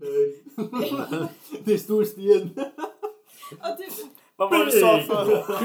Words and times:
Nej. 0.00 0.42
det 1.64 1.72
är 1.72 1.78
stor 1.78 2.04
sten. 2.04 2.50
Ja, 3.62 3.76
typ. 3.76 3.92
Vad 4.36 4.50
var 4.50 4.58
det 4.58 4.64
du 4.64 4.70
sa 4.70 5.00
för? 5.00 5.44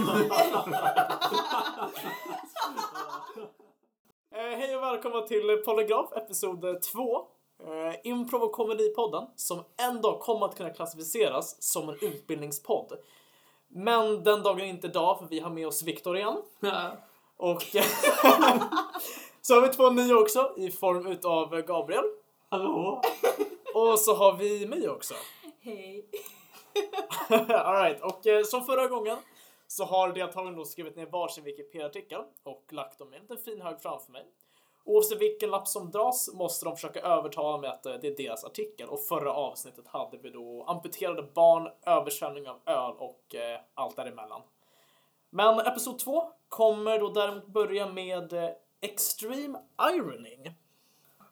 Eh, 4.34 4.58
hej 4.58 4.76
och 4.76 4.84
välkomna 4.84 5.22
till 5.22 5.62
Polygraf 5.66 6.12
episod 6.16 6.82
2. 6.82 7.18
Eh, 7.64 7.96
improv 8.04 8.42
och 8.42 8.52
komedipodden 8.52 9.28
som 9.36 9.64
en 9.78 10.02
dag 10.02 10.20
kommer 10.20 10.46
att 10.46 10.58
kunna 10.58 10.70
klassificeras 10.70 11.64
som 11.64 11.90
en 11.90 11.96
utbildningspodd. 12.02 12.94
Men 13.68 14.24
den 14.24 14.44
dagen 14.44 14.62
är 14.62 14.66
inte 14.66 14.88
idag 14.88 15.20
för 15.20 15.26
vi 15.26 15.40
har 15.40 15.50
med 15.50 15.68
oss 15.68 15.84
Viktor 15.84 16.18
igen. 16.18 16.38
Och 17.38 17.62
så 19.42 19.54
har 19.54 19.62
vi 19.62 19.68
två 19.68 19.90
nya 19.90 20.18
också 20.18 20.54
i 20.58 20.72
form 20.72 21.08
utav 21.08 21.62
Gabriel. 21.62 22.06
Hallå? 22.50 23.02
Och 23.74 24.00
så 24.00 24.14
har 24.16 24.34
vi 24.38 24.68
mig 24.68 24.90
också. 24.90 25.14
Hej. 25.62 26.06
Alright, 27.50 28.02
och 28.02 28.28
eh, 28.28 28.44
som 28.44 28.64
förra 28.64 28.88
gången 28.88 29.18
så 29.68 29.84
har 29.84 30.14
deltagarna 30.14 30.58
då 30.58 30.66
skrivit 30.66 30.96
ner 30.96 31.06
varsin 31.06 31.44
Wikipedia-artikel 31.44 32.22
och 32.44 32.66
lagt 32.72 33.00
dem 33.00 33.14
i 33.14 33.16
en 33.16 33.22
liten 33.22 33.38
fin 33.38 33.62
hög 33.62 33.82
framför 33.82 34.12
mig. 34.12 34.26
Oavsett 34.84 35.22
vilken 35.22 35.50
lapp 35.50 35.68
som 35.68 35.92
dras 35.92 36.34
måste 36.34 36.66
de 36.66 36.76
försöka 36.76 37.02
övertala 37.02 37.58
mig 37.58 37.70
att 37.70 37.86
eh, 37.86 37.94
det 38.02 38.08
är 38.08 38.18
deras 38.18 38.44
artikel 38.44 38.90
och 38.90 39.00
förra 39.00 39.34
avsnittet 39.34 39.88
hade 39.88 40.18
vi 40.18 40.30
då 40.30 40.64
amputerade 40.64 41.24
barn, 41.24 41.70
översvämning 41.86 42.50
av 42.50 42.60
öl 42.66 42.94
och 42.98 43.36
eh, 43.36 43.60
allt 43.74 43.96
däremellan. 43.96 44.42
Men 45.30 45.60
episod 45.60 46.00
2 46.00 46.32
kommer 46.50 47.00
då 47.00 47.10
däremot 47.10 47.48
börja 47.48 47.88
med 47.88 48.34
eh, 48.34 48.50
Extreme 48.82 49.60
Ironing. 49.94 50.56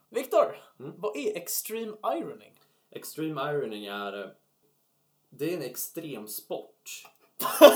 Viktor, 0.10 0.56
Mm. 0.80 0.94
vad 0.98 1.18
är 1.18 1.38
Extreme 1.38 1.98
Ironing? 2.04 2.60
Extreme 2.92 3.52
ironing 3.52 3.86
är... 3.86 4.24
eh, 4.24 4.30
Det 5.30 5.54
är 5.54 5.58
en 5.58 5.64
extremsport. 5.64 7.04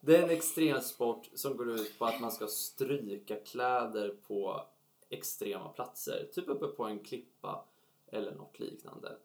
det 0.00 0.16
är 0.16 0.22
en 0.22 0.30
extremsport 0.30 1.28
som 1.34 1.56
går 1.56 1.70
ut 1.70 1.98
på 1.98 2.04
att 2.04 2.20
man 2.20 2.32
ska 2.32 2.46
stryka 2.46 3.36
kläder 3.36 4.16
på 4.26 4.66
extrema 5.08 5.68
platser. 5.68 6.28
Typ 6.32 6.48
uppe 6.48 6.66
på 6.66 6.84
en 6.84 6.98
klippa 7.04 7.64
eller 8.06 8.32
något 8.34 8.58
liknande. 8.58 9.16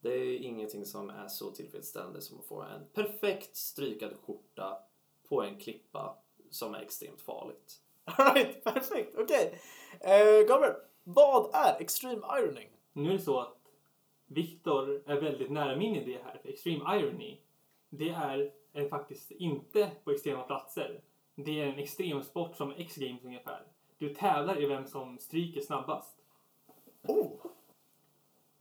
Det 0.00 0.08
är 0.14 0.36
ingenting 0.38 0.86
som 0.86 1.10
är 1.10 1.28
så 1.28 1.50
tillfredsställande 1.50 2.20
som 2.20 2.38
att 2.38 2.44
få 2.44 2.62
en 2.62 2.86
perfekt 2.94 3.56
strykad 3.56 4.12
skjorta 4.26 4.78
på 5.28 5.42
en 5.42 5.60
klippa 5.60 6.16
som 6.50 6.74
är 6.74 6.80
extremt 6.80 7.20
farligt. 7.20 7.80
Alright, 8.16 8.64
perfekt. 8.64 9.14
Okej. 9.18 9.60
Eh, 10.00 10.48
Gabriel, 10.48 10.74
vad 11.04 11.54
är 11.54 11.80
Extreme 11.80 12.26
Ironing? 12.38 12.68
Nu 12.92 13.08
är 13.08 13.12
det 13.12 13.18
så 13.18 13.40
att 13.40 13.58
Viktor 14.26 15.02
är 15.06 15.20
väldigt 15.20 15.50
nära 15.50 15.76
min 15.76 15.96
idé 15.96 16.18
här. 16.24 16.38
För 16.42 16.48
Extreme 16.48 16.98
Irony, 16.98 17.38
det 17.88 18.08
är, 18.08 18.52
är 18.72 18.88
faktiskt 18.88 19.30
inte 19.30 19.90
på 20.04 20.10
extrema 20.10 20.42
platser. 20.42 21.00
Det 21.34 21.60
är 21.60 21.66
en 21.66 21.78
extremsport 21.78 22.56
som 22.56 22.72
X-Games 22.76 23.24
ungefär. 23.24 23.62
Du 23.98 24.14
tävlar 24.14 24.62
i 24.62 24.66
vem 24.66 24.86
som 24.86 25.18
stryker 25.18 25.60
snabbast. 25.60 26.18
Oh! 27.02 27.46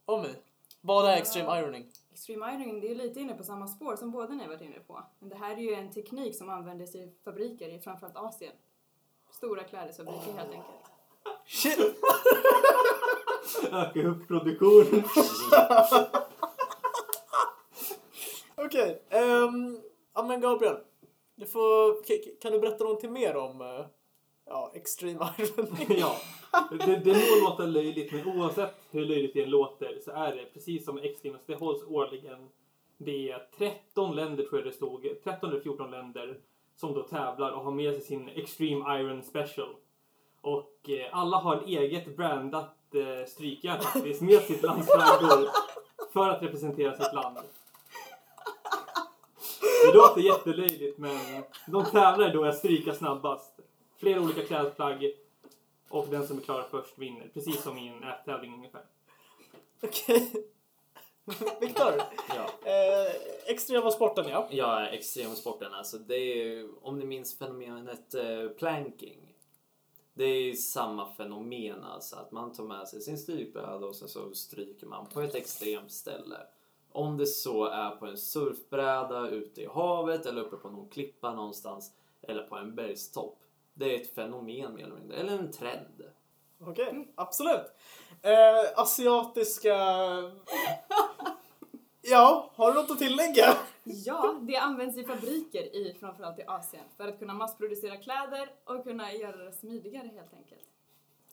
Omi, 0.05 0.33
vad 0.81 1.09
är 1.09 1.17
Extreme 1.17 1.59
Ironing? 1.59 1.91
Extreme 2.11 2.53
ironing, 2.53 2.79
det 2.79 2.91
är 2.91 2.95
lite 2.95 3.19
inne 3.19 3.33
på 3.33 3.43
samma 3.43 3.67
spår 3.67 3.95
som 3.95 4.11
båda 4.11 4.33
ni 4.33 4.43
har 4.43 4.47
varit 4.47 4.61
inne 4.61 4.79
på. 4.79 5.03
Men 5.19 5.29
det 5.29 5.35
här 5.35 5.57
är 5.57 5.61
ju 5.61 5.73
en 5.73 5.91
teknik 5.91 6.35
som 6.35 6.49
används 6.49 6.95
i 6.95 7.13
fabriker 7.23 7.69
i 7.69 7.79
framförallt 7.79 8.15
Asien. 8.15 8.53
Stora 9.37 9.63
klädesfabriker 9.63 10.33
helt 10.37 10.51
enkelt. 10.51 10.65
Shit! 11.45 11.79
Öka 13.71 14.07
upp 14.07 14.27
produktionen. 14.27 15.03
Okej. 18.55 19.03
ehm, 19.09 19.81
ja 20.13 20.23
men 20.23 20.41
Gabriel, 20.41 20.77
du 21.35 21.45
får, 21.45 22.03
kan 22.41 22.51
du 22.51 22.59
berätta 22.59 22.83
någonting 22.83 23.13
mer 23.13 23.35
om 23.35 23.61
eh, 23.61 23.85
ja, 24.45 24.71
Extreme 24.75 25.29
Ironing? 25.37 25.87
ja, 25.99 26.15
det, 26.69 26.95
det 26.97 27.13
må 27.13 27.49
låta 27.49 27.65
löjligt 27.65 28.11
men 28.11 28.27
oavsett 28.27 28.75
hur 28.91 29.05
löjligt 29.05 29.33
det 29.33 29.45
låter 29.45 29.99
så 30.05 30.11
är 30.11 30.35
det 30.35 30.45
precis 30.53 30.85
som 30.85 30.97
X-Games, 30.97 31.41
det 31.45 31.55
hålls 31.55 31.83
årligen. 31.83 32.49
Det 32.97 33.31
är 33.31 33.47
13 33.57 34.15
länder 34.15 34.43
tror 34.43 34.59
jag 34.59 34.67
det 34.67 34.75
stod, 34.75 35.07
13 35.23 35.49
eller 35.49 35.59
14 35.61 35.91
länder 35.91 36.39
som 36.77 36.93
då 36.93 37.03
tävlar 37.03 37.51
och 37.51 37.63
har 37.63 37.71
med 37.71 37.93
sig 37.93 38.01
sin 38.01 38.29
Extreme 38.29 38.99
Iron 38.99 39.23
Special. 39.23 39.75
Och 40.41 40.89
eh, 40.89 41.07
alla 41.11 41.37
har 41.37 41.63
eget 41.65 42.17
brandat 42.17 42.75
eh, 42.93 43.27
strykjärn 43.27 43.81
faktiskt 43.81 44.21
med 44.21 44.41
sitt 44.41 44.63
lands 44.63 44.87
flaggor 44.87 45.49
för 46.13 46.29
att 46.29 46.43
representera 46.43 46.97
sitt 46.97 47.13
land. 47.13 47.37
Det 49.85 49.93
låter 49.93 50.21
jättelöjligt 50.21 50.97
men 50.97 51.43
de 51.67 51.85
tävlar 51.85 52.33
då 52.33 52.45
i 52.45 52.49
att 52.49 52.57
stryka 52.57 52.93
snabbast. 52.93 53.59
Flera 53.97 54.21
olika 54.21 54.45
klädplagg 54.45 55.11
och 55.89 56.07
den 56.09 56.27
som 56.27 56.37
är 56.37 56.41
klar 56.41 56.65
först 56.71 56.97
vinner. 56.97 57.29
Precis 57.33 57.63
som 57.63 57.77
i 57.77 57.87
en 57.87 58.03
ättävling 58.03 58.53
ungefär. 58.53 58.81
Okej. 59.83 60.47
Viktor, 61.61 61.93
Ja. 62.29 62.71
eh, 62.71 63.11
extrema 63.45 63.91
sporten 63.91 64.27
ja. 64.29 64.47
Ja, 64.51 64.87
extremsporten. 64.87 65.73
Alltså 65.73 65.97
det 65.97 66.15
är, 66.15 66.67
om 66.81 66.99
ni 66.99 67.05
minns 67.05 67.37
fenomenet 67.37 68.13
eh, 68.13 68.47
planking. 68.57 69.33
Det 70.13 70.23
är 70.25 70.53
samma 70.53 71.13
fenomen 71.13 71.83
alltså 71.83 72.15
att 72.15 72.31
man 72.31 72.53
tar 72.53 72.63
med 72.63 72.87
sig 72.87 73.01
sin 73.01 73.17
strykbräda 73.17 73.85
och 73.85 73.95
sen 73.95 74.07
så 74.07 74.33
stryker 74.33 74.87
man 74.87 75.05
på 75.05 75.21
ett 75.21 75.35
extremt 75.35 75.91
ställe. 75.91 76.37
Om 76.91 77.17
det 77.17 77.25
så 77.27 77.65
är 77.65 77.89
på 77.89 78.05
en 78.05 78.17
surfbräda 78.17 79.27
ute 79.29 79.61
i 79.61 79.65
havet 79.65 80.25
eller 80.25 80.41
uppe 80.41 80.55
på 80.55 80.69
någon 80.69 80.89
klippa 80.89 81.33
någonstans 81.33 81.91
eller 82.21 82.43
på 82.43 82.55
en 82.55 82.75
bergstopp. 82.75 83.39
Det 83.73 83.95
är 83.95 84.01
ett 84.01 84.15
fenomen 84.15 84.75
mer 84.75 84.83
eller 84.83 84.95
mindre, 84.95 85.17
eller 85.17 85.37
en 85.37 85.51
trend. 85.51 86.03
Okej, 86.59 87.07
absolut. 87.15 87.71
Eh, 88.21 88.79
asiatiska... 88.81 89.75
Ja, 92.09 92.51
har 92.55 92.71
du 92.71 92.81
något 92.81 92.91
att 92.91 92.99
tillägga? 92.99 93.57
Ja, 93.83 94.39
det 94.41 94.57
används 94.57 94.97
i 94.97 95.03
fabriker 95.03 95.75
i 95.75 95.97
framförallt 95.99 96.39
i 96.39 96.43
Asien 96.47 96.83
för 96.97 97.07
att 97.07 97.19
kunna 97.19 97.33
massproducera 97.33 97.97
kläder 97.97 98.51
och 98.63 98.83
kunna 98.83 99.13
göra 99.13 99.37
det 99.37 99.51
smidigare 99.51 100.07
helt 100.15 100.33
enkelt. 100.33 100.61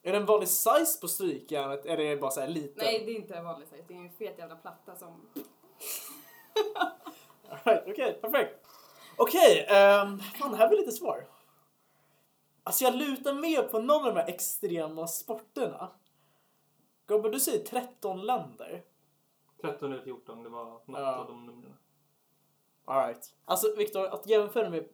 Är 0.03 0.13
det 0.13 0.19
en 0.19 0.27
vanlig 0.27 0.49
size 0.49 1.01
på 1.01 1.09
strykjärnet? 1.09 1.87
Är 1.87 1.97
det 1.97 2.17
bara 2.17 2.31
så 2.31 2.41
här 2.41 2.49
liten? 2.49 2.85
Nej, 2.85 3.03
det 3.07 3.13
är 3.13 3.17
inte 3.17 3.35
en 3.35 3.45
vanlig 3.45 3.69
size. 3.69 3.85
Det 3.89 3.95
är 3.95 3.99
en 3.99 4.11
fet 4.11 4.39
jävla 4.39 4.57
platta 4.57 4.97
som... 4.97 5.29
Alright, 7.49 7.85
okej, 7.87 8.19
perfekt. 8.21 8.67
Okej, 9.17 9.67
ehm, 9.69 10.21
fan 10.21 10.51
det 10.51 10.57
här 10.57 10.69
blir 10.69 10.79
lite 10.79 10.93
svår. 10.93 11.27
Alltså 12.65 12.85
jag 12.85 12.95
lutar 12.95 13.35
mer 13.35 13.63
på 13.63 13.79
någon 13.79 14.07
av 14.07 14.15
de 14.15 14.21
här 14.21 14.29
extrema 14.29 15.07
sporterna. 15.07 15.91
Gobbe, 17.07 17.31
du 17.31 17.41
säger 17.41 17.65
13 17.65 18.27
länder. 18.27 18.83
13 19.71 19.93
eller 19.93 20.03
14, 20.03 20.43
det 20.43 20.49
var 20.49 20.65
något 20.65 20.83
Ja. 20.87 21.15
av 21.17 21.27
de 21.27 21.47
numren. 21.47 21.77
Alright. 22.85 23.35
Alltså 23.45 23.75
Viktor, 23.77 24.07
att 24.07 24.27
jämföra 24.27 24.71
med... 24.71 24.85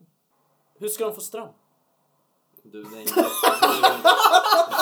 Hur 0.79 0.89
ska 0.89 1.05
de 1.05 1.15
få 1.15 1.21
ström? 1.21 1.49
Du, 2.63 2.83
det 2.83 2.97
är 2.97 3.01
en, 3.01 3.07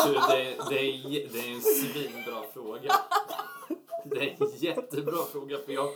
du, 0.07 0.13
du, 0.13 0.21
det, 0.29 0.43
är- 0.43 0.69
det, 0.69 0.81
är, 0.81 1.29
det 1.33 1.39
är 1.39 1.55
en 1.55 1.61
svinbra 1.61 2.43
fråga. 2.55 2.93
Det 4.05 4.17
är 4.17 4.37
en 4.43 4.51
jättebra 4.57 5.25
fråga 5.33 5.59
för 5.67 5.73
jag, 5.73 5.89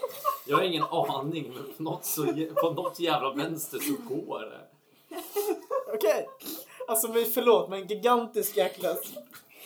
jag 0.47 0.57
har 0.57 0.65
ingen 0.65 0.83
aning 0.85 1.53
men 1.55 1.73
på 1.77 1.83
något, 1.83 2.05
så, 2.05 2.25
på 2.63 2.71
något 2.71 3.01
jävla 3.01 3.33
vänster 3.33 3.79
så 3.79 4.15
går 4.15 4.41
det. 4.41 4.61
Okej. 5.95 6.29
Alltså 6.89 7.09
men 7.09 7.25
förlåt, 7.25 7.71
men 7.71 7.87
gigantisk 7.87 8.57
jäkla 8.57 8.97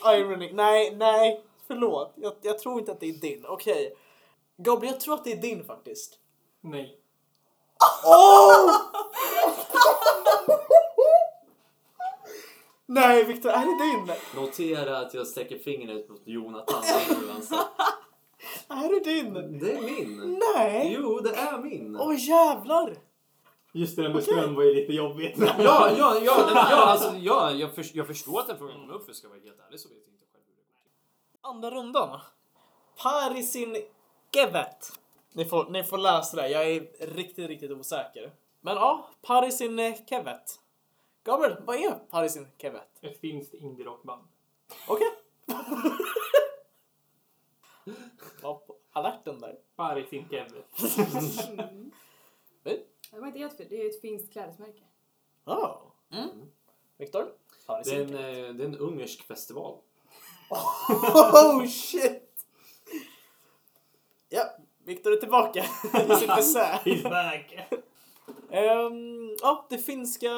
irony. 0.05 0.53
Nej, 0.53 0.97
nej. 0.97 1.45
Förlåt. 1.67 2.13
Jag, 2.15 2.33
jag 2.43 2.59
tror 2.59 2.79
inte 2.79 2.93
att 2.93 3.01
det 3.01 3.07
är 3.09 3.13
din. 3.13 3.45
Okej. 3.47 3.95
Gabriel, 4.57 4.93
jag 4.93 5.01
tror 5.01 5.15
att 5.15 5.25
det 5.25 5.33
är 5.33 5.41
din 5.43 5.65
faktiskt. 5.65 6.19
Nej. 6.61 7.01
Oh! 8.05 8.77
Nej, 12.87 13.25
Viktor, 13.25 13.51
är 13.51 13.61
det 13.61 13.85
din? 13.85 14.17
Notera 14.43 14.99
att 14.99 15.15
jag 15.15 15.27
sträcker 15.27 15.59
fingret 15.59 16.09
mot 16.09 16.23
Jonathan 16.25 16.77
alltså. 16.77 17.57
Är 18.69 18.89
det 18.89 19.01
din? 19.13 19.59
Det 19.59 19.73
är 19.73 19.81
min. 19.81 20.43
Nej! 20.55 20.97
Jo, 21.01 21.21
det 21.21 21.35
är 21.35 21.59
min. 21.59 21.97
Åh 21.97 22.29
jävlar! 22.29 22.97
Just 23.73 23.97
det 23.97 24.03
där 24.03 24.15
med 24.15 24.23
ström 24.23 24.55
var 24.55 24.63
ju 24.63 24.75
lite 24.75 24.93
jobbigt. 24.93 25.39
Ja, 25.39 25.55
ja, 25.59 25.91
ja, 25.99 26.19
ja, 26.25 26.51
ja, 26.55 26.85
alltså, 26.85 27.15
ja 27.17 27.51
jag, 27.51 27.75
för, 27.75 27.87
jag 27.93 28.07
förstår 28.07 28.41
att 28.41 28.47
den 28.47 28.59
frågan 28.59 28.81
kom 28.81 28.91
upp 28.91 29.07
för 29.07 29.13
ska 29.13 29.29
vara 29.29 29.39
helt 29.39 29.61
ärlig 29.67 29.81
så 29.81 29.89
vet 29.89 29.99
jag 30.07 30.15
inte 30.15 30.25
själv 30.33 30.45
hur 30.47 30.55
det 30.55 30.63
går. 30.63 31.51
Andra 31.51 31.71
rundan. 31.71 32.21
Parisin 34.36 34.53
Gevet. 34.53 34.92
Ni 35.33 35.44
får, 35.44 35.71
ni 35.71 35.84
får 35.84 35.98
läsa 35.98 36.36
det. 36.36 36.48
Jag 36.48 36.71
är 36.71 37.06
riktigt, 37.06 37.48
riktigt 37.48 37.71
osäker. 37.71 38.33
Men 38.60 38.77
ja, 38.77 39.10
Parisin 39.22 39.97
Kevet. 40.09 40.60
Gabriel, 41.24 41.56
vad 41.66 41.77
är 41.77 41.91
Parisin 41.91 42.48
Kevet? 42.59 42.88
Ett 43.00 43.21
finskt 43.21 43.54
indie-rockband. 43.54 44.22
Okej. 44.88 45.09
på 48.41 48.62
alerten 48.92 49.41
där. 49.41 49.59
Paris 49.77 50.12
in 50.12 50.28
Kevin. 50.30 50.62
Mm. 51.59 51.91
Nej. 52.62 52.86
Det 53.10 53.21
var 53.21 53.27
inte 53.27 53.38
helt 53.38 53.56
fel. 53.56 53.66
Det 53.71 53.83
är 53.83 53.88
ett 53.88 54.00
finskt 54.00 54.33
klädesmärke. 54.33 54.83
Oh. 55.44 55.78
Mm. 56.12 56.28
Viktor? 56.97 57.33
Det 57.84 57.91
är, 57.91 58.00
en, 58.00 58.15
eh, 58.15 58.54
det 58.54 58.65
är 58.65 58.68
en 58.68 58.78
ungersk 58.78 59.22
festival. 59.22 59.78
Oh 60.88 61.66
shit! 61.66 62.26
Viktor 64.86 65.12
är 65.12 65.16
tillbaka 65.16 65.60
i 65.60 66.15
sitt 66.21 66.30
essä. 66.30 66.80
He's 66.84 67.03
back! 67.03 67.54
Ehm, 68.50 69.36
ja, 69.42 69.66
det 69.68 69.78
finska 69.78 70.28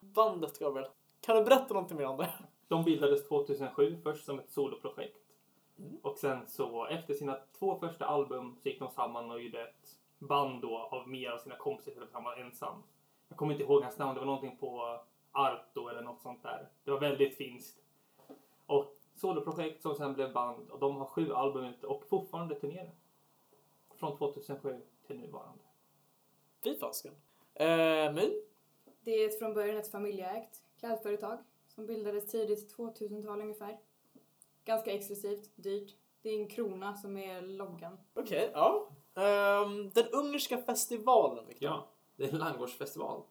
bandet, 0.00 0.58
Gabriel. 0.58 0.88
Kan 1.20 1.36
du 1.36 1.44
berätta 1.44 1.74
någonting 1.74 1.96
mer 1.96 2.06
om 2.06 2.16
det? 2.16 2.30
De 2.68 2.84
bildades 2.84 3.28
2007 3.28 3.98
först 4.02 4.24
som 4.24 4.38
ett 4.38 4.50
soloprojekt. 4.50 5.16
Och 6.02 6.18
sen 6.18 6.46
så 6.46 6.86
efter 6.86 7.14
sina 7.14 7.38
två 7.58 7.78
första 7.78 8.06
album 8.06 8.56
så 8.62 8.68
gick 8.68 8.78
de 8.78 8.90
samman 8.90 9.30
och 9.30 9.42
gjorde 9.42 9.62
ett 9.62 9.98
band 10.18 10.62
då 10.62 10.78
av 10.78 11.08
mer 11.08 11.30
av 11.30 11.38
sina 11.38 11.56
kompisar 11.56 12.02
att 12.02 12.12
han 12.12 12.24
var 12.24 12.36
ensam. 12.36 12.82
Jag 13.28 13.38
kommer 13.38 13.52
inte 13.52 13.64
ihåg 13.64 13.82
hans 13.82 13.98
namn, 13.98 14.14
det 14.14 14.20
var 14.20 14.26
någonting 14.26 14.56
på 14.56 15.00
Arto 15.32 15.88
eller 15.88 16.02
något 16.02 16.22
sånt 16.22 16.42
där. 16.42 16.68
Det 16.84 16.90
var 16.90 17.00
väldigt 17.00 17.36
finskt. 17.36 17.78
Och 18.66 18.96
soloprojekt 19.14 19.82
som 19.82 19.94
sen 19.94 20.14
blev 20.14 20.32
band 20.32 20.70
och 20.70 20.78
de 20.78 20.96
har 20.96 21.06
sju 21.06 21.32
album 21.32 21.64
ute 21.64 21.86
och 21.86 22.04
fortfarande 22.08 22.54
turnerar. 22.54 22.90
Från 23.96 24.18
2007 24.18 24.80
till 25.06 25.18
nuvarande. 25.18 25.64
Fy 26.64 26.78
fasken. 26.78 27.14
Ehm, 27.54 28.14
My? 28.14 28.40
Det 29.00 29.10
är 29.10 29.28
ett, 29.28 29.38
från 29.38 29.54
början 29.54 29.76
ett 29.76 29.90
familjeägt 29.90 30.62
klädföretag 30.80 31.38
som 31.68 31.86
bildades 31.86 32.26
tidigt 32.26 32.76
2000-tal 32.76 33.40
ungefär. 33.40 33.78
Ganska 34.64 34.92
exklusivt, 34.92 35.50
dyrt. 35.56 35.94
Det 36.22 36.28
är 36.30 36.40
en 36.40 36.48
krona 36.48 36.96
som 36.96 37.16
är 37.16 37.42
loggan. 37.42 37.98
Okej, 38.14 38.50
ja. 38.54 38.88
Ehm, 39.14 39.90
den 39.90 40.08
ungerska 40.08 40.58
festivalen, 40.62 41.46
Viktor. 41.46 41.68
Ja, 41.68 41.88
det 42.16 42.24
är 42.24 42.28
en 42.32 42.38
langårdsfestival. 42.38 43.22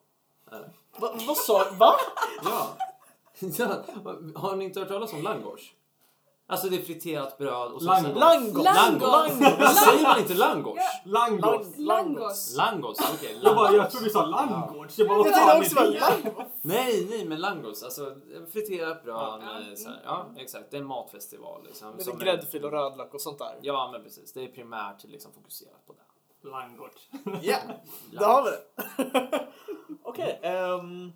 Det? 0.44 0.70
Va, 1.00 1.14
vad 1.26 1.36
sa 1.36 1.70
Va? 1.78 1.94
Ja. 2.44 2.76
Har 4.34 4.56
ni 4.56 4.64
inte 4.64 4.80
hört 4.80 4.88
talas 4.88 5.12
om 5.12 5.22
langårs? 5.22 5.74
Alltså 6.46 6.68
det 6.68 6.76
är 6.76 6.82
friterat 6.82 7.38
bröd 7.38 7.72
och 7.72 7.82
så 7.82 7.86
Langos. 7.88 8.02
sen- 8.04 8.14
Langos! 8.18 8.64
Langos. 8.64 9.02
Langos! 9.40 9.74
Säger 9.76 10.02
man 10.02 10.18
inte 10.18 10.34
langårs? 10.34 10.78
Langos! 11.04 11.66
Langos. 11.76 12.56
Langos, 12.56 12.98
okej. 13.14 13.40
Jag, 13.42 13.56
bara, 13.56 13.64
langos. 13.70 13.76
jag 13.78 13.90
trodde 13.90 14.06
du 14.06 14.10
sa 14.10 14.26
Landgårds. 14.26 14.98
Jag 14.98 15.08
bara, 15.08 15.18
vad 15.18 15.26
Jag 15.26 15.34
fan 15.34 15.48
trodde 15.48 15.66
också 15.66 15.78
är 15.80 15.92
det 15.92 16.00
var 16.00 16.10
det? 16.22 16.24
langos. 16.24 16.52
Nej, 16.62 17.06
nej, 17.10 17.24
men 17.24 17.40
langos. 17.40 17.82
Alltså 17.82 18.14
friterat 18.52 19.02
bröd. 19.04 19.16
Ja. 19.16 19.40
med 19.68 19.78
Så 19.78 19.88
här, 19.88 20.00
ja, 20.04 20.26
exakt. 20.36 20.70
Det 20.70 20.76
är 20.76 20.80
en 20.80 20.86
matfestival. 20.86 21.64
Liksom, 21.64 21.90
Med 21.90 22.02
som 22.04 22.16
är- 22.20 22.24
gräddfil 22.24 22.64
och 22.64 22.70
rödlök 22.72 23.14
och 23.14 23.20
sånt 23.20 23.38
där. 23.38 23.58
Ja, 23.62 23.88
men 23.92 24.02
precis. 24.02 24.32
Det 24.32 24.44
är 24.44 24.48
primärt 24.48 25.04
liksom 25.04 25.32
fokuserat 25.32 25.86
på 25.86 25.92
det. 25.92 26.48
Langårds. 26.50 27.08
Ja, 27.42 27.56
där 28.12 28.26
har 28.26 28.42
vi 28.44 28.50
det. 28.50 29.48
Okej, 30.02 30.40
ehm... 30.42 31.12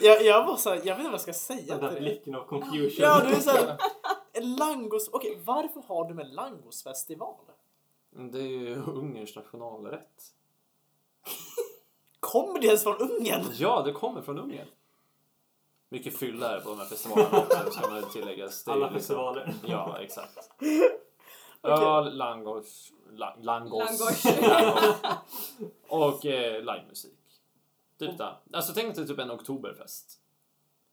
jag, 0.00 0.24
jag 0.24 0.46
var 0.46 0.56
så 0.56 0.70
här, 0.70 0.76
jag 0.76 0.82
vet 0.84 0.98
inte 0.98 1.02
vad 1.04 1.12
jag 1.12 1.20
ska 1.20 1.32
säga 1.32 1.76
Den 1.78 1.94
där 1.94 2.00
blicken 2.00 2.34
av 2.34 2.44
confusion. 2.46 2.90
Ja, 2.98 3.20
du 3.24 3.34
är 3.34 3.40
såhär, 3.40 3.76
langos, 4.58 5.08
okej, 5.12 5.38
varför 5.44 5.82
har 5.86 6.04
du 6.08 6.14
med 6.14 6.34
langosfestival? 6.34 7.34
Det 8.10 8.38
är 8.38 8.42
ju 8.42 8.74
Ungerns 8.76 9.36
nationalrätt. 9.36 10.22
Kommer 12.20 12.60
det 12.60 12.66
ens 12.66 12.82
från 12.82 12.96
Ungern? 12.96 13.44
Ja, 13.54 13.82
det 13.82 13.92
kommer 13.92 14.22
från 14.22 14.38
Ungern. 14.38 14.66
Mycket 15.88 16.16
fylla 16.18 16.56
är 16.56 16.60
på 16.60 16.68
de 16.68 16.78
här 16.78 16.86
festivalerna 16.86 17.38
också, 17.38 17.70
ska 17.70 17.90
man 17.90 18.10
tilläggas. 18.10 18.68
Alla 18.68 18.76
liksom- 18.76 18.98
festivaler. 18.98 19.54
Ja, 19.66 19.98
exakt. 20.00 20.38
Okej. 21.60 21.86
Öl, 21.86 22.16
langos, 22.16 22.92
la, 23.12 23.36
langos, 23.40 24.00
Langos. 24.00 24.24
langos. 24.24 24.94
och 25.88 26.26
eh, 26.26 26.58
livemusik. 26.58 27.18
Typ 28.08 28.18
det. 28.18 28.34
Alltså 28.52 28.72
tänk 28.74 28.96
dig 28.96 29.06
typ 29.06 29.18
en 29.18 29.30
oktoberfest. 29.30 30.18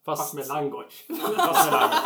Fast, 0.05 0.21
Fast 0.21 0.33
med 0.33 0.47
Langårds. 0.47 0.95
fast 1.37 1.71
med 1.71 1.81
langos. 1.81 1.99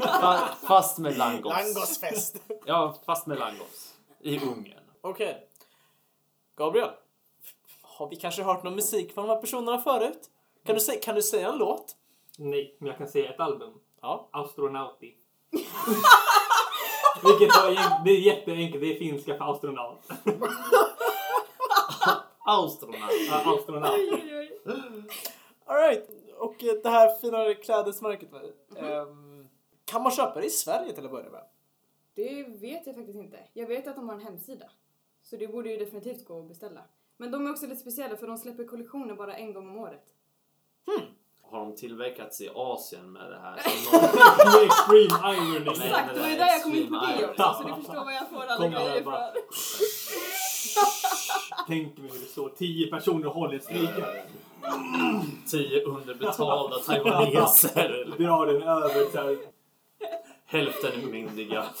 Fa- 0.00 0.66
Fast 0.66 0.98
med 0.98 1.16
langos. 1.18 1.52
Langosfest. 1.52 2.36
Ja, 2.66 2.94
fast 3.06 3.26
med 3.26 3.38
langos. 3.38 3.94
I 4.20 4.38
Ungern. 4.40 4.80
Okej. 5.00 5.48
Gabriel, 6.56 6.90
har 7.82 8.08
vi 8.08 8.16
kanske 8.16 8.42
hört 8.42 8.62
någon 8.62 8.74
musik 8.74 9.14
från 9.14 9.26
de 9.26 9.34
här 9.34 9.40
personerna 9.40 9.78
förut? 9.80 10.30
Kan 10.66 10.74
du, 10.74 10.80
säga, 10.80 11.00
kan 11.00 11.14
du 11.14 11.22
säga 11.22 11.48
en 11.48 11.58
låt? 11.58 11.96
Nej, 12.38 12.76
men 12.78 12.88
jag 12.88 12.98
kan 12.98 13.08
säga 13.08 13.30
ett 13.34 13.40
album. 13.40 13.74
Ja. 14.00 14.28
Astronauti. 14.32 15.14
Vilket 17.22 17.56
var, 17.56 18.04
det 18.04 18.10
är 18.10 18.20
jätteenkelt. 18.20 18.80
Det 18.84 18.94
är 18.94 18.98
finska 18.98 19.38
för 19.38 19.52
astronaut. 19.52 19.98
Ja, 22.46 22.64
astronaut. 22.64 23.90
Alright, 25.66 26.10
och 26.38 26.64
eh, 26.64 26.74
det 26.82 26.88
här 26.88 27.18
fina 27.20 27.54
klädesmärket. 27.54 28.28
ehm, 28.76 29.48
kan 29.84 30.02
man 30.02 30.12
köpa 30.12 30.40
det 30.40 30.46
i 30.46 30.50
Sverige 30.50 30.92
till 30.92 31.04
att 31.04 31.10
börja 31.10 31.30
med? 31.30 31.42
Det 32.14 32.44
vet 32.48 32.86
jag 32.86 32.94
faktiskt 32.94 33.18
inte. 33.18 33.38
Jag 33.52 33.66
vet 33.66 33.86
att 33.86 33.96
de 33.96 34.08
har 34.08 34.16
en 34.16 34.22
hemsida. 34.22 34.70
Så 35.22 35.36
det 35.36 35.48
borde 35.48 35.70
ju 35.70 35.76
definitivt 35.76 36.24
gå 36.24 36.40
att 36.40 36.48
beställa. 36.48 36.80
Men 37.16 37.30
de 37.30 37.46
är 37.46 37.50
också 37.50 37.66
lite 37.66 37.80
speciella 37.80 38.16
för 38.16 38.26
de 38.26 38.38
släpper 38.38 38.64
kollektioner 38.64 39.14
bara 39.14 39.36
en 39.36 39.52
gång 39.52 39.68
om 39.68 39.76
året. 39.76 40.04
Har 41.42 41.58
de 41.60 41.76
tillverkats 41.76 42.40
i 42.40 42.50
Asien 42.54 43.12
med 43.12 43.30
det 43.30 43.38
här? 43.38 43.54
Med 44.52 44.66
extreme 44.66 45.34
irony. 45.34 45.70
Exakt, 45.70 46.14
det 46.14 46.20
var 46.20 46.26
det 46.26 46.32
ju 46.32 46.34
är 46.34 46.38
där 46.38 46.46
jag 46.46 46.62
kom 46.62 46.74
in 46.74 46.88
på 46.88 47.06
det 47.18 47.28
också. 47.30 47.62
Så 47.62 47.68
du 47.68 47.74
förstår 47.74 48.04
var 48.04 48.12
jag 48.12 48.30
får 48.30 48.44
alla 48.46 48.68
grejer 48.68 49.00
ifrån. 49.00 49.12
Tänk 51.66 51.98
mig 51.98 52.10
hur 52.12 52.18
det 52.20 52.26
står 52.26 52.48
tio 52.48 52.90
personer 52.90 53.26
och 53.26 53.34
håller 53.34 53.58
striken. 53.58 54.04
Tio 55.50 55.82
underbetalda 55.84 56.78
taiwaneser. 56.86 58.14
Drar 58.18 58.46
den 58.46 58.62
över 58.62 59.10
så 59.12 59.18
här. 59.18 59.38
Hälften 60.46 60.92
är 61.02 61.06
myndiga. 61.06 61.64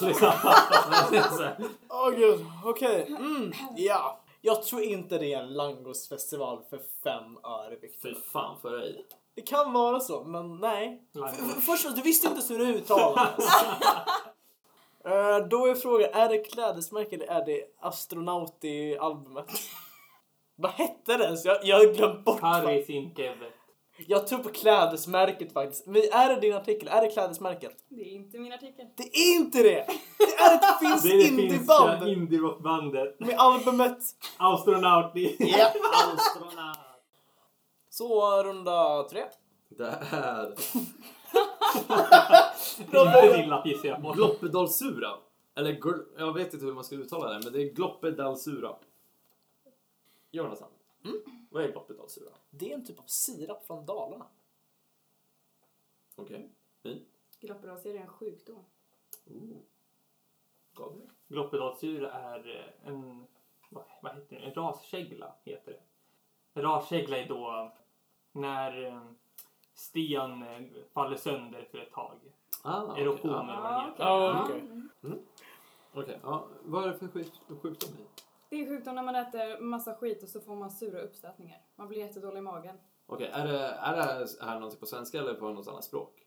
Åh 1.88 2.10
gud, 2.10 2.46
okej. 2.64 3.06
Mm, 3.08 3.52
ja. 3.76 4.20
Jag 4.40 4.62
tror 4.62 4.82
inte 4.82 5.18
det 5.18 5.32
är 5.34 5.42
en 5.42 5.54
langosfestival 5.54 6.58
för 6.70 6.80
fem 7.04 7.36
öre, 7.44 7.76
Victor. 7.82 8.08
Fy 8.08 8.14
fan 8.32 8.56
för 8.62 8.70
dig. 8.78 9.04
Det 9.34 9.42
kan 9.42 9.72
vara 9.72 10.00
så, 10.00 10.24
men 10.24 10.56
nej. 10.56 11.02
Langos. 11.14 11.38
F- 11.56 11.64
Först, 11.66 11.96
du 11.96 12.02
visste 12.02 12.28
inte 12.28 12.54
hur 12.54 12.58
det 12.58 12.64
uttalades. 12.78 13.44
Eh, 15.06 15.38
Då 15.50 15.66
är 15.66 15.74
frågan, 15.74 16.08
är 16.12 16.28
det 16.28 16.38
klädesmärke 16.38 17.14
eller 17.16 17.26
är 17.26 17.44
det 17.46 17.62
astronauti-albumet? 17.80 19.50
Vad 20.56 20.70
hette 20.72 21.16
det 21.16 21.24
ens? 21.24 21.44
Jag, 21.44 21.58
jag 21.64 21.76
har 21.78 21.94
glömt 21.94 22.24
bort. 22.24 22.40
Paris 22.40 22.90
in 22.90 23.14
Kevin. 23.16 23.50
Jag 24.06 24.26
tror 24.26 24.38
på 24.38 24.48
klädesmärket 24.48 25.52
faktiskt. 25.52 25.86
Men 25.86 25.96
är 26.12 26.34
det 26.34 26.40
din 26.40 26.54
artikel? 26.56 26.88
Är 26.88 27.00
det 27.00 27.08
klädesmärket? 27.10 27.72
Det 27.88 28.00
är 28.00 28.14
inte 28.14 28.38
min 28.38 28.52
artikel. 28.52 28.86
Det 28.96 29.02
är 29.02 29.36
inte 29.36 29.58
det! 29.62 29.86
Det 30.18 30.34
är 30.34 30.54
ett 30.54 30.78
finskt 30.80 31.02
Det 31.02 31.08
är 31.12 31.16
det 31.18 31.24
finska 31.24 31.42
indieband 31.42 32.08
indie-rockbandet. 32.08 33.20
med 33.20 33.34
albumet. 33.38 33.98
Astronauti. 34.36 35.36
Ja. 35.38 35.66
Astronaut. 36.16 36.78
Så 37.90 38.42
runda 38.42 39.02
tre. 39.10 39.22
Det 39.68 39.98
är 40.10 40.54
Inte 42.80 43.36
din 43.36 43.48
lapp 43.48 43.66
gissar 43.66 43.88
jag 43.88 44.02
på. 44.02 44.12
Gloppedalsura. 44.12 45.10
Eller 45.54 45.72
gl- 45.72 46.06
jag 46.18 46.32
vet 46.32 46.54
inte 46.54 46.66
hur 46.66 46.72
man 46.74 46.84
ska 46.84 46.94
uttala 46.96 47.32
det, 47.32 47.40
men 47.44 47.52
det 47.52 47.62
är 47.62 47.72
Gloppedalsura. 47.72 48.76
Jonathan, 50.30 50.68
vad 51.50 51.64
är 51.64 51.72
Gloppedalsura? 51.72 52.30
Det 52.50 52.70
är 52.70 52.74
en 52.74 52.84
typ 52.86 52.98
av 53.00 53.04
sirap 53.06 53.66
från 53.66 53.86
Dalarna. 53.86 54.26
Okej, 56.16 56.50
ni? 56.82 57.04
Gloppedalsera 57.40 57.98
är 57.98 58.02
en 58.02 58.08
sjukdom. 58.08 58.64
Ooh. 59.26 59.56
Gabriel? 60.74 61.08
Gloppedalssyra 61.28 62.12
är 62.12 62.56
eh, 62.84 62.88
en, 62.88 63.26
vad, 63.70 63.84
vad 64.02 64.14
heter 64.14 64.36
det, 64.36 64.42
en 64.42 64.54
raskägla 64.54 65.34
heter 65.44 65.72
det. 65.72 65.80
En 66.54 66.62
raskägla 66.62 67.16
är 67.18 67.28
då 67.28 67.72
när 68.32 68.84
eh, 68.84 69.02
sten 69.74 70.42
eh, 70.42 70.62
faller 70.92 71.16
sönder 71.16 71.68
för 71.70 71.78
ett 71.78 71.92
tag. 71.92 72.18
Ah, 72.66 72.82
okej, 72.82 73.02
Erosion 73.02 73.30
ja. 73.30 73.42
eller 73.42 73.62
vad 73.62 73.72
det 73.72 73.90
heter. 73.90 74.04
Ja, 74.04 74.42
okej. 74.44 74.60
Mm. 75.04 75.18
Okej, 75.94 76.20
ja. 76.22 76.48
Vad 76.64 76.84
är 76.84 76.88
det 76.88 76.98
för 76.98 77.06
sjuk- 77.08 77.40
sjukdom 77.62 77.90
i? 77.90 78.06
Det 78.50 78.60
är 78.60 78.66
sjukdom 78.68 78.94
när 78.94 79.02
man 79.02 79.16
äter 79.16 79.60
massa 79.60 79.94
skit 79.94 80.22
och 80.22 80.28
så 80.28 80.40
får 80.40 80.54
man 80.56 80.70
sura 80.70 81.00
uppstötningar. 81.00 81.58
Man 81.76 81.88
blir 81.88 81.98
jättedålig 81.98 82.38
i 82.38 82.42
magen. 82.42 82.76
Okej, 83.06 83.30
är 83.32 83.46
det, 83.46 83.58
är 83.68 83.96
det 83.96 84.26
här, 84.44 84.54
någonting 84.54 84.80
på 84.80 84.86
svenska 84.86 85.18
eller 85.18 85.34
på 85.34 85.50
något 85.50 85.68
annat 85.68 85.84
språk? 85.84 86.26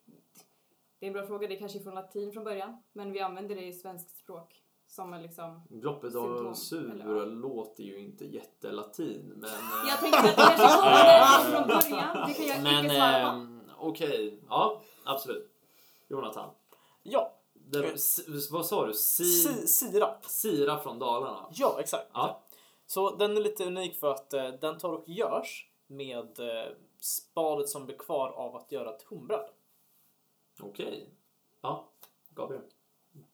Det 1.00 1.06
är 1.06 1.08
en 1.08 1.14
bra 1.14 1.26
fråga. 1.28 1.48
Det 1.48 1.56
är 1.56 1.60
kanske 1.60 1.80
är 1.80 1.84
från 1.84 1.96
latin 1.96 2.32
från 2.32 2.44
början. 2.44 2.84
Men 2.94 3.12
vi 3.12 3.20
använder 3.20 3.56
det 3.56 3.66
i 3.66 3.74
svenskt 3.74 4.18
språk. 4.18 4.64
Som 4.88 5.14
en 5.14 5.22
liksom... 5.22 5.62
Gloppedalsura 5.70 6.94
eller 6.94 7.16
ja. 7.20 7.26
låter 7.26 7.84
ju 7.84 8.00
inte 8.00 8.26
jättelatin, 8.26 9.34
men... 9.36 9.44
eh, 9.50 9.90
Jag 9.90 10.00
tänkte 10.00 10.20
att 10.20 10.26
det 10.26 10.34
kanske 10.36 10.78
kommer 10.78 11.52
från 11.52 11.68
början. 11.68 12.28
Det 12.28 12.34
kan 12.34 12.46
jag 12.48 12.64
Men 12.64 12.84
inte 12.86 12.96
svara 12.96 13.22
på. 13.22 13.28
ehm, 13.38 13.62
okej, 13.78 14.40
ja 14.50 14.82
absolut. 15.06 15.49
Jonathan. 16.10 16.50
Ja, 17.04 17.34
Det, 17.54 17.86
s- 17.94 18.52
vad 18.52 18.66
sa 18.66 18.86
du? 18.88 18.94
Si, 18.94 19.24
si, 19.24 19.68
sirap. 19.68 20.26
Sira 20.26 20.80
från 20.80 21.00
Dalarna. 21.00 21.48
Ja, 21.54 21.78
exakt. 21.80 22.08
Ja. 22.14 22.42
Så 22.86 23.16
den 23.16 23.38
är 23.38 23.42
lite 23.42 23.66
unik 23.66 23.96
för 24.00 24.12
att 24.12 24.34
eh, 24.34 24.48
den 24.50 24.78
tar 24.78 24.90
och 24.90 25.10
görs 25.10 25.70
med 25.88 26.40
eh, 26.40 26.72
spadet 27.00 27.70
som 27.70 27.86
blir 27.86 27.98
kvar 27.98 28.30
av 28.30 28.56
att 28.56 28.72
göra 28.72 28.96
ett 28.96 29.04
humbröd. 29.04 29.50
Okej. 30.62 31.10
Ja, 31.62 31.90
Gabriel. 32.30 32.64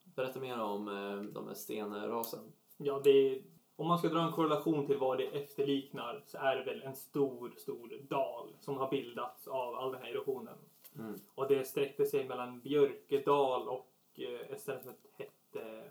Berätta 0.04 0.40
mer 0.40 0.60
om 0.60 0.88
eh, 0.88 1.22
de 1.32 1.46
här 1.48 1.54
stenrasen. 1.54 2.52
Ja, 2.76 3.00
det 3.04 3.10
är, 3.10 3.42
om 3.76 3.86
man 3.88 3.98
ska 3.98 4.08
dra 4.08 4.20
en 4.20 4.32
korrelation 4.32 4.86
till 4.86 4.98
vad 4.98 5.18
det 5.18 5.24
efterliknar 5.26 6.24
så 6.26 6.38
är 6.38 6.56
det 6.56 6.64
väl 6.64 6.82
en 6.82 6.96
stor, 6.96 7.54
stor 7.58 7.98
dal 8.10 8.54
som 8.60 8.76
har 8.76 8.90
bildats 8.90 9.48
av 9.48 9.74
all 9.74 9.92
den 9.92 10.02
här 10.02 10.10
erosionen. 10.10 10.58
Mm. 10.98 11.20
Och 11.34 11.48
det 11.48 11.64
sträckte 11.64 12.06
sig 12.06 12.24
mellan 12.28 12.60
Björkedal 12.60 13.68
och 13.68 13.90
eh, 14.14 14.50
ett 14.50 14.60
ställe 14.60 14.80
som 14.80 14.94
hette 15.12 15.90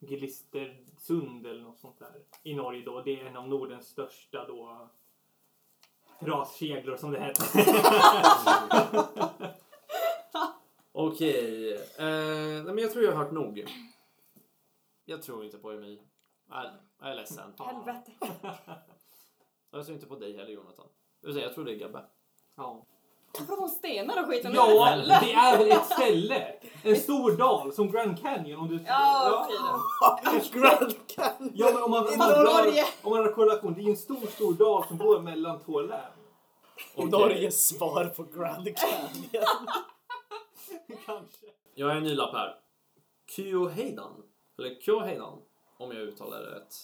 Glistersund 0.00 1.46
eller 1.46 1.62
något 1.62 1.78
sånt 1.78 1.98
där 1.98 2.22
i 2.42 2.54
Norge 2.54 2.84
då. 2.84 3.02
Det 3.02 3.20
är 3.20 3.24
en 3.26 3.36
av 3.36 3.48
Nordens 3.48 3.88
största 3.88 4.46
då 4.46 4.88
raskeglor 6.18 6.96
som 6.96 7.10
det 7.12 7.20
heter. 7.20 7.44
Okej. 10.92 11.72
Eh, 11.74 12.64
nej, 12.64 12.74
men 12.74 12.78
jag 12.78 12.92
tror 12.92 13.04
jag 13.04 13.12
har 13.12 13.24
hört 13.24 13.32
nog. 13.32 13.64
Jag 15.04 15.22
tror 15.22 15.44
inte 15.44 15.58
på 15.58 15.70
Emi. 15.70 16.02
Nej, 16.46 16.70
jag 17.00 17.10
är 17.10 17.14
ledsen. 17.14 17.52
Helvete. 17.58 18.12
Jag 19.70 19.84
tror 19.84 19.94
inte 19.94 20.06
på 20.06 20.16
dig 20.16 20.36
heller 20.36 20.50
Jonathan. 20.50 20.86
Jag 21.20 21.36
Jag 21.36 21.54
tror 21.54 21.64
det 21.64 21.72
är 21.72 21.78
Gabbe. 21.78 22.04
ja. 22.54 22.86
Pratar 23.32 23.62
om 23.62 23.68
stenar 23.68 24.22
och 24.22 24.28
skit. 24.28 24.44
ja, 24.44 24.96
det 25.20 25.32
är 25.32 25.58
väl 25.58 25.70
ett 25.70 25.86
ställe. 25.86 26.52
En 26.82 26.96
stor 26.96 27.32
dal 27.36 27.72
som 27.72 27.90
Grand 27.90 28.22
Canyon. 28.22 28.60
Om 28.60 28.68
du, 28.68 28.84
Ja, 28.86 29.44
okej 29.44 29.56
då. 30.52 30.58
Grand 30.60 30.94
Canyon! 31.06 31.52
Ja, 31.54 31.70
men 31.74 31.82
om 31.82 31.90
man, 31.90 32.06
om 32.06 32.18
man, 32.18 32.28
drar, 32.28 32.84
om 33.02 33.10
man 33.12 33.24
har 33.24 33.32
korrelation, 33.32 33.74
det 33.74 33.80
är 33.82 33.88
en 33.90 33.96
stor, 33.96 34.26
stor 34.26 34.52
dal 34.54 34.84
som 34.88 34.98
går 34.98 35.20
mellan 35.20 35.60
två 35.60 35.80
län. 35.80 36.00
Okej. 36.94 37.10
Norges 37.10 37.68
svar 37.68 38.04
på 38.04 38.22
Grand 38.22 38.76
Canyon. 38.76 39.68
Kanske. 41.06 41.46
Jag 41.74 41.86
har 41.86 41.94
en 41.94 42.02
ny 42.02 42.14
lapp 42.14 42.32
här. 42.32 42.54
Kyoheidan. 43.36 44.22
Eller 44.58 44.80
Kyoheidan. 44.80 45.38
Om 45.78 45.90
jag 45.92 46.00
uttalar 46.02 46.40
det 46.40 46.50
rätt. 46.50 46.74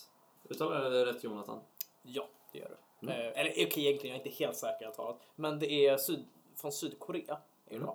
Uttalar 0.51 0.83
jag 0.83 0.93
det 0.93 1.07
rätt 1.07 1.25
Jonathan? 1.25 1.61
ja, 2.03 2.29
det 2.53 2.59
gör 2.59 2.69
du. 2.69 2.77
Mm. 3.09 3.21
Eh, 3.21 3.41
eller 3.41 3.51
okej, 3.51 3.87
egentligen, 3.87 4.17
jag 4.17 4.23
är 4.23 4.27
inte 4.27 4.45
helt 4.45 4.57
säker 4.57 4.89
att 4.89 4.95
talat. 4.95 5.21
Men 5.35 5.59
det 5.59 5.87
är 5.87 5.97
syd, 5.97 6.25
från 6.55 6.73
Sydkorea. 6.73 7.39
Är 7.67 7.71
det 7.71 7.77
Mm. 7.77 7.89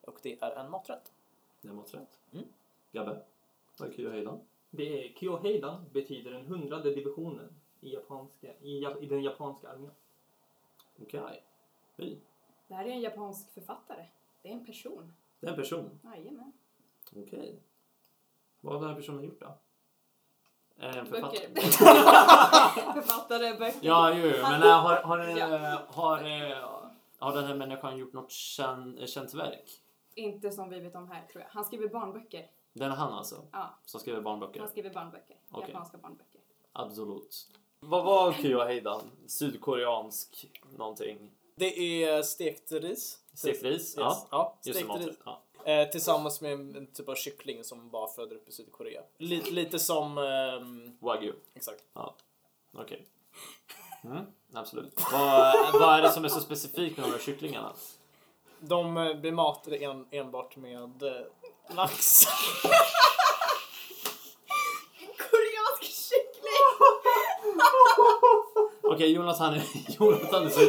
Och 0.00 0.18
det 0.22 0.42
är 0.42 0.50
en 0.50 0.70
maträtt. 0.70 1.12
Det 1.60 1.72
måste 1.72 1.96
rätt. 1.96 2.20
Mm. 2.32 2.44
Gabbe? 2.92 3.22
Vad 3.78 3.88
är 3.88 3.92
Kyoheidan? 3.92 4.40
Det 4.70 5.04
är 5.04 5.12
Kyoheidan 5.14 5.84
betyder 5.92 6.30
den 6.30 6.46
hundrade 6.46 6.94
divisionen 6.94 7.54
i, 7.80 7.92
japanska, 7.92 8.54
i, 8.60 8.86
i 9.00 9.06
den 9.06 9.22
japanska 9.22 9.68
armén. 9.68 9.90
Okej. 11.02 11.42
Fy. 11.96 12.16
Det 12.68 12.74
här 12.74 12.84
är 12.84 12.90
en 12.90 13.00
japansk 13.00 13.50
författare. 13.50 14.06
Det 14.42 14.48
är 14.48 14.52
en 14.52 14.66
person. 14.66 15.12
Det 15.40 15.46
är 15.46 15.50
en 15.50 15.56
person. 15.56 16.00
Jajamän. 16.04 16.52
Okej. 17.16 17.60
Vad 18.60 18.74
har 18.74 18.80
den 18.80 18.88
här 18.88 18.96
personen 18.96 19.24
gjort 19.24 19.40
då? 19.40 19.58
En 20.78 21.06
författare? 21.06 21.48
Böcker. 21.48 21.70
författare, 22.92 23.58
böcker. 23.58 23.78
Ja, 23.82 24.14
jo, 24.14 24.26
jo, 24.36 24.42
men 24.42 24.62
äh, 24.62 24.68
har, 24.68 24.96
har, 25.02 25.18
Ja. 25.18 25.54
äh, 25.54 25.78
har, 25.88 26.18
har 27.18 27.34
den 27.34 27.44
här 27.44 27.54
människan 27.54 27.98
gjort 27.98 28.12
något 28.12 28.30
känt, 28.30 29.08
känt 29.08 29.34
verk? 29.34 29.82
Inte 30.14 30.50
som 30.50 30.70
vi 30.70 30.80
vet 30.80 30.94
om 30.94 31.08
här 31.10 31.26
tror 31.32 31.42
jag. 31.42 31.50
Han 31.50 31.64
skriver 31.64 31.88
barnböcker. 31.88 32.50
Den 32.72 32.92
är 32.92 32.96
han 32.96 33.12
alltså? 33.12 33.44
Ja, 33.52 33.78
Som 33.84 34.00
skriver 34.00 34.20
barnböcker? 34.20 34.60
han 34.60 34.68
skriver 34.68 34.90
barnböcker. 34.90 35.36
Okej. 35.50 35.68
Japanska 35.70 35.98
barnböcker. 35.98 36.40
Absolut. 36.72 37.46
Vad 37.80 38.04
var 38.04 38.32
Kyoheidan? 38.32 39.10
Sydkoreansk 39.26 40.50
någonting? 40.78 41.30
Det 41.56 42.04
är 42.04 42.22
stekt 42.22 42.72
ris. 42.72 43.18
Stekt 43.34 43.62
ris? 43.62 43.72
Yes. 43.72 43.94
Ja. 43.96 44.26
ja 44.30 44.58
Just 44.64 44.80
ris. 44.80 45.16
Ja. 45.24 45.42
Eh, 45.66 45.88
tillsammans 45.88 46.40
med 46.40 46.52
en, 46.52 46.76
en 46.76 46.86
typ 46.86 47.08
av 47.08 47.14
kyckling 47.14 47.64
som 47.64 47.90
bara 47.90 48.08
föder 48.08 48.36
upp 48.36 48.48
i 48.48 48.52
Sydkorea. 48.52 49.02
Lite, 49.18 49.50
lite 49.50 49.78
som... 49.78 50.18
ehm, 50.18 50.96
Wagyu. 51.00 51.32
exakt. 51.54 51.82
Okej. 52.78 53.06
Mm, 54.04 54.24
absolut. 54.54 55.00
Vad, 55.12 55.72
vad 55.72 55.98
är 55.98 56.02
det 56.02 56.10
som 56.10 56.24
är 56.24 56.28
så 56.28 56.40
specifikt 56.40 56.96
med 56.96 57.06
de 57.06 57.12
här 57.12 57.18
kycklingarna? 57.18 57.72
De 58.60 58.96
eh, 58.96 59.14
blir 59.14 59.32
matade 59.32 59.76
en, 59.76 60.06
enbart 60.10 60.56
med 60.56 61.02
eh, 61.02 61.26
lax. 61.76 62.24
Koreansk 65.18 65.82
kyckling! 65.82 66.96
Okej, 68.82 69.12
Jonathan 69.12 69.54
är, 69.54 69.62
Jonathan, 69.98 70.46
är 70.46 70.50
så, 70.50 70.60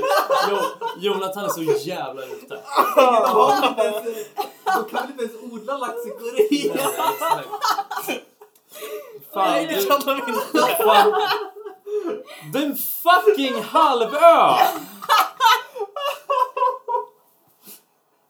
jo, 0.52 0.58
Jonathan 1.00 1.46
är 1.46 1.50
så 1.50 1.64
jävla 1.64 2.26
ute. 2.26 2.64
De 4.76 4.86
kan 4.90 5.02
väl 5.02 5.12
inte 5.12 5.24
ens 5.24 5.54
odla 5.54 5.78
lax 5.78 6.06
i 6.06 6.10
Korea? 6.10 6.78
Fan, 9.34 9.52
Nej, 9.52 9.68
du, 9.68 9.76
det 9.76 9.86
kan 9.86 10.00
de 10.00 10.32
inte. 10.32 10.76
fan. 10.84 11.22
Den 12.54 12.76
fucking 12.76 13.62
halvö! 13.62 14.54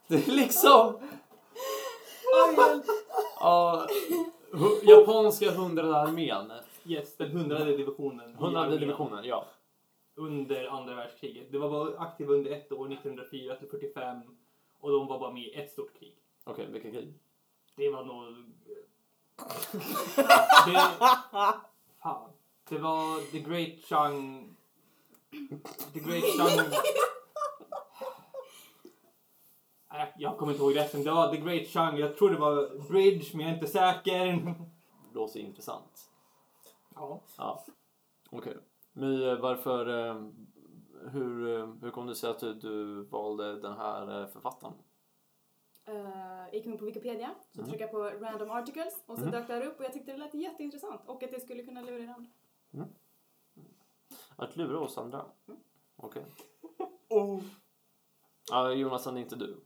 Det 0.06 0.28
är 0.28 0.32
liksom... 0.32 0.98
Ja, 3.40 3.86
hu- 4.52 4.80
japanska 4.82 5.50
hundrade 5.50 5.96
armén. 5.96 6.52
Yes, 6.84 7.16
den 7.16 7.30
hundrade 7.30 7.76
divisionen. 7.76 8.30
i 8.30 8.34
Hundrade 8.34 8.66
armén 8.66 8.80
divisionen, 8.80 9.24
ja. 9.24 9.44
Under 10.16 10.66
andra 10.66 10.94
världskriget. 10.94 11.52
Det 11.52 11.58
var 11.58 11.70
bara 11.70 11.98
aktiva 11.98 12.32
under 12.34 12.50
ett 12.50 12.72
år, 12.72 12.92
1904 12.92 13.56
till 13.56 13.68
45. 13.68 14.16
Och 14.80 14.90
de 14.90 15.06
var 15.06 15.18
bara 15.18 15.30
med 15.32 15.42
i 15.42 15.54
ett 15.54 15.72
stort 15.72 15.98
krig. 15.98 16.14
Okej, 16.48 16.66
vilka 16.72 16.90
krig? 16.90 17.14
Det 17.76 17.90
var 17.90 18.04
nog... 18.04 18.26
Det... 20.66 20.80
Fan. 22.02 22.30
Det 22.68 22.78
var 22.78 23.30
The 23.30 23.38
Great 23.40 23.84
Chang... 23.84 24.48
The 25.92 26.00
Great 26.00 26.24
Chang... 26.24 26.70
Nej, 29.92 30.14
Jag 30.18 30.38
kommer 30.38 30.52
inte 30.52 30.64
ihåg 30.64 30.76
resten. 30.76 31.04
Det 31.04 31.10
var 31.10 31.32
The 31.34 31.40
Great 31.40 31.68
Chang. 31.68 31.96
Jag 31.98 32.16
tror 32.16 32.30
det 32.30 32.36
var 32.38 32.88
Bridge, 32.88 33.30
men 33.36 33.40
jag 33.40 33.50
är 33.50 33.54
inte 33.54 33.66
säker. 33.66 34.54
Låter 35.14 35.40
intressant. 35.40 36.10
Ja. 36.94 37.20
Ja, 37.36 37.64
okej. 38.30 38.56
My, 38.92 39.24
eh, 39.28 39.38
varför... 39.38 40.08
eh, 40.08 40.22
Hur, 41.12 41.58
eh, 41.58 41.66
hur 41.82 41.90
kom 41.90 42.06
det 42.06 42.14
sig 42.14 42.30
att 42.30 42.38
du, 42.40 42.54
du 42.54 43.02
valde 43.04 43.60
den 43.60 43.76
här 43.76 44.20
eh, 44.22 44.26
författaren? 44.28 44.74
Uh, 45.88 46.54
gick 46.54 46.66
in 46.66 46.78
på 46.78 46.84
Wikipedia, 46.84 47.30
så 47.54 47.60
Mhm. 47.60 47.68
tryckte 47.68 47.84
jag 47.84 47.90
på 47.90 47.98
random 48.24 48.50
articles 48.50 49.02
och 49.06 49.16
så 49.18 49.22
Mhm. 49.22 49.30
dök 49.30 49.46
det 49.46 49.52
här 49.54 49.66
upp 49.66 49.78
och 49.78 49.84
jag 49.84 49.92
tyckte 49.92 50.12
det 50.12 50.18
lät 50.18 50.34
jätteintressant 50.34 51.00
och 51.06 51.22
att 51.22 51.30
det 51.30 51.40
skulle 51.40 51.62
kunna 51.62 51.80
lura 51.82 52.02
in 52.02 52.08
andra. 52.10 52.30
Att 54.36 54.56
lura 54.56 54.80
oss 54.80 54.98
andra? 54.98 55.24
Mm. 55.48 55.60
Okej. 55.96 56.24
Oh. 57.10 57.40
Ja, 58.50 58.72
Jonathan, 58.72 59.18
inte 59.18 59.36
du. 59.36 59.60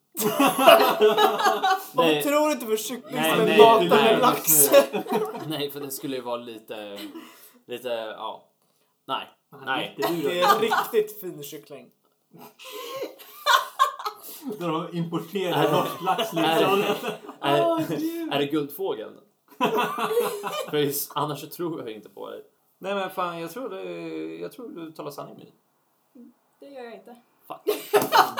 Varför 1.94 1.96
Nej. 2.12 2.22
tror 2.22 2.46
du 2.46 2.52
inte 2.52 2.66
på 2.66 2.76
kyckling 2.76 3.14
Nej, 3.14 3.36
som 3.36 3.44
nej, 3.44 3.58
matad 3.58 3.88
nej, 3.88 4.12
med 4.12 4.20
lax? 4.20 4.70
Nej, 5.48 5.70
för 5.70 5.80
det 5.80 5.90
skulle 5.90 6.16
ju 6.16 6.22
vara 6.22 6.36
lite... 6.36 6.98
Lite, 7.66 7.88
ja. 7.88 8.44
Nej. 9.04 9.28
Nej. 9.64 9.94
Det 9.98 10.40
är 10.40 10.60
riktigt 10.60 11.20
fin 11.20 11.42
kyckling. 11.42 11.90
När 14.60 14.68
de 14.68 14.84
Är 14.86 14.94
importerar 14.96 15.62
det- 15.62 15.72
norsk 15.72 16.02
lax 16.02 16.32
är 16.32 16.58
liksom. 16.58 16.78
det- 16.80 17.18
Är, 17.40 17.80
är 18.34 18.38
det 18.38 18.46
guldfågeln? 18.46 19.16
för 20.70 20.90
annars 21.14 21.40
så 21.40 21.46
tror 21.46 21.80
jag 21.80 21.90
inte 21.90 22.08
på 22.08 22.30
dig. 22.30 22.42
Nej 22.78 22.94
men 22.94 23.10
fan, 23.10 23.40
jag 23.40 23.50
tror, 23.50 23.68
det, 23.68 23.82
jag 24.36 24.52
tror 24.52 24.68
du 24.68 24.92
talar 24.92 25.10
sanning 25.10 25.36
med 25.36 25.46
Det 26.60 26.66
gör 26.74 26.84
jag 26.84 26.94
inte. 26.94 27.16
Fuck. 27.48 27.60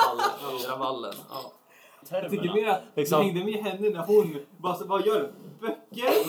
Vallen, 0.07 0.59
Fyra 0.61 0.75
vallen. 0.77 1.13
Ja. 1.29 1.51
Jag 2.09 2.29
tycker 2.31 2.53
mer 2.53 2.67
att 2.67 2.81
du 2.95 3.01
Liksom. 3.01 3.21
hängde 3.21 3.43
med 3.43 3.53
henne 3.63 3.89
när 3.89 4.05
hon... 4.05 4.37
Bara, 4.57 4.75
så- 4.75 4.85
vad 4.85 5.05
gör 5.05 5.19
du? 5.19 5.31
Böcker? 5.59 6.13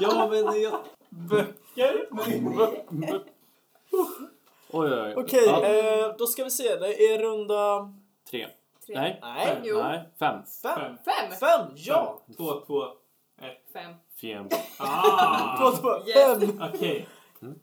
Ja 0.00 0.28
men 0.30 0.60
jag... 0.62 0.72
Böcker? 1.08 2.06
Oj 4.72 4.92
oj 4.92 5.00
oj. 5.00 5.14
Okej, 5.16 5.44
Ja. 5.46 5.64
eh, 5.64 6.16
då 6.18 6.26
ska 6.26 6.44
vi 6.44 6.50
se. 6.50 6.76
Det 6.76 7.02
är 7.04 7.18
runda 7.18 7.92
Tre. 8.30 8.48
Tre. 8.86 8.94
Nej. 8.94 9.18
Nej. 9.22 9.60
Jo. 9.64 9.76
Nej. 9.76 10.08
Fem. 10.18 10.42
fem. 10.62 10.76
Fem. 10.76 10.96
Fem! 11.04 11.32
Fem, 11.40 11.72
ja! 11.76 12.20
Två, 12.36 12.60
två. 12.66 12.82
Fem. 13.72 13.94
Fem. 14.20 14.48
Ah! 14.78 15.56
Två, 15.58 15.76
två, 15.76 16.08
Yes. 16.08 16.40
fem. 16.40 16.62
Okej. 16.74 17.08
Mm. 17.42 17.60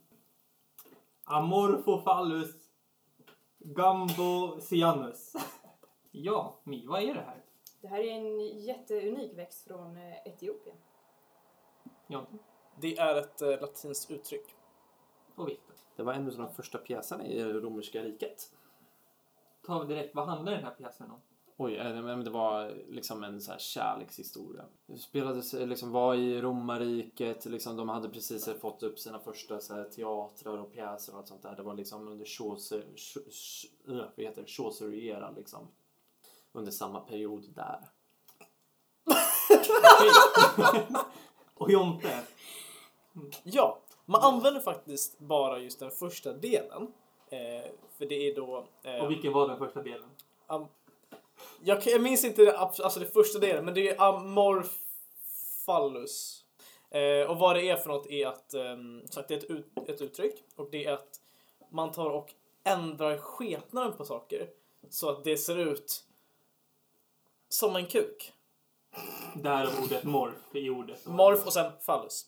Amorphophallus 1.23 2.49
gambosianus. 3.59 5.33
Ja, 6.11 6.59
Mi, 6.63 6.85
vad 6.87 7.03
är 7.03 7.13
det 7.13 7.21
här? 7.21 7.43
Det 7.81 7.87
här 7.87 7.99
är 7.99 8.11
en 8.11 8.59
jätteunik 8.59 9.37
växt 9.37 9.67
från 9.67 9.97
eh, 9.97 10.13
Etiopien. 10.25 10.75
Jonte 12.07 12.31
Det 12.79 12.97
är 12.97 13.15
ett 13.15 13.41
eh, 13.41 13.49
latinskt 13.61 14.11
uttryck. 14.11 14.55
och 15.35 15.47
Viktor. 15.49 15.75
Det 15.97 16.03
var 16.03 16.13
en 16.13 16.27
av 16.27 16.37
de 16.37 16.53
första 16.53 16.77
pjäserna 16.77 17.25
i 17.25 17.37
det 17.37 17.53
romerska 17.53 18.03
riket. 18.03 18.51
Ta 19.65 19.83
direkt, 19.83 20.15
vad 20.15 20.27
handlar 20.27 20.51
den 20.51 20.63
här 20.63 20.71
pjäsen 20.71 21.11
om? 21.11 21.19
Oj, 21.57 21.77
eh, 21.77 22.17
det 22.17 22.29
var 22.29 22.73
liksom 22.89 23.23
en 23.23 23.41
så 23.41 23.51
här 23.51 23.59
kärlekshistoria. 23.59 24.65
Det 24.85 24.97
spelades, 24.97 25.53
eh, 25.53 25.67
liksom, 25.67 25.91
var 25.91 26.15
i 26.15 26.41
romarriket, 26.41 27.45
liksom, 27.45 27.77
de 27.77 27.89
hade 27.89 28.09
precis 28.09 28.49
fått 28.61 28.83
upp 28.83 28.99
sina 28.99 29.19
första 29.19 29.59
så 29.59 29.73
här, 29.73 29.83
teatrar 29.83 30.57
och 30.57 30.73
pjäser 30.73 31.13
och 31.13 31.19
allt 31.19 31.27
sånt 31.27 31.41
där. 31.41 31.55
Det 31.55 31.63
var 31.63 31.73
liksom 31.73 32.07
under 32.07 32.25
Chaucer-eran 34.45 35.35
liksom. 35.35 35.67
Under 36.51 36.71
samma 36.71 36.99
period 36.99 37.43
där. 37.55 37.89
Och 41.53 41.71
Jonte? 41.71 42.23
Ja, 43.43 43.79
man 44.09 44.21
använder 44.21 44.61
faktiskt 44.61 45.19
bara 45.19 45.59
just 45.59 45.79
den 45.79 45.91
första 45.91 46.33
delen. 46.33 46.93
Eh, 47.29 47.71
för 47.97 48.05
det 48.05 48.15
är 48.31 48.35
då... 48.35 48.65
Eh, 48.83 48.95
Och 49.03 49.11
vilken 49.11 49.33
var 49.33 49.47
den 49.47 49.57
första 49.57 49.81
delen? 49.81 50.09
am- 50.47 50.67
jag, 51.63 51.87
jag 51.87 52.01
minns 52.01 52.23
inte 52.23 52.45
det, 52.45 52.57
alltså 52.57 52.99
det 52.99 53.05
första 53.13 53.39
delen, 53.39 53.65
men 53.65 53.73
det 53.73 53.89
är 53.89 54.01
amorphallus. 54.01 56.43
Eh, 56.89 57.29
och 57.29 57.37
vad 57.39 57.55
det 57.55 57.69
är 57.69 57.75
för 57.77 57.89
något 57.89 58.07
är 58.07 58.27
att, 58.27 58.53
ehm, 58.53 59.01
så 59.09 59.19
att 59.19 59.27
det 59.27 59.33
är 59.33 59.37
ett, 59.37 59.43
ut, 59.43 59.67
ett 59.87 60.01
uttryck 60.01 60.43
och 60.55 60.67
det 60.71 60.85
är 60.85 60.93
att 60.93 61.21
man 61.69 61.91
tar 61.91 62.09
och 62.09 62.33
ändrar 62.63 63.17
skepnaden 63.17 63.93
på 63.97 64.05
saker 64.05 64.49
så 64.89 65.09
att 65.09 65.23
det 65.23 65.37
ser 65.37 65.57
ut 65.57 66.03
som 67.49 67.75
en 67.75 67.85
kuk. 67.85 68.33
Därav 69.35 69.71
ordet 69.83 70.03
morf 70.03 70.35
i 70.53 70.69
ordet. 70.69 71.05
Morf 71.05 71.45
och 71.45 71.53
sen 71.53 71.71
phallus. 71.85 72.25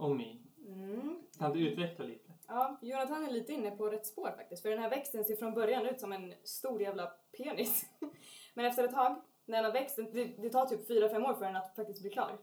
Och 0.00 0.16
Mi. 0.16 0.42
Mm. 0.66 1.16
Kan 1.38 1.52
du 1.52 1.68
utveckla 1.68 2.04
lite? 2.04 2.32
Ja, 2.48 2.78
Jonathan 2.82 3.24
är 3.24 3.30
lite 3.30 3.52
inne 3.52 3.70
på 3.70 3.86
rätt 3.86 4.06
spår 4.06 4.32
faktiskt. 4.36 4.62
För 4.62 4.70
den 4.70 4.78
här 4.78 4.90
växten 4.90 5.24
ser 5.24 5.36
från 5.36 5.54
början 5.54 5.86
ut 5.86 6.00
som 6.00 6.12
en 6.12 6.34
stor 6.44 6.82
jävla 6.82 7.06
penis. 7.38 7.84
Men 8.54 8.64
efter 8.64 8.84
ett 8.84 8.94
tag, 8.94 9.22
när 9.46 9.56
den 9.56 9.64
har 9.64 9.72
växt, 9.72 9.96
det, 9.96 10.24
det 10.24 10.50
tar 10.50 10.66
typ 10.66 10.90
4-5 10.90 11.30
år 11.30 11.34
för 11.34 11.44
den 11.44 11.56
att 11.56 11.76
faktiskt 11.76 12.00
bli 12.02 12.10
klar. 12.10 12.38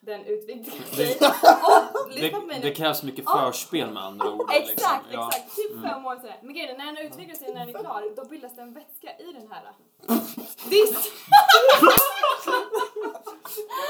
Den 0.00 0.24
utvidgar 0.24 0.72
sig. 0.96 1.16
Och, 2.04 2.10
lyssna 2.10 2.40
på 2.40 2.46
mig 2.46 2.56
Det, 2.56 2.62
nu. 2.64 2.68
det 2.68 2.74
krävs 2.74 3.02
mycket 3.02 3.24
förspel 3.24 3.90
med 3.92 4.02
andra 4.02 4.32
ord. 4.32 4.50
Exakt, 4.52 4.66
liksom. 5.06 5.20
Ja. 5.20 5.28
exakt. 5.28 5.56
Typ 5.56 5.82
fem 5.82 6.06
år 6.06 6.16
sådär. 6.16 6.40
Men 6.42 6.54
grejen 6.54 6.80
är, 6.80 6.84
när 6.84 6.92
den 6.92 7.06
utvecklat 7.06 7.38
sig 7.38 7.54
när 7.54 7.66
den 7.66 7.76
är 7.76 7.80
klar, 7.80 8.12
då 8.16 8.24
bildas 8.24 8.56
det 8.56 8.62
en 8.62 8.74
vätska 8.74 9.18
i 9.18 9.32
den 9.32 9.52
här. 9.52 9.72
Visst! 10.70 11.12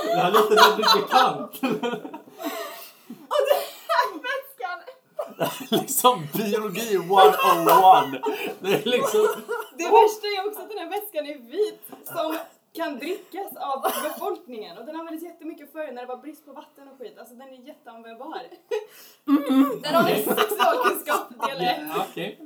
Det 0.05 0.17
här 0.21 0.33
låter 0.33 0.57
väldigt 0.57 0.95
bekant. 1.03 1.53
Och 3.33 3.43
den 3.49 3.63
här 3.89 4.13
vätskan, 4.27 4.79
liksom 5.71 6.27
biologi 6.33 6.95
101. 6.95 8.23
Det 8.61 8.75
är 8.75 8.85
liksom... 8.85 9.27
det 9.79 9.85
värsta 9.85 10.27
är 10.27 10.49
också 10.49 10.61
att 10.63 10.69
den 10.69 10.79
här 10.79 10.91
vätskan 10.91 11.27
är 11.27 11.39
vit 11.39 11.83
som 12.05 12.37
kan 12.73 12.99
drickas 12.99 13.57
av 13.57 13.83
befolkningen. 13.83 14.79
Och 14.79 14.87
den 14.87 14.97
användes 14.97 15.23
jättemycket 15.23 15.73
förr 15.73 15.93
när 15.93 16.03
det 16.03 16.09
var 16.09 16.17
brist 16.17 16.47
på 16.47 16.53
vatten 16.53 16.89
och 16.89 16.99
skit. 16.99 17.19
Alltså 17.19 17.35
den 17.35 17.49
är 17.49 17.67
jätteanvändbar. 17.67 18.43
Där 19.83 19.93
har 19.93 20.05
vi 20.05 20.23
sexualkunskap 20.23 21.49
del 21.49 21.61
ett. 21.61 21.81
Ja, 21.95 22.07
Okej. 22.11 22.41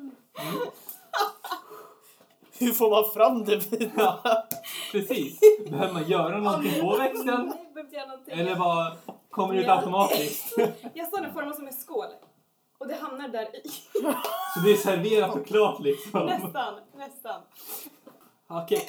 Hur 2.59 2.73
får 2.73 2.91
man 2.91 3.13
fram 3.15 3.45
det 3.45 3.57
vita? 3.57 4.19
Precis. 4.93 5.41
Behöver 5.71 5.93
man 5.93 6.09
göra 6.09 6.39
någonting 6.39 6.81
på 6.81 6.97
växten? 6.97 7.27
Nej, 7.27 7.37
jag 7.37 7.75
behöver 7.75 7.81
inte 7.81 7.97
göra 7.97 8.07
någonting. 8.07 8.39
Eller 8.39 8.57
bara 8.57 8.93
kommer 9.31 9.55
det 9.55 9.61
ut 9.61 9.69
automatiskt? 9.69 10.55
Jag 10.95 11.09
sa 11.11 11.17
den 11.17 11.33
formad 11.33 11.57
som 11.57 11.67
en 11.67 11.73
skål. 11.73 12.09
Och 12.81 12.89
det 12.89 12.95
hamnar 12.95 13.29
där 13.29 13.57
i. 13.57 13.69
Så 14.55 14.61
det 14.65 14.73
är 14.73 14.77
serverat 14.77 15.37
och 15.37 15.47
klart 15.47 15.81
liksom? 15.81 16.27
Nästan, 16.27 16.81
nästan. 16.95 17.43
Okej. 18.47 18.89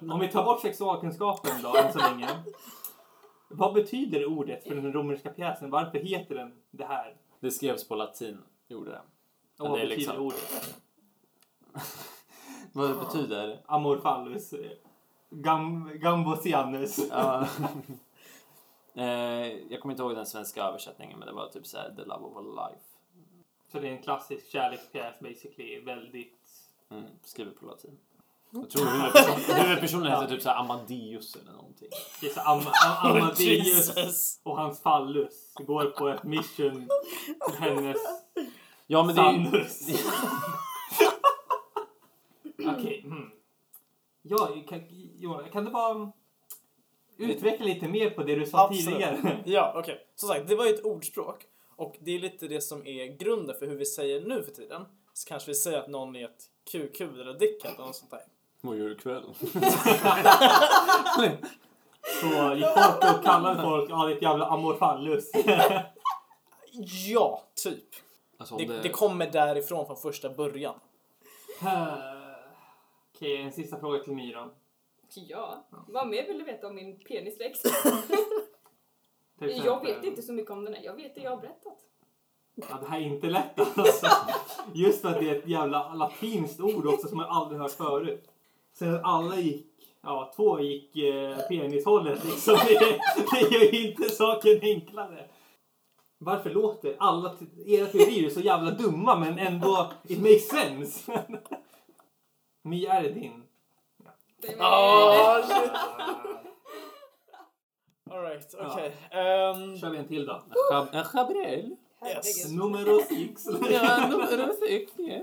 Om 0.12 0.20
vi 0.20 0.28
tar 0.28 0.44
bort 0.44 0.60
sexualkunskapen 0.60 1.62
då, 1.62 1.76
än 1.76 1.92
så 1.92 1.98
länge. 1.98 2.28
Vad 3.48 3.74
betyder 3.74 4.26
ordet 4.26 4.64
för 4.64 4.74
den 4.74 4.92
romerska 4.92 5.30
pjäsen? 5.30 5.70
Varför 5.70 5.98
heter 5.98 6.34
den 6.34 6.52
det 6.70 6.84
här? 6.84 7.16
Det 7.40 7.50
skrevs 7.50 7.88
på 7.88 7.94
latin, 7.94 8.42
gjorde 8.68 8.90
det. 8.90 9.00
Och 9.58 9.68
vad 9.68 9.78
det 9.78 9.82
är 9.82 9.88
betyder 9.88 10.12
liksom- 10.12 10.26
ordet? 10.26 10.78
Vad 12.72 12.88
det 12.90 12.94
betyder? 12.94 13.60
Amor 13.66 13.98
fallus. 13.98 14.52
eh, 14.52 14.70
Gam, 15.30 15.90
gambosianus. 15.94 16.98
Ja. 17.10 17.46
eh, 18.94 19.04
jag 19.70 19.80
kommer 19.80 19.92
inte 19.92 20.02
ihåg 20.02 20.14
den 20.16 20.26
svenska 20.26 20.62
översättningen 20.64 21.18
men 21.18 21.28
det 21.28 21.34
var 21.34 21.48
typ 21.48 21.66
såhär 21.66 21.94
The 21.96 22.04
Love 22.04 22.24
of 22.26 22.36
a 22.36 22.40
Life. 22.40 22.84
Så 23.72 23.78
det 23.80 23.88
är 23.88 23.92
en 23.92 24.02
klassisk 24.02 24.50
kärlekspjäs 24.50 25.20
basically. 25.20 25.80
Väldigt... 25.80 26.38
Mm, 26.90 27.04
skrivet 27.24 27.60
på 27.60 27.66
latin. 27.66 27.98
Jag 28.50 28.70
tror 28.70 28.84
huvudperson- 28.86 29.54
huvudpersonen 29.62 30.12
heter 30.12 30.26
typ 30.26 30.42
såhär 30.42 30.56
Amadeus 30.56 31.36
eller 31.36 31.52
någonting. 31.52 31.88
Det 32.20 32.26
är 32.26 32.30
så 32.30 32.40
Am 32.40 32.58
Am 32.58 33.16
Amadeus 33.16 34.40
och 34.42 34.56
hans 34.56 34.80
fallus 34.82 35.52
går 35.54 35.84
på 35.84 36.08
ett 36.08 36.22
mission 36.22 36.88
till 37.50 37.58
hennes 37.58 37.96
Ja 38.86 39.04
men 39.04 39.14
det. 39.16 39.22
Sandus. 39.22 39.80
Okej. 42.66 43.02
mm. 43.04 43.30
Ja, 44.22 44.48
kan, 44.68 44.80
kan 45.52 45.64
du 45.64 45.70
bara 45.70 46.12
utveckla 47.16 47.66
lite 47.66 47.88
mer 47.88 48.10
på 48.10 48.22
det 48.22 48.34
du 48.34 48.46
sa 48.46 48.64
Absolut. 48.66 48.86
tidigare? 48.86 49.42
Ja, 49.44 49.72
okej. 49.76 50.06
Som 50.14 50.28
sagt, 50.28 50.48
det 50.48 50.56
var 50.56 50.64
ju 50.66 50.74
ett 50.74 50.84
ordspråk. 50.84 51.46
Och 51.82 51.96
det 52.00 52.14
är 52.14 52.18
lite 52.18 52.48
det 52.48 52.60
som 52.60 52.86
är 52.86 53.06
grunden 53.06 53.56
för 53.58 53.66
hur 53.66 53.76
vi 53.76 53.86
säger 53.86 54.20
nu 54.20 54.42
för 54.42 54.52
tiden. 54.52 54.84
Så 55.12 55.28
kanske 55.28 55.50
vi 55.50 55.54
säger 55.54 55.78
att 55.78 55.88
någon 55.88 56.16
är 56.16 56.24
ett 56.24 56.44
kukhuvud 56.70 57.20
eller 57.20 57.38
dickhead 57.38 57.74
eller 57.74 57.86
något 57.86 57.96
sånt 57.96 58.10
där. 58.10 58.24
Vad 58.60 58.76
gör 58.76 58.84
du 58.84 58.92
ikväll? 58.92 59.22
Så 62.20 62.54
gick 62.54 62.66
folk 62.66 63.18
och 63.18 63.24
kallade 63.24 63.62
folk 63.62 63.90
ja, 63.90 64.06
ditt 64.06 64.22
jävla 64.22 64.46
amorfallus. 64.46 65.30
Ja, 67.08 67.42
typ. 67.54 67.84
Alltså, 68.36 68.56
Det, 68.56 68.64
det, 68.64 68.82
det 68.82 68.88
kommer 68.88 69.30
därifrån 69.30 69.86
från 69.86 69.96
första 69.96 70.28
början. 70.28 70.74
Okej, 73.14 73.36
en 73.36 73.52
sista 73.52 73.80
fråga 73.80 73.98
till 73.98 74.12
Myra. 74.12 74.50
Ja, 75.14 75.64
vad 75.88 76.08
mer 76.08 76.26
vill 76.26 76.38
du 76.38 76.44
veta 76.44 76.66
om 76.66 76.74
min 76.74 76.98
penisväxt? 76.98 77.66
Till 79.48 79.56
Jag 79.56 79.66
exempel- 79.66 79.94
vet 79.94 80.04
inte 80.04 80.22
så 80.22 80.32
mycket 80.32 80.50
om 80.50 80.64
den 80.64 80.74
här. 80.74 80.82
Jag 80.82 80.94
vet 80.94 81.14
det 81.14 81.20
jag 81.20 81.30
har 81.30 81.36
berättat. 81.36 81.78
Ja, 82.54 82.78
det 82.80 82.86
här 82.88 82.98
är 83.00 83.04
inte 83.04 83.26
lätt 83.26 83.60
alltså. 83.78 84.06
Just 84.74 85.00
för 85.02 85.08
att 85.08 85.18
det 85.20 85.30
är 85.30 85.34
ett 85.36 85.48
jävla 85.48 85.94
latinskt 85.94 86.60
ord 86.60 86.86
också 86.86 87.08
som 87.08 87.18
jag 87.18 87.28
aldrig 87.28 87.60
hört 87.60 87.72
förut. 87.72 88.28
Sen 88.72 88.94
att 88.94 89.00
alla 89.04 89.36
gick, 89.36 89.66
ja 90.02 90.32
två 90.36 90.60
gick 90.60 90.96
eh, 90.96 91.36
penishållet 91.48 92.24
liksom. 92.24 92.54
Det, 92.68 93.00
det 93.32 93.40
gör 93.54 93.72
ju 93.72 93.88
inte 93.90 94.08
saken 94.08 94.58
enklare. 94.62 95.28
Varför 96.18 96.50
låter 96.50 96.96
alla 96.98 97.36
era 97.66 97.86
teorier 97.86 98.30
så 98.30 98.40
jävla 98.40 98.70
dumma 98.70 99.16
men 99.16 99.38
ändå 99.38 99.90
it 100.08 100.18
makes 100.20 100.48
sense? 100.48 101.24
Mia, 102.62 102.92
är 102.92 103.02
det 103.02 103.10
din? 103.12 103.42
Det 104.40 104.52
är 104.52 104.56
Ah, 104.60 105.42
shit. 105.42 105.70
Alright, 108.10 108.54
okej. 108.58 108.96
Ehm, 109.10 109.76
kör 109.76 109.90
vi 109.90 109.98
en 109.98 110.08
till 110.08 110.26
då. 110.26 110.42
En 110.92 111.04
Chabrel? 111.04 111.76
Yes. 112.06 112.52
Numero 112.52 113.00
six. 113.08 113.46
Ja, 113.70 114.08
nummer 114.10 114.52
sex. 114.66 114.92
ja. 114.96 115.22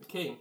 Okej. 0.00 0.38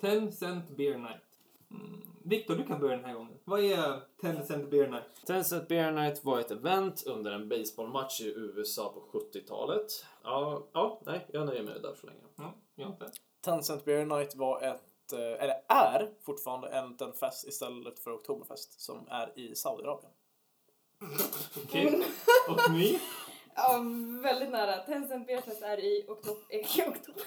10 0.00 0.32
cent 0.32 0.76
beer 0.76 0.98
night. 0.98 1.22
Mm. 1.70 2.02
Viktor, 2.24 2.54
du 2.54 2.64
kan 2.66 2.80
börja 2.80 2.96
den 2.96 3.04
här 3.04 3.14
gången. 3.14 3.38
Vad 3.44 3.60
är 3.60 4.00
10 4.20 4.42
cent 4.42 4.70
beer 4.70 4.88
night? 4.88 5.26
Tencent 5.26 5.68
Bear 5.68 5.92
Night 5.92 6.24
var 6.24 6.40
ett 6.40 6.50
event 6.50 7.02
under 7.06 7.32
en 7.32 7.48
baseballmatch 7.48 8.20
i 8.20 8.34
USA 8.36 8.92
på 8.94 9.18
70-talet. 9.18 9.86
Ja, 10.22 10.66
ja, 10.72 11.00
nej, 11.06 11.26
jag 11.32 11.46
nöjer 11.46 11.62
mig 11.62 11.80
där 11.82 11.94
så 12.00 12.06
länge. 12.06 12.20
Ja, 12.36 12.54
jag 12.74 12.88
inte. 12.88 13.10
Tencent 13.40 13.84
Beer 13.84 14.04
Night 14.04 14.36
var 14.36 14.62
ett, 14.62 15.12
eh, 15.12 15.18
eller 15.18 15.54
är 15.68 16.10
fortfarande 16.22 16.68
en, 16.68 16.96
en 17.00 17.12
fest 17.12 17.48
istället 17.48 17.98
för 17.98 18.12
Oktoberfest 18.12 18.80
som 18.80 19.08
är 19.10 19.38
i 19.38 19.54
Saudiarabien. 19.54 20.12
Okej. 21.64 22.04
Och 22.48 22.70
ni? 22.70 23.00
Ja, 23.54 23.82
väldigt 24.22 24.50
nära. 24.50 24.76
Tencent 24.76 25.26
Beerfest 25.26 25.62
är 25.62 25.78
i 25.78 26.04
oktober. 26.08 26.42
i 26.50 26.62
oktober. 26.88 27.22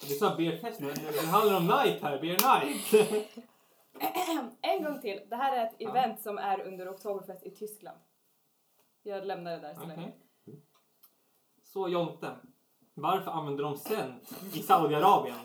Du 0.00 0.14
sa 0.14 0.36
fest, 0.36 0.80
men 0.80 0.94
det 1.12 1.26
handlar 1.26 1.56
om 1.56 1.66
night 1.66 2.02
här. 2.02 2.20
Beer 2.20 2.60
night. 2.60 3.12
En 4.60 4.84
gång 4.84 5.00
till. 5.00 5.20
Det 5.30 5.36
här 5.36 5.56
är 5.56 5.66
ett 5.66 5.80
event 5.80 6.20
som 6.20 6.38
är 6.38 6.60
under 6.60 6.90
Oktoberfest 6.90 7.46
i 7.46 7.50
Tyskland. 7.50 7.98
Jag 9.02 9.26
lämnar 9.26 9.50
det 9.50 9.58
där 9.58 9.74
så 9.74 9.86
länge. 9.86 10.12
Okej. 10.46 10.62
Så 11.62 11.88
Jonte. 11.88 12.36
Varför 12.94 13.30
använder 13.30 13.64
de 13.64 13.76
cent 13.76 14.32
i 14.54 14.62
Saudiarabien? 14.62 15.36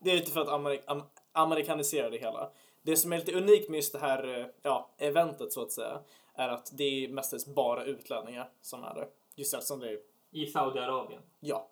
Det 0.00 0.10
är 0.10 0.14
lite 0.16 0.30
för 0.30 0.40
att 0.40 0.48
amerik 0.48 0.82
am 0.86 1.02
amerikanisera 1.32 2.10
det 2.10 2.18
hela. 2.18 2.50
Det 2.86 2.96
som 2.96 3.12
är 3.12 3.18
lite 3.18 3.32
unikt 3.32 3.68
med 3.68 3.76
just 3.76 3.92
det 3.92 3.98
här 3.98 4.40
eh, 4.40 4.46
ja, 4.62 4.90
eventet 4.98 5.52
så 5.52 5.62
att 5.62 5.72
säga 5.72 6.00
är 6.34 6.48
att 6.48 6.70
det 6.72 6.84
är 6.84 7.08
mestadels 7.08 7.46
bara 7.46 7.84
utlänningar 7.84 8.50
som 8.62 8.84
är 8.84 8.94
där. 8.94 9.08
Just 9.34 9.54
eftersom 9.54 9.80
det 9.80 9.90
är, 9.90 9.98
I 10.30 10.46
Saudiarabien. 10.46 11.22
ja, 11.40 11.68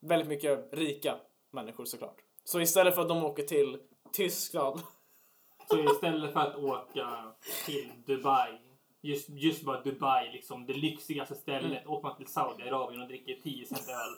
väldigt 0.00 0.28
mycket 0.28 0.68
rika 0.72 1.16
människor 1.50 1.84
såklart. 1.84 2.16
Så 2.44 2.60
istället 2.60 2.94
för 2.94 3.02
att 3.02 3.08
de 3.08 3.24
åker 3.24 3.42
till 3.42 3.78
Tyskland 4.12 4.80
Så 5.68 5.78
istället 5.78 6.32
för 6.32 6.40
att 6.40 6.56
åka 6.56 7.32
till 7.66 7.92
Dubai, 8.06 8.58
just, 9.00 9.28
just 9.28 9.62
bara 9.62 9.80
Dubai, 9.80 10.32
liksom 10.32 10.66
det 10.66 10.74
lyxigaste 10.74 11.34
stället, 11.34 11.86
åker 11.86 12.08
man 12.08 12.16
till 12.16 12.26
Saudiarabien 12.26 13.02
och 13.02 13.08
dricker 13.08 13.34
10 13.42 13.66
cent 13.66 13.88
öl. 13.88 14.14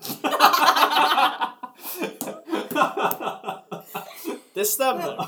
Det 4.58 4.64
stämmer. 4.64 5.02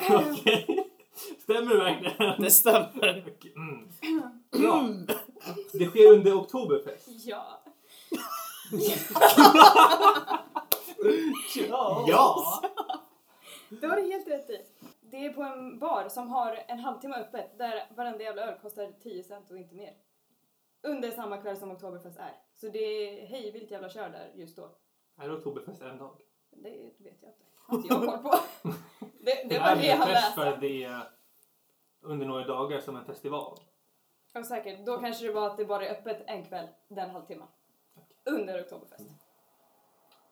Stämmer 1.39 1.75
det 1.75 1.81
verkligen? 1.81 2.43
Det 2.43 2.51
stämmer. 2.51 3.35
Mm. 3.57 3.89
Bra. 4.51 4.89
Det 5.73 5.87
sker 5.87 6.13
under 6.13 6.35
Oktoberfest. 6.35 7.09
Ja. 7.09 7.63
Ja! 12.07 12.63
Det 13.69 13.87
har 13.87 13.97
du 13.97 14.03
helt 14.03 14.29
rätt 14.29 14.51
i. 14.51 14.65
Det 15.01 15.27
är 15.27 15.33
på 15.33 15.43
en 15.43 15.79
bar 15.79 16.09
som 16.09 16.29
har 16.29 16.65
en 16.69 16.79
halvtimme 16.79 17.17
öppet 17.17 17.59
där 17.59 17.87
varenda 17.97 18.25
jävla 18.25 18.43
öl 18.43 18.59
kostar 18.63 18.93
10 19.03 19.23
cent 19.23 19.51
och 19.51 19.59
inte 19.59 19.75
mer. 19.75 19.95
Under 20.83 21.11
samma 21.11 21.37
kväll 21.37 21.57
som 21.57 21.71
Oktoberfest 21.71 22.19
är. 22.19 22.33
Så 22.55 22.69
det 22.69 22.79
är 22.79 23.27
hej 23.27 23.51
vilt 23.51 23.71
jävla 23.71 23.89
kör 23.89 24.09
där 24.09 24.33
just 24.35 24.57
då. 24.57 24.71
Är 25.19 25.37
Oktoberfest 25.39 25.83
en 25.83 25.99
dag? 25.99 26.21
Det 26.51 26.71
vet 26.99 27.23
jag 27.23 27.31
inte. 27.31 27.45
Har 27.57 27.77
inte 27.77 27.89
jag 27.95 28.05
koll 28.05 28.19
på. 28.19 28.39
Det, 29.23 29.49
det 29.49 29.59
var 29.59 29.77
det 29.77 29.97
för 29.97 30.09
läste. 30.45 30.57
det 30.61 30.85
är 30.85 31.01
under 32.01 32.27
några 32.27 32.47
dagar 32.47 32.81
som 32.81 32.97
en 32.97 33.05
festival. 33.05 33.59
Ja 34.33 34.45
säkert. 34.45 34.87
Då 34.87 34.99
kanske 34.99 35.27
det 35.27 35.33
var 35.33 35.47
att 35.47 35.57
det 35.57 35.65
bara 35.65 35.87
är 35.87 35.93
öppet 35.93 36.23
en 36.27 36.45
kväll 36.45 36.67
den 36.89 37.11
halvtimmen. 37.11 37.49
Under 38.25 38.63
Oktoberfest. 38.63 39.11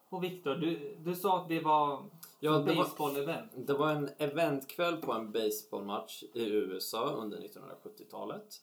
Och 0.09 0.24
Viktor, 0.24 0.55
du, 0.55 0.96
du 0.98 1.14
sa 1.14 1.38
att 1.38 1.48
det 1.48 1.61
var 1.61 2.03
Ja, 2.40 2.53
det 2.53 2.74
var- 2.74 2.85
baseball-event. 2.85 3.48
Det 3.55 3.74
var 3.74 3.90
en 3.90 4.11
eventkväll 4.18 4.96
på 4.96 5.12
en 5.12 5.33
baseballmatch 5.33 6.22
i 6.22 6.44
USA 6.51 7.11
under 7.11 7.38
1970-talet. 7.38 8.55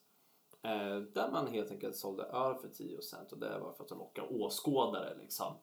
Eh, 0.61 0.97
där 0.97 1.31
man 1.31 1.47
helt 1.47 1.71
enkelt 1.71 1.95
sålde 1.95 2.23
öl 2.23 2.55
för 2.55 2.67
10 2.67 3.01
cent 3.01 3.31
och 3.31 3.38
det 3.38 3.59
var 3.59 3.71
för 3.71 3.83
att 3.83 3.89
locka 3.89 4.23
åskådare 4.23 5.15
liksom, 5.17 5.53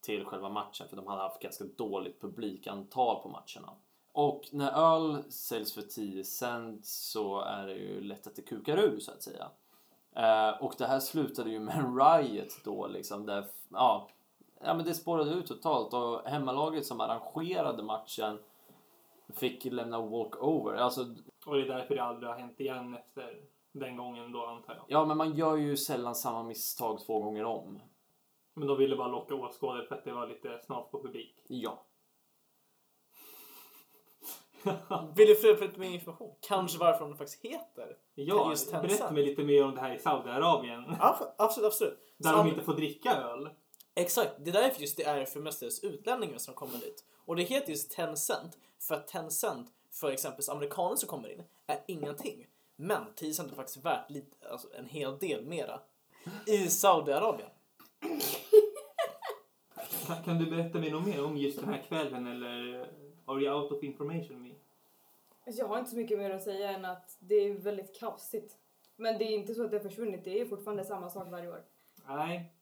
till 0.00 0.24
själva 0.24 0.48
matchen 0.48 0.88
för 0.88 0.96
de 0.96 1.06
hade 1.06 1.22
haft 1.22 1.42
ganska 1.42 1.64
dåligt 1.64 2.20
publikantal 2.20 3.22
på 3.22 3.28
matcherna. 3.28 3.76
Och 4.12 4.42
när 4.52 4.70
öl 4.70 5.22
säljs 5.32 5.74
för 5.74 5.82
10 5.82 6.24
cent 6.24 6.86
så 6.86 7.40
är 7.40 7.66
det 7.66 7.74
ju 7.74 8.00
lätt 8.00 8.26
att 8.26 8.36
det 8.36 8.42
kukar 8.42 8.78
ur 8.78 9.00
så 9.00 9.12
att 9.12 9.22
säga. 9.22 9.48
Eh, 10.12 10.62
och 10.62 10.74
det 10.78 10.86
här 10.86 11.00
slutade 11.00 11.50
ju 11.50 11.58
med 11.58 11.76
en 11.76 12.00
riot 12.00 12.64
då 12.64 12.86
liksom 12.86 13.26
där, 13.26 13.44
ja, 13.68 14.08
ja 14.60 14.74
men 14.74 14.84
det 14.84 14.94
spårade 14.94 15.30
ut 15.30 15.46
totalt 15.46 15.94
och 15.94 16.22
hemmalaget 16.30 16.86
som 16.86 17.00
arrangerade 17.00 17.82
matchen 17.82 18.38
fick 19.34 19.64
lämna 19.64 20.00
walkover. 20.00 20.74
Alltså, 20.74 21.00
Och 21.46 21.54
det 21.54 21.62
är 21.62 21.66
därför 21.66 21.94
det 21.94 22.02
aldrig 22.02 22.30
har 22.32 22.38
hänt 22.38 22.60
igen 22.60 22.94
efter 22.94 23.40
den 23.72 23.96
gången 23.96 24.32
då 24.32 24.46
antar 24.46 24.74
jag. 24.74 24.84
ja 24.88 25.04
men 25.04 25.16
man 25.16 25.36
gör 25.36 25.56
ju 25.56 25.76
sällan 25.76 26.14
samma 26.14 26.42
misstag 26.42 27.00
två 27.06 27.20
gånger 27.22 27.44
om. 27.44 27.80
Men 28.54 28.68
de 28.68 28.78
ville 28.78 28.96
bara 28.96 29.08
locka 29.08 29.34
åskådare 29.34 29.86
för 29.86 29.94
att 29.94 30.04
det 30.04 30.12
var 30.12 30.26
lite 30.26 30.60
snart 30.66 30.90
på 30.90 31.02
publik. 31.02 31.34
Ja. 31.48 31.82
Vill 35.16 35.28
du 35.28 35.34
få 35.34 35.64
lite 35.64 35.80
mer 35.80 35.90
information? 35.90 36.34
Kanske 36.40 36.78
varför 36.78 37.04
de 37.04 37.16
faktiskt 37.16 37.44
heter? 37.44 37.96
Ja, 38.14 38.50
Just 38.50 38.70
berätta 38.70 38.88
Tencent. 38.88 39.12
mig 39.14 39.24
lite 39.26 39.42
mer 39.44 39.64
om 39.64 39.74
det 39.74 39.80
här 39.80 39.94
i 39.94 39.98
Saudiarabien. 39.98 40.84
Ja, 41.00 41.34
absolut, 41.38 41.66
absolut. 41.66 41.98
Där 42.16 42.30
Så 42.30 42.36
de 42.36 42.48
inte 42.48 42.62
får 42.62 42.74
dricka 42.74 43.16
öl. 43.16 43.48
Exakt, 43.94 44.32
det 44.38 44.50
är 44.50 44.52
därför 44.52 44.80
just 44.80 44.96
det 44.96 45.02
är 45.04 45.24
för 45.24 45.40
mestadels 45.40 45.84
utlänningar 45.84 46.38
som 46.38 46.54
kommer 46.54 46.72
dit. 46.78 47.04
Och 47.26 47.36
det 47.36 47.42
heter 47.42 47.70
just 47.70 47.90
Tencent 47.90 48.58
för 48.80 48.94
att 48.94 49.08
Tencent 49.08 49.68
för 49.92 50.10
exempelvis 50.10 50.48
amerikaner 50.48 50.96
som 50.96 51.08
kommer 51.08 51.28
in 51.32 51.42
är 51.66 51.78
ingenting. 51.86 52.46
Men 52.76 53.02
10 53.16 53.34
cent 53.34 53.52
är 53.52 53.56
faktiskt 53.56 53.84
värt 53.84 54.10
lite, 54.10 54.48
alltså 54.50 54.68
en 54.78 54.86
hel 54.86 55.18
del 55.18 55.44
mera. 55.44 55.80
I 56.46 56.68
Saudiarabien. 56.68 57.48
Kan, 60.06 60.22
kan 60.24 60.38
du 60.38 60.46
berätta 60.50 60.78
mig 60.78 60.90
något 60.90 61.06
mer 61.06 61.24
om 61.24 61.36
just 61.36 61.60
den 61.60 61.68
här 61.68 61.82
kvällen 61.88 62.26
eller 62.26 62.86
are 63.30 63.40
you 63.40 63.54
out 63.54 63.72
of 63.72 63.82
information 63.82 64.42
me? 64.42 64.54
Jag 65.44 65.68
har 65.68 65.78
inte 65.78 65.90
så 65.90 65.96
mycket 65.96 66.18
mer 66.18 66.30
att 66.30 66.42
säga 66.42 66.70
än 66.70 66.84
att 66.84 67.16
det 67.20 67.34
är 67.34 67.54
väldigt 67.54 68.00
kaosigt. 68.00 68.56
Men 68.96 69.18
det 69.18 69.24
är 69.24 69.34
inte 69.34 69.54
så 69.54 69.64
att 69.64 69.70
det 69.70 69.76
har 69.76 69.88
försvunnit, 69.88 70.24
det 70.24 70.40
är 70.40 70.46
fortfarande 70.46 70.84
samma 70.84 71.08
sak 71.08 71.30
varje 71.30 71.48
år. 71.48 71.62
Nej. 72.08 72.52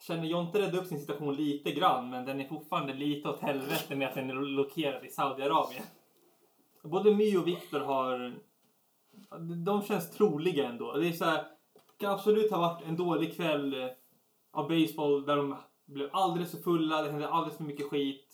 Känner 0.00 0.24
Jonte 0.24 0.58
redde 0.58 0.78
upp 0.78 0.86
sin 0.86 1.00
situation 1.00 1.34
lite 1.34 1.72
grann 1.72 2.10
men 2.10 2.24
den 2.24 2.40
är 2.40 2.48
fortfarande 2.48 2.94
lite 2.94 3.28
åt 3.28 3.40
helvete 3.40 3.96
med 3.96 4.08
att 4.08 4.14
den 4.14 4.30
är 4.30 4.34
lokerad 4.34 5.04
i 5.04 5.08
Saudiarabien. 5.08 5.82
Både 6.82 7.14
My 7.14 7.36
och 7.36 7.46
Viktor 7.46 7.80
har... 7.80 8.34
De 9.64 9.82
känns 9.82 10.10
troliga 10.10 10.68
ändå. 10.68 10.92
Det 10.92 11.08
är 11.08 11.12
så 11.12 11.24
här, 11.24 11.44
kan 11.98 12.12
absolut 12.12 12.50
ha 12.50 12.58
varit 12.58 12.86
en 12.86 12.96
dålig 12.96 13.36
kväll 13.36 13.82
eh, 13.82 13.88
av 14.52 14.68
baseball 14.68 15.26
där 15.26 15.36
de 15.36 15.56
blev 15.86 16.08
alldeles 16.12 16.50
för 16.50 16.58
fulla, 16.58 17.02
det 17.02 17.10
hände 17.10 17.28
alldeles 17.28 17.56
för 17.56 17.64
mycket 17.64 17.86
skit. 17.86 18.25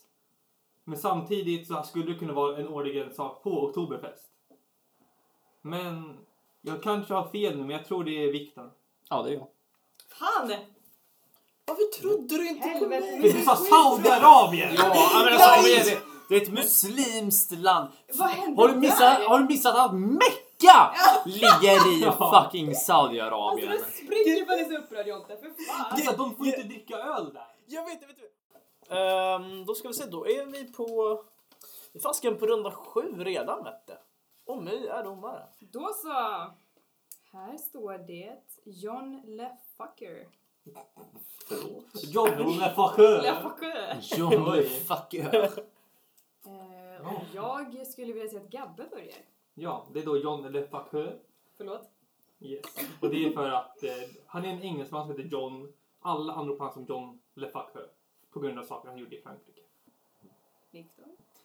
Men 0.84 0.98
samtidigt 0.98 1.68
så 1.68 1.82
skulle 1.82 2.12
det 2.12 2.18
kunna 2.18 2.32
vara 2.32 2.56
en 2.56 2.68
årlig 2.68 3.12
sak 3.12 3.42
på 3.42 3.64
Oktoberfest. 3.64 4.28
Men 5.62 6.18
jag 6.60 6.82
kanske 6.82 7.14
har 7.14 7.28
fel 7.28 7.56
nu, 7.56 7.62
men 7.62 7.70
jag 7.70 7.86
tror 7.86 8.04
det 8.04 8.24
är 8.24 8.32
Viktor. 8.32 8.70
Ja, 9.10 9.22
det 9.22 9.30
är 9.30 9.34
jag. 9.34 9.48
Fan! 10.18 10.52
Varför 11.66 12.00
trodde 12.00 12.36
du 12.36 12.48
inte 12.48 12.68
på 12.68 12.86
mig? 12.86 13.20
Du 13.22 13.42
sa 13.42 13.56
Saudiarabien! 13.56 14.74
Ja, 14.74 14.82
men 15.24 15.32
alltså, 15.32 15.48
vad 15.48 15.58
är 15.58 15.84
det? 15.84 16.02
Det 16.28 16.36
är 16.36 16.42
ett 16.42 16.52
muslimskt 16.52 17.52
land. 17.52 17.88
Vad 18.14 18.28
hände 18.28 18.62
Har 18.62 18.68
du 18.68 18.74
missat, 18.74 18.98
där? 18.98 19.28
har 19.28 19.38
du 19.38 19.44
missat 19.44 19.76
att 19.76 19.94
Mecka 19.94 20.94
ligger 21.24 21.92
i 21.92 22.00
fucking 22.00 22.68
Alltså 22.68 22.84
Saudiarabien? 22.84 23.70
du 23.70 23.78
springer 23.78 24.42
att 24.42 24.48
du 24.48 24.54
är 24.54 24.64
så 24.64 24.76
upprörd 24.76 25.06
Jonte, 25.06 25.36
för 25.36 25.64
fan! 25.66 25.86
Alltså, 25.90 26.16
de 26.16 26.36
får 26.36 26.46
inte 26.46 26.62
dricka 26.62 26.96
öl 26.96 27.32
där. 27.34 27.46
Jag 27.66 27.84
vet, 27.84 27.98
jag 28.00 28.08
vet. 28.08 28.16
jag 28.18 28.24
vet. 28.24 28.31
Ehm, 28.92 29.64
då 29.64 29.74
ska 29.74 29.88
vi 29.88 29.94
se, 29.94 30.06
då 30.06 30.26
är 30.26 30.46
vi 30.46 30.72
på... 30.72 31.24
Vi 31.92 31.98
är 31.98 32.02
fasken 32.02 32.38
på 32.38 32.46
runda 32.46 32.70
sju 32.70 33.24
redan 33.24 33.64
vet 33.64 33.86
du. 33.86 33.92
Och 34.44 34.62
My 34.62 34.86
är 34.86 35.04
domare. 35.04 35.42
Då 35.58 35.90
så! 35.94 36.12
Här 37.32 37.56
står 37.58 37.98
det 37.98 38.36
John 38.64 39.22
LeFucker. 39.24 40.28
John 42.02 42.58
Lefacheur. 42.58 43.22
LeFucker! 43.22 44.18
John 44.18 44.52
Oj. 44.52 44.64
fuck 44.64 45.14
you. 45.14 45.26
Eh, 46.46 47.06
och 47.06 47.22
jag 47.34 47.86
skulle 47.86 48.12
vilja 48.12 48.28
säga 48.28 48.42
att 48.42 48.50
Gabbe 48.50 48.88
börjar. 48.90 49.18
Ja, 49.54 49.86
det 49.92 50.00
är 50.00 50.04
då 50.04 50.16
John 50.16 50.52
Lefacheur. 50.52 51.18
Förlåt? 51.56 51.90
Yes. 52.40 52.64
Och 53.00 53.10
det 53.10 53.26
är 53.26 53.30
för 53.30 53.50
att 53.50 53.82
eh, 53.82 53.90
han 54.26 54.44
är 54.44 54.48
en 54.48 54.62
engelsman 54.62 55.06
som 55.06 55.16
heter 55.16 55.28
John. 55.28 55.72
Alla 56.00 56.32
anropar 56.32 56.64
honom 56.64 56.72
som 56.72 56.94
John 56.94 57.20
Lefacheur. 57.34 57.88
På 58.32 58.40
grund 58.40 58.58
av 58.58 58.64
saker 58.64 58.88
han 58.88 58.98
gjorde 58.98 59.16
i 59.16 59.22
Frankrike. 59.22 59.62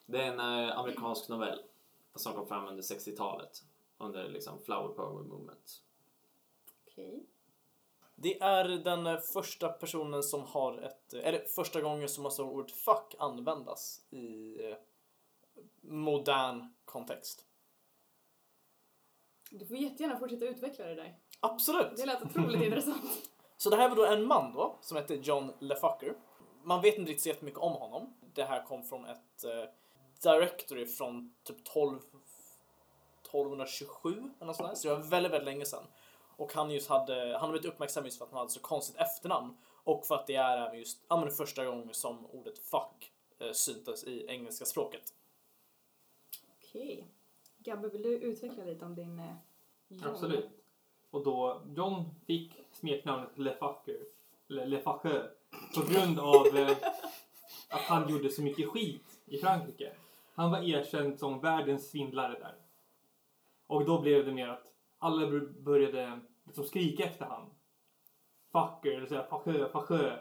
Det 0.06 0.22
är 0.22 0.32
en 0.32 0.40
eh, 0.40 0.78
amerikansk 0.80 1.30
novell 1.30 1.60
som 2.16 2.34
kom 2.34 2.48
fram 2.48 2.68
under 2.68 2.84
60-talet. 2.84 3.64
Under 3.98 4.30
liksom 4.30 4.60
flower 4.62 4.94
power 4.94 5.24
movement. 5.24 5.84
Okej. 6.88 7.24
Det 8.16 8.42
är 8.42 8.64
den 8.68 9.08
eh, 9.08 9.18
första 9.20 9.70
personen 9.70 10.24
som 10.24 10.42
har 10.44 10.78
ett... 10.78 11.14
eh, 11.14 11.28
Eller 11.28 11.40
första 11.46 11.82
gången 11.82 12.10
som 12.10 12.24
man 12.24 12.32
såg 12.32 12.52
ordet 12.56 12.72
fuck 12.72 13.16
användas 13.20 14.02
i 14.10 14.58
eh, 14.70 14.78
modern 15.82 16.74
kontext. 16.86 17.46
Du 19.52 19.66
får 19.66 19.78
jättegärna 19.78 20.20
fortsätta 20.20 20.46
utveckla 20.46 20.86
det 20.86 20.96
där. 20.96 21.20
Absolut! 21.40 21.98
Det 21.98 22.06
lät 22.06 22.22
otroligt 22.24 22.62
intressant. 22.66 23.30
Så 23.58 23.70
det 23.70 23.76
här 23.76 23.90
var 23.90 23.96
då 23.96 24.06
en 24.06 24.26
man 24.28 24.54
då, 24.54 24.78
som 24.82 24.98
hette 24.98 25.16
John 25.16 25.52
LeFucker. 25.60 26.16
Man 26.68 26.82
vet 26.82 26.98
inte 26.98 27.12
riktigt 27.12 27.24
så 27.24 27.30
jättemycket 27.30 27.60
om 27.60 27.74
honom. 27.74 28.14
Det 28.34 28.44
här 28.44 28.66
kom 28.66 28.84
från 28.84 29.06
ett 29.06 29.44
eh, 29.44 29.70
directory 30.24 30.86
från 30.86 31.34
typ 31.44 31.64
12, 31.64 32.00
1227 33.22 34.10
eller 34.12 34.46
något 34.46 34.56
sånt 34.56 34.70
där. 34.70 34.76
Så 34.76 34.88
det 34.88 34.96
var 34.96 35.02
väldigt, 35.02 35.32
väldigt 35.32 35.46
länge 35.46 35.66
sedan. 35.66 35.84
Och 36.38 36.54
han 36.54 36.72
just 36.72 36.90
hade, 36.90 37.32
han 37.32 37.42
har 37.42 37.52
blivit 37.52 37.66
uppmärksam 37.66 38.06
just 38.06 38.18
för 38.18 38.26
att 38.26 38.32
han 38.32 38.38
hade 38.38 38.52
så 38.52 38.60
konstigt 38.60 38.96
efternamn. 38.96 39.58
Och 39.84 40.06
för 40.06 40.16
att 40.16 40.28
det 40.28 40.36
är 40.36 40.68
även 40.68 40.80
just, 40.80 41.06
ja 41.08 41.18
men 41.18 41.32
första 41.32 41.66
gången 41.66 41.94
som 41.94 42.26
ordet 42.26 42.60
fuck 42.60 43.12
eh, 43.40 43.52
syntes 43.52 44.04
i 44.04 44.26
engelska 44.28 44.66
språket. 44.66 45.14
Okej. 46.58 47.08
Gabbe, 47.58 47.90
vill 47.90 48.02
du 48.02 48.18
utveckla 48.18 48.64
lite 48.64 48.86
om 48.86 48.96
din 48.96 49.20
eh, 49.20 49.36
John? 49.88 50.10
Absolut. 50.10 50.50
Och 51.10 51.24
då 51.24 51.62
John 51.76 52.04
fick 52.26 52.52
smeknamnet 52.72 53.38
Lefacheur. 53.38 54.06
Le, 54.48 54.66
Lefacheur. 54.66 55.37
På 55.76 55.82
grund 55.94 56.20
av... 56.20 56.58
Eh, 56.58 56.78
att 57.70 57.82
han 57.82 58.10
gjorde 58.10 58.30
så 58.30 58.42
mycket 58.42 58.70
skit 58.70 59.20
i 59.26 59.38
Frankrike. 59.38 59.92
Han 60.34 60.52
var 60.52 60.60
erkänd 60.60 61.20
som 61.20 61.40
världens 61.40 61.90
svindlare 61.92 62.40
där. 62.40 62.56
Och 63.68 63.86
då 63.86 64.02
blev 64.02 64.26
det 64.26 64.32
mer 64.32 64.48
att 64.48 64.64
alla 64.98 65.40
började 65.60 66.20
liksom 66.46 66.64
skrika 66.64 67.04
efter 67.04 67.26
han. 67.26 67.50
Fucker, 68.52 68.98
eller 68.98 69.08
säga 69.08 69.24
fachö, 69.24 69.70
fachö. 69.70 70.18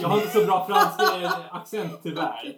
Jag 0.00 0.08
har 0.08 0.16
inte 0.16 0.30
så 0.30 0.44
bra 0.44 0.66
fransk 0.66 1.22
eh, 1.22 1.54
accent 1.54 2.02
tyvärr. 2.02 2.56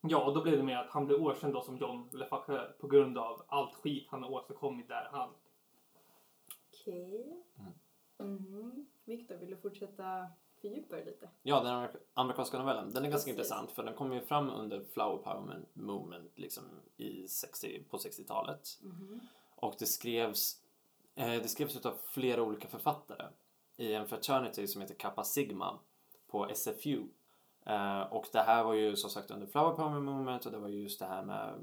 Ja, 0.00 0.24
och 0.24 0.34
då 0.34 0.42
blev 0.42 0.56
det 0.56 0.62
mer 0.62 0.76
att 0.76 0.90
han 0.90 1.06
blev 1.06 1.22
åkänd 1.22 1.54
då 1.54 1.62
som 1.62 1.76
John 1.76 2.08
Le 2.12 2.26
Facheux 2.26 2.78
på 2.78 2.86
grund 2.86 3.18
av 3.18 3.44
allt 3.48 3.74
skit 3.74 4.06
han 4.10 4.22
har 4.22 4.30
åstadkommit 4.30 4.88
där 4.88 5.08
han. 5.12 5.30
Okej. 6.72 7.42
Mhm. 8.18 8.86
Viktor, 9.04 9.36
vill 9.36 9.50
du 9.50 9.56
fortsätta 9.56 10.26
fördjupa 10.68 10.96
dig 10.96 11.04
lite? 11.04 11.28
Ja, 11.42 11.60
den 11.62 11.72
amer- 11.72 11.96
amerikanska 12.14 12.58
novellen. 12.58 12.92
Den 12.92 13.04
är 13.04 13.10
ganska 13.10 13.28
Precis. 13.28 13.28
intressant 13.28 13.72
för 13.72 13.82
den 13.82 13.94
kom 13.94 14.12
ju 14.12 14.20
fram 14.20 14.50
under 14.50 14.84
Flower 14.92 15.16
Power 15.16 15.62
Movement 15.72 16.38
liksom 16.38 16.64
i 16.96 17.28
60, 17.28 17.82
på 17.90 17.96
60-talet. 17.98 18.78
Mhm. 18.82 19.20
Och 19.56 19.74
det 19.78 19.86
skrevs, 19.86 20.60
eh, 21.14 21.26
det 21.32 21.48
skrevs 21.48 21.76
utav 21.76 21.94
flera 22.04 22.42
olika 22.42 22.68
författare 22.68 23.26
i 23.76 23.92
en 23.94 24.06
fraternity 24.08 24.66
som 24.66 24.80
heter 24.82 24.94
Kappa 24.94 25.24
Sigma 25.24 25.78
på 26.26 26.46
SFU. 26.48 27.02
Eh, 27.66 28.00
och 28.00 28.26
det 28.32 28.40
här 28.42 28.64
var 28.64 28.74
ju 28.74 28.96
som 28.96 29.10
sagt 29.10 29.30
under 29.30 29.46
Flower 29.46 29.72
Power 29.74 30.00
Movement 30.00 30.46
och 30.46 30.52
det 30.52 30.58
var 30.58 30.68
ju 30.68 30.82
just 30.82 30.98
det 30.98 31.06
här 31.06 31.22
med 31.22 31.54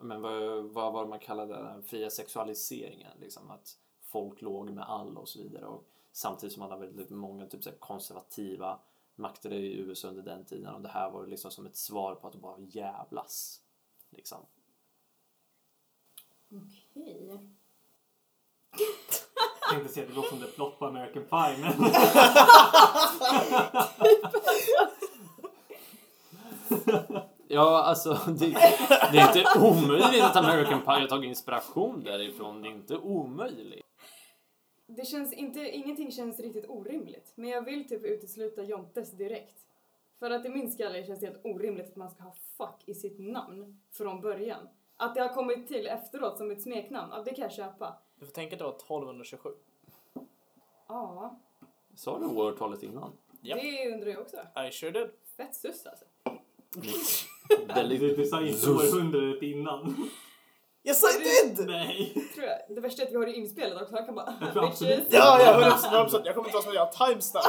men 0.00 0.22
vad, 0.22 0.64
vad 0.64 0.92
var 0.92 1.02
det 1.04 1.10
man 1.10 1.18
kallade 1.18 1.54
den 1.54 1.82
fria 1.82 2.10
sexualiseringen? 2.10 3.10
Liksom 3.20 3.50
att 3.50 3.76
folk 4.02 4.42
låg 4.42 4.70
med 4.70 4.84
alla 4.84 5.20
och 5.20 5.28
så 5.28 5.38
vidare. 5.42 5.66
Och 5.66 5.84
samtidigt 6.12 6.52
som 6.52 6.60
man 6.60 6.70
hade 6.70 6.86
väldigt 6.86 7.10
många 7.10 7.46
typ, 7.46 7.64
så 7.64 7.70
här, 7.70 7.76
konservativa 7.76 8.78
makter 9.14 9.52
i 9.52 9.78
USA 9.78 10.08
under 10.08 10.22
den 10.22 10.44
tiden. 10.44 10.74
Och 10.74 10.80
det 10.80 10.88
här 10.88 11.10
var 11.10 11.26
liksom 11.26 11.50
som 11.50 11.66
ett 11.66 11.76
svar 11.76 12.14
på 12.14 12.28
att 12.28 12.34
bara 12.34 12.60
jävlas. 12.60 13.60
Liksom. 14.10 14.38
Okej. 16.50 17.40
Jag 19.60 19.70
tänkte 19.70 19.94
säga 19.94 20.06
att 20.06 20.10
det 20.10 20.16
låter 20.16 20.28
som 20.28 20.40
The 20.40 20.46
Plot 20.46 20.78
på 20.78 20.86
American 20.86 21.24
Pie, 21.24 21.58
men... 21.58 21.72
Ja, 27.54 27.82
alltså 27.82 28.18
det, 28.26 28.46
det 29.12 29.18
är 29.18 29.38
inte 29.38 29.58
omöjligt 29.60 30.22
att 30.22 30.36
American 30.36 30.80
Pie 30.80 31.00
har 31.00 31.06
tagit 31.06 31.28
inspiration 31.28 32.04
därifrån. 32.04 32.62
Det 32.62 32.68
är 32.68 32.72
inte 32.72 32.96
omöjligt. 32.96 33.86
Det 34.96 35.04
känns 35.04 35.32
inte, 35.32 35.60
ingenting 35.60 36.12
känns 36.12 36.40
riktigt 36.40 36.68
orimligt. 36.68 37.32
Men 37.34 37.50
jag 37.50 37.62
vill 37.62 37.88
typ 37.88 38.04
utesluta 38.04 38.62
Jontes 38.62 39.10
direkt. 39.12 39.66
För 40.18 40.30
att 40.30 40.46
i 40.46 40.48
min 40.48 40.72
skalle 40.72 41.06
känns 41.06 41.20
det 41.20 41.26
helt 41.26 41.44
orimligt 41.44 41.88
att 41.88 41.96
man 41.96 42.10
ska 42.10 42.22
ha 42.22 42.34
fuck 42.56 42.88
i 42.88 42.94
sitt 42.94 43.18
namn 43.18 43.80
från 43.90 44.20
början. 44.20 44.68
Att 44.96 45.14
det 45.14 45.20
har 45.20 45.28
kommit 45.34 45.68
till 45.68 45.86
efteråt 45.86 46.38
som 46.38 46.50
ett 46.50 46.62
smeknamn, 46.62 47.12
ja, 47.12 47.22
det 47.22 47.34
kan 47.34 47.42
jag 47.42 47.52
köpa. 47.52 47.98
Du 48.16 48.26
får 48.26 48.32
tänka 48.32 48.56
var 48.56 48.76
1227. 48.76 49.50
Ja, 50.88 51.38
Sa 51.94 52.18
du 52.18 52.26
årtalet 52.26 52.82
innan? 52.82 53.12
Japp. 53.40 53.60
det 53.60 53.92
undrar 53.92 54.10
jag 54.10 54.20
också. 54.20 54.36
I 54.68 54.72
sure 54.72 54.90
did. 54.90 55.10
Fett 55.36 55.54
sus 55.54 55.86
alltså. 55.86 56.04
Väldigt... 57.74 58.00
Du, 58.00 58.16
du 58.16 58.26
sa 58.26 58.46
inte 58.46 58.70
århundradet 58.70 59.42
innan. 59.42 60.08
Yes 60.84 61.02
I 61.04 61.22
did! 61.46 61.66
Nej. 61.66 62.14
Tror 62.34 62.46
jag. 62.46 62.58
Det 62.76 62.80
värsta 62.80 63.02
är 63.02 63.06
att 63.06 63.12
vi 63.12 63.16
har 63.16 63.26
det 63.26 63.32
inspelat 63.32 63.82
också. 63.82 63.94
Han 63.96 64.06
kan 64.06 64.14
bara 64.14 64.34
Jag 64.54 64.64
absolut. 64.64 64.96
bitches. 64.96 65.14
Ja, 65.14 65.40
ja, 65.42 65.76
100%. 65.76 66.08
100%. 66.08 66.22
Jag 66.24 66.34
kommer 66.34 66.48
inte 66.48 66.56
vara 66.56 66.62
som 66.64 66.74
jag 66.74 66.92
timestamp. 66.92 67.44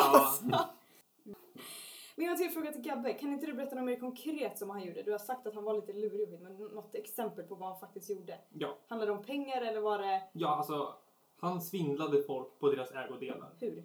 Men 2.16 2.26
jag 2.26 2.32
har 2.32 2.32
en 2.32 2.38
till 2.38 2.50
fråga 2.52 2.72
till 2.72 2.82
Gabbe. 2.82 3.14
Kan 3.14 3.34
inte 3.34 3.46
du 3.46 3.54
berätta 3.54 3.76
något 3.76 3.86
mer 3.86 4.00
konkret 4.00 4.58
som 4.58 4.70
han 4.70 4.84
gjorde? 4.86 5.04
Du 5.04 5.12
har 5.12 5.20
sagt 5.20 5.48
att 5.48 5.54
han 5.56 5.64
var 5.64 5.74
lite 5.74 5.94
lurig, 5.94 6.42
men 6.42 6.54
något 6.58 6.96
exempel 6.96 7.46
på 7.46 7.56
vad 7.56 7.70
han 7.70 7.80
faktiskt 7.80 8.10
gjorde. 8.10 8.38
ja. 8.54 8.78
Handlade 8.88 9.12
det 9.12 9.18
om 9.18 9.24
pengar 9.24 9.62
eller 9.62 9.82
var 9.82 10.00
det 10.00 10.22
Ja, 10.34 10.56
alltså. 10.56 10.94
Han 11.40 11.62
svindlade 11.62 12.24
folk 12.24 12.60
på 12.60 12.70
deras 12.72 12.92
ägodelar. 12.92 13.50
hur? 13.60 13.84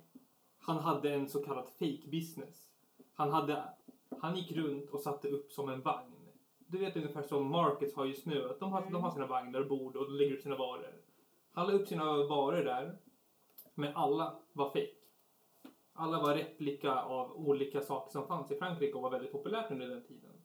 Han 0.60 0.78
hade 0.78 1.10
en 1.10 1.28
så 1.28 1.42
kallad 1.42 1.64
fake 1.78 2.08
business. 2.10 2.56
Han, 3.14 3.30
hade, 3.30 3.62
han 4.20 4.36
gick 4.36 4.52
runt 4.52 4.90
och 4.90 5.00
satte 5.00 5.28
upp 5.28 5.52
som 5.52 5.68
en 5.68 5.80
vagn. 5.82 6.14
Du 6.70 6.78
vet 6.78 6.96
ungefär 6.96 7.22
som 7.22 7.50
Markets 7.50 7.96
har 7.96 8.04
just 8.04 8.26
nu. 8.26 8.50
Att 8.50 8.60
de, 8.60 8.72
har, 8.72 8.90
de 8.90 9.02
har 9.02 9.10
sina 9.10 9.26
vagnar 9.26 9.60
och 9.60 9.68
bord 9.68 9.96
och 9.96 10.10
lägger 10.10 10.34
upp 10.34 10.42
sina 10.42 10.56
varor. 10.56 11.02
Han 11.52 11.66
la 11.66 11.72
upp 11.72 11.88
sina 11.88 12.04
varor 12.04 12.64
där. 12.64 12.98
Men 13.74 13.96
alla 13.96 14.38
var 14.52 14.66
fake. 14.66 14.90
Alla 15.92 16.20
var 16.20 16.34
replika 16.34 17.02
av 17.02 17.32
olika 17.32 17.80
saker 17.80 18.12
som 18.12 18.26
fanns 18.26 18.50
i 18.50 18.56
Frankrike 18.56 18.94
och 18.94 19.02
var 19.02 19.10
väldigt 19.10 19.32
populärt 19.32 19.70
under 19.70 19.88
den 19.88 20.02
tiden. 20.02 20.42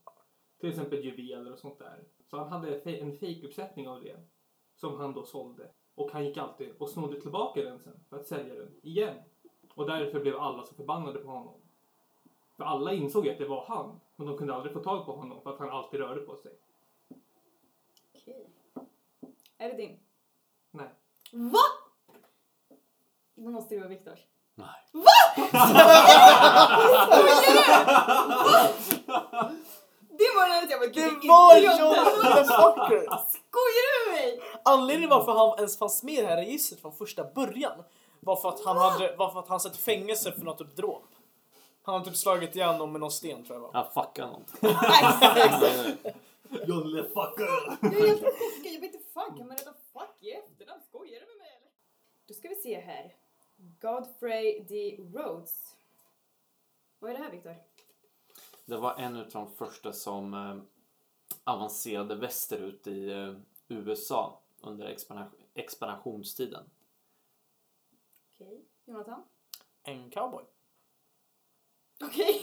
Till 0.59 0.69
exempel 0.69 1.05
juveler 1.05 1.51
och 1.51 1.59
sånt 1.59 1.79
där. 1.79 2.03
Så 2.29 2.37
han 2.37 2.47
hade 2.47 2.79
en 2.79 3.17
fake-uppsättning 3.17 3.87
av 3.87 4.01
det. 4.01 4.19
Som 4.75 4.99
han 4.99 5.13
då 5.13 5.23
sålde. 5.23 5.71
Och 5.95 6.11
han 6.11 6.25
gick 6.25 6.37
alltid 6.37 6.71
och 6.77 6.89
snodde 6.89 7.21
tillbaka 7.21 7.63
den 7.63 7.79
sen 7.79 7.99
för 8.09 8.17
att 8.17 8.27
sälja 8.27 8.55
den 8.55 8.75
igen. 8.83 9.17
Och 9.75 9.85
därför 9.85 10.19
blev 10.19 10.35
alla 10.35 10.63
så 10.63 10.75
förbannade 10.75 11.19
på 11.19 11.29
honom. 11.29 11.61
För 12.57 12.63
alla 12.63 12.93
insåg 12.93 13.29
att 13.29 13.37
det 13.37 13.47
var 13.47 13.65
han. 13.65 13.99
Men 14.15 14.27
de 14.27 14.37
kunde 14.37 14.53
aldrig 14.55 14.73
få 14.73 14.79
tag 14.79 15.05
på 15.05 15.11
honom 15.11 15.41
för 15.41 15.53
att 15.53 15.59
han 15.59 15.69
alltid 15.69 15.99
rörde 15.99 16.21
på 16.21 16.35
sig. 16.35 16.51
Okej. 18.15 18.49
Är 19.57 19.69
det 19.69 19.77
din? 19.77 19.99
Nej. 20.71 20.89
Va? 21.31 21.59
Då 23.35 23.49
måste 23.49 23.75
det 23.75 23.79
vara 23.79 23.89
Viktors. 23.89 24.19
Nej. 24.55 24.69
Det 30.09 30.29
var 30.35 30.63
att 30.63 30.69
jag 30.69 30.79
bara 30.79 30.87
Det 30.87 30.93
"Gud, 30.93 31.29
var 31.29 31.55
John 31.57 31.79
Jonte." 31.79 32.11
the 32.21 32.43
fucker! 32.43 33.03
Skojar 33.29 34.05
du 34.05 34.11
med 34.11 34.21
mig? 34.21 34.39
Anledningen 34.65 35.09
varför 35.09 35.31
han 35.31 35.57
ens 35.57 35.77
fanns 35.77 36.03
med 36.03 36.13
i 36.13 36.21
det 36.21 36.27
här 36.27 36.37
registret 36.37 36.81
från 36.81 36.93
första 36.93 37.23
början 37.23 37.83
var 38.19 38.35
för 38.35 38.49
att 38.49 38.65
han 38.65 38.77
hade 38.77 39.15
var 39.15 39.31
för 39.31 39.39
att 39.39 39.47
han 39.47 39.59
satt 39.59 39.75
i 39.75 39.81
fängelse 39.81 40.31
för 40.31 40.41
något 40.41 40.57
typ 40.57 40.75
dråp. 40.75 41.03
Han 41.85 41.93
hade 41.95 42.05
typ 42.05 42.17
slagit 42.17 42.55
någon 42.55 42.91
med 42.91 43.01
någon 43.01 43.11
sten 43.11 43.45
tror 43.45 43.55
jag 43.55 43.61
var. 43.61 43.71
Ja, 43.73 43.91
fucka. 43.93 44.29
Nej, 44.59 45.97
John 46.67 46.87
Le 46.87 47.03
Fucker! 47.03 47.77
Jag 47.81 47.93
är 47.93 48.07
helt 48.07 48.21
chockad. 48.21 48.73
Jag 48.73 48.81
vet 48.81 48.93
inte 48.93 49.07
fan 49.13 49.37
kan 49.37 49.47
man 49.47 49.57
heta 49.57 49.73
fuck 49.93 50.15
i 50.19 50.31
efternamn? 50.31 50.81
Skojar 50.89 51.19
du 51.19 51.25
med 51.25 51.37
mig 51.37 51.57
eller? 51.57 51.71
Då 52.27 52.33
ska 52.33 52.49
vi 52.49 52.55
se 52.55 52.79
här. 52.79 53.15
Godfrey 53.81 54.63
D. 54.69 54.97
Rhodes. 55.13 55.75
Vad 56.99 57.11
är 57.11 57.17
det 57.17 57.23
här 57.23 57.31
Viktor? 57.31 57.55
Det 58.65 58.77
var 58.77 58.95
en 58.95 59.15
av 59.15 59.29
de 59.29 59.51
första 59.51 59.93
som 59.93 60.33
eh, 60.33 60.57
avancerade 61.43 62.15
västerut 62.15 62.87
i 62.87 63.11
eh, 63.11 63.35
USA 63.67 64.39
under 64.61 64.85
expansion, 64.85 65.39
expansionstiden. 65.53 66.63
Okej. 68.33 68.65
Jonathan? 68.85 69.23
En 69.83 70.09
cowboy. 70.09 70.43
Okej. 72.05 72.41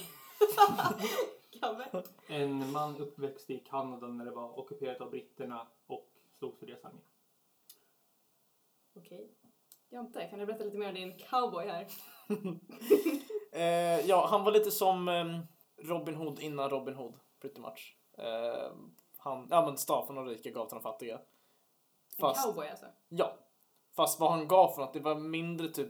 Gabbe? 1.60 2.02
En 2.28 2.72
man 2.72 2.96
uppväxt 2.96 3.50
i 3.50 3.58
Kanada 3.58 4.06
när 4.06 4.24
det 4.24 4.30
var 4.30 4.58
ockuperat 4.58 5.00
av 5.00 5.10
britterna 5.10 5.66
och 5.86 6.08
slogs 6.38 6.58
för 6.58 6.66
deras 6.66 6.84
armé. 6.84 7.00
Okej. 8.96 9.30
Jonte, 9.88 10.26
kan 10.26 10.38
du 10.38 10.46
berätta 10.46 10.64
lite 10.64 10.78
mer 10.78 10.88
om 10.88 10.94
din 10.94 11.18
cowboy 11.18 11.66
här? 11.66 11.86
Eh, 13.52 14.00
ja, 14.06 14.26
han 14.30 14.44
var 14.44 14.52
lite 14.52 14.70
som 14.70 15.08
eh, 15.08 15.38
Robin 15.76 16.14
Hood 16.14 16.40
innan 16.40 16.70
Robin 16.70 16.94
Hood, 16.94 17.14
pretty 17.40 17.60
much. 17.60 17.96
Eh, 18.18 18.72
han, 19.16 19.48
ja 19.50 19.66
men 19.66 19.78
stal 19.78 20.06
från 20.06 20.16
de 20.16 20.26
rika 20.26 20.50
gav 20.50 20.68
till 20.68 20.74
de 20.74 20.82
fattiga. 20.82 21.14
En 21.14 21.20
Fast, 22.20 22.46
cowboy 22.46 22.68
alltså? 22.68 22.86
ja. 23.08 23.38
Fast 23.96 24.20
vad 24.20 24.30
han 24.30 24.48
gav 24.48 24.68
för 24.68 24.80
något, 24.82 24.92
det 24.92 25.00
var 25.00 25.14
mindre 25.14 25.68
typ 25.68 25.88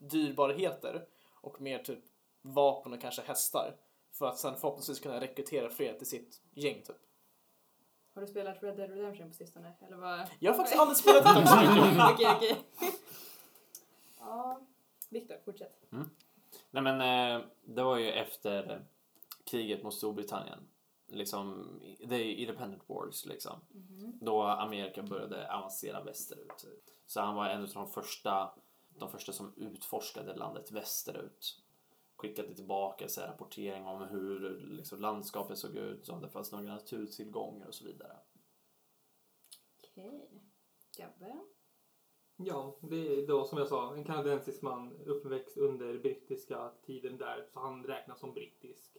dyrbarheter 0.00 1.06
och 1.40 1.60
mer 1.60 1.78
typ 1.78 2.04
vapen 2.42 2.92
och 2.92 3.00
kanske 3.00 3.22
hästar. 3.22 3.76
För 4.12 4.26
att 4.26 4.38
sen 4.38 4.56
förhoppningsvis 4.56 5.00
kunna 5.00 5.20
rekrytera 5.20 5.70
fler 5.70 5.94
till 5.94 6.06
sitt 6.06 6.42
gäng 6.54 6.82
typ. 6.82 6.96
Har 8.14 8.22
du 8.22 8.28
spelat 8.28 8.62
Red 8.62 8.76
Dead 8.76 8.90
Redemption 8.90 9.28
på 9.28 9.34
sistone? 9.34 9.72
Eller 9.86 9.96
vad? 9.96 10.28
Jag 10.38 10.52
har 10.52 10.56
faktiskt 10.56 10.80
aldrig 10.80 10.96
spelat 10.96 11.24
det. 11.24 12.12
Okej, 12.12 12.28
okej. 12.36 12.64
Ja, 14.18 14.60
Viktor, 15.10 15.36
fortsätt. 15.44 15.86
Nej 16.70 16.82
men 16.82 17.00
eh, 17.00 17.46
det 17.64 17.82
var 17.82 17.96
ju 17.96 18.10
efter 18.10 18.84
kriget 19.44 19.82
mot 19.82 19.94
Storbritannien. 19.94 20.68
Liksom, 21.08 21.68
the 22.08 22.32
independent 22.32 22.88
wars 22.88 23.26
liksom. 23.26 23.60
Då 24.20 24.42
Amerika 24.42 25.02
började 25.02 25.52
avancera 25.52 26.02
västerut. 26.02 26.66
Så 27.06 27.20
han 27.20 27.34
var 27.34 27.48
en 27.48 27.62
av 27.62 27.68
de 27.68 27.90
första, 27.90 28.54
de 28.88 29.10
första 29.10 29.32
som 29.32 29.54
utforskade 29.56 30.34
landet 30.34 30.70
västerut. 30.72 31.61
Skickade 32.22 32.54
tillbaka 32.54 33.08
så 33.08 33.20
här, 33.20 33.28
rapportering 33.28 33.86
om 33.86 34.02
hur 34.02 34.60
liksom, 34.60 35.00
landskapet 35.00 35.58
såg 35.58 35.76
ut, 35.76 36.08
om 36.08 36.20
det 36.20 36.28
fanns 36.28 36.52
några 36.52 36.64
naturtillgångar 36.64 37.66
och 37.66 37.74
så 37.74 37.84
vidare. 37.84 38.16
Okej. 39.82 40.30
Gabbe? 40.98 41.38
Ja, 42.36 42.76
det 42.80 42.96
är 42.96 43.26
då 43.26 43.44
som 43.44 43.58
jag 43.58 43.68
sa 43.68 43.94
en 43.94 44.04
kanadensisk 44.04 44.62
man 44.62 44.92
uppväxt 45.06 45.56
under 45.56 45.98
brittiska 45.98 46.72
tiden 46.82 47.18
där 47.18 47.46
så 47.52 47.60
han 47.60 47.84
räknas 47.84 48.20
som 48.20 48.32
brittisk. 48.32 48.96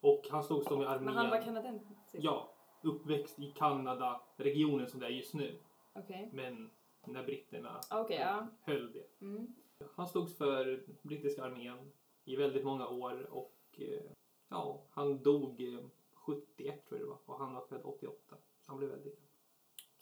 Och 0.00 0.28
han 0.30 0.44
slogs 0.44 0.66
då 0.66 0.78
med 0.78 0.88
armén. 0.88 1.04
Men 1.04 1.14
han 1.14 1.30
var 1.30 1.42
kanadensare? 1.42 1.96
Ja, 2.12 2.54
uppväxt 2.82 3.38
i 3.38 3.52
Kanada, 3.56 4.20
regionen 4.36 4.88
som 4.88 5.00
det 5.00 5.06
är 5.06 5.10
just 5.10 5.34
nu. 5.34 5.60
Okej. 5.92 6.30
Men 6.32 6.70
när 7.06 7.24
britterna 7.24 7.80
ja. 7.90 8.48
höll 8.62 8.92
det. 8.92 9.24
Mm. 9.24 9.54
Han 9.94 10.08
slogs 10.08 10.36
för 10.36 10.84
brittiska 11.02 11.44
armén 11.44 11.92
i 12.24 12.36
väldigt 12.36 12.64
många 12.64 12.88
år 12.88 13.26
och 13.30 13.54
eh, 13.72 14.10
ja, 14.48 14.82
han 14.90 15.22
dog 15.22 15.60
eh, 15.60 15.80
71 16.14 16.86
tror 16.88 17.00
jag 17.00 17.06
det 17.06 17.10
var 17.10 17.18
och 17.26 17.38
han 17.38 17.54
var 17.54 17.66
född 17.66 17.80
88. 17.84 18.36
Så 18.60 18.72
han 18.72 18.78
blev 18.78 18.90
väldigt 18.90 19.20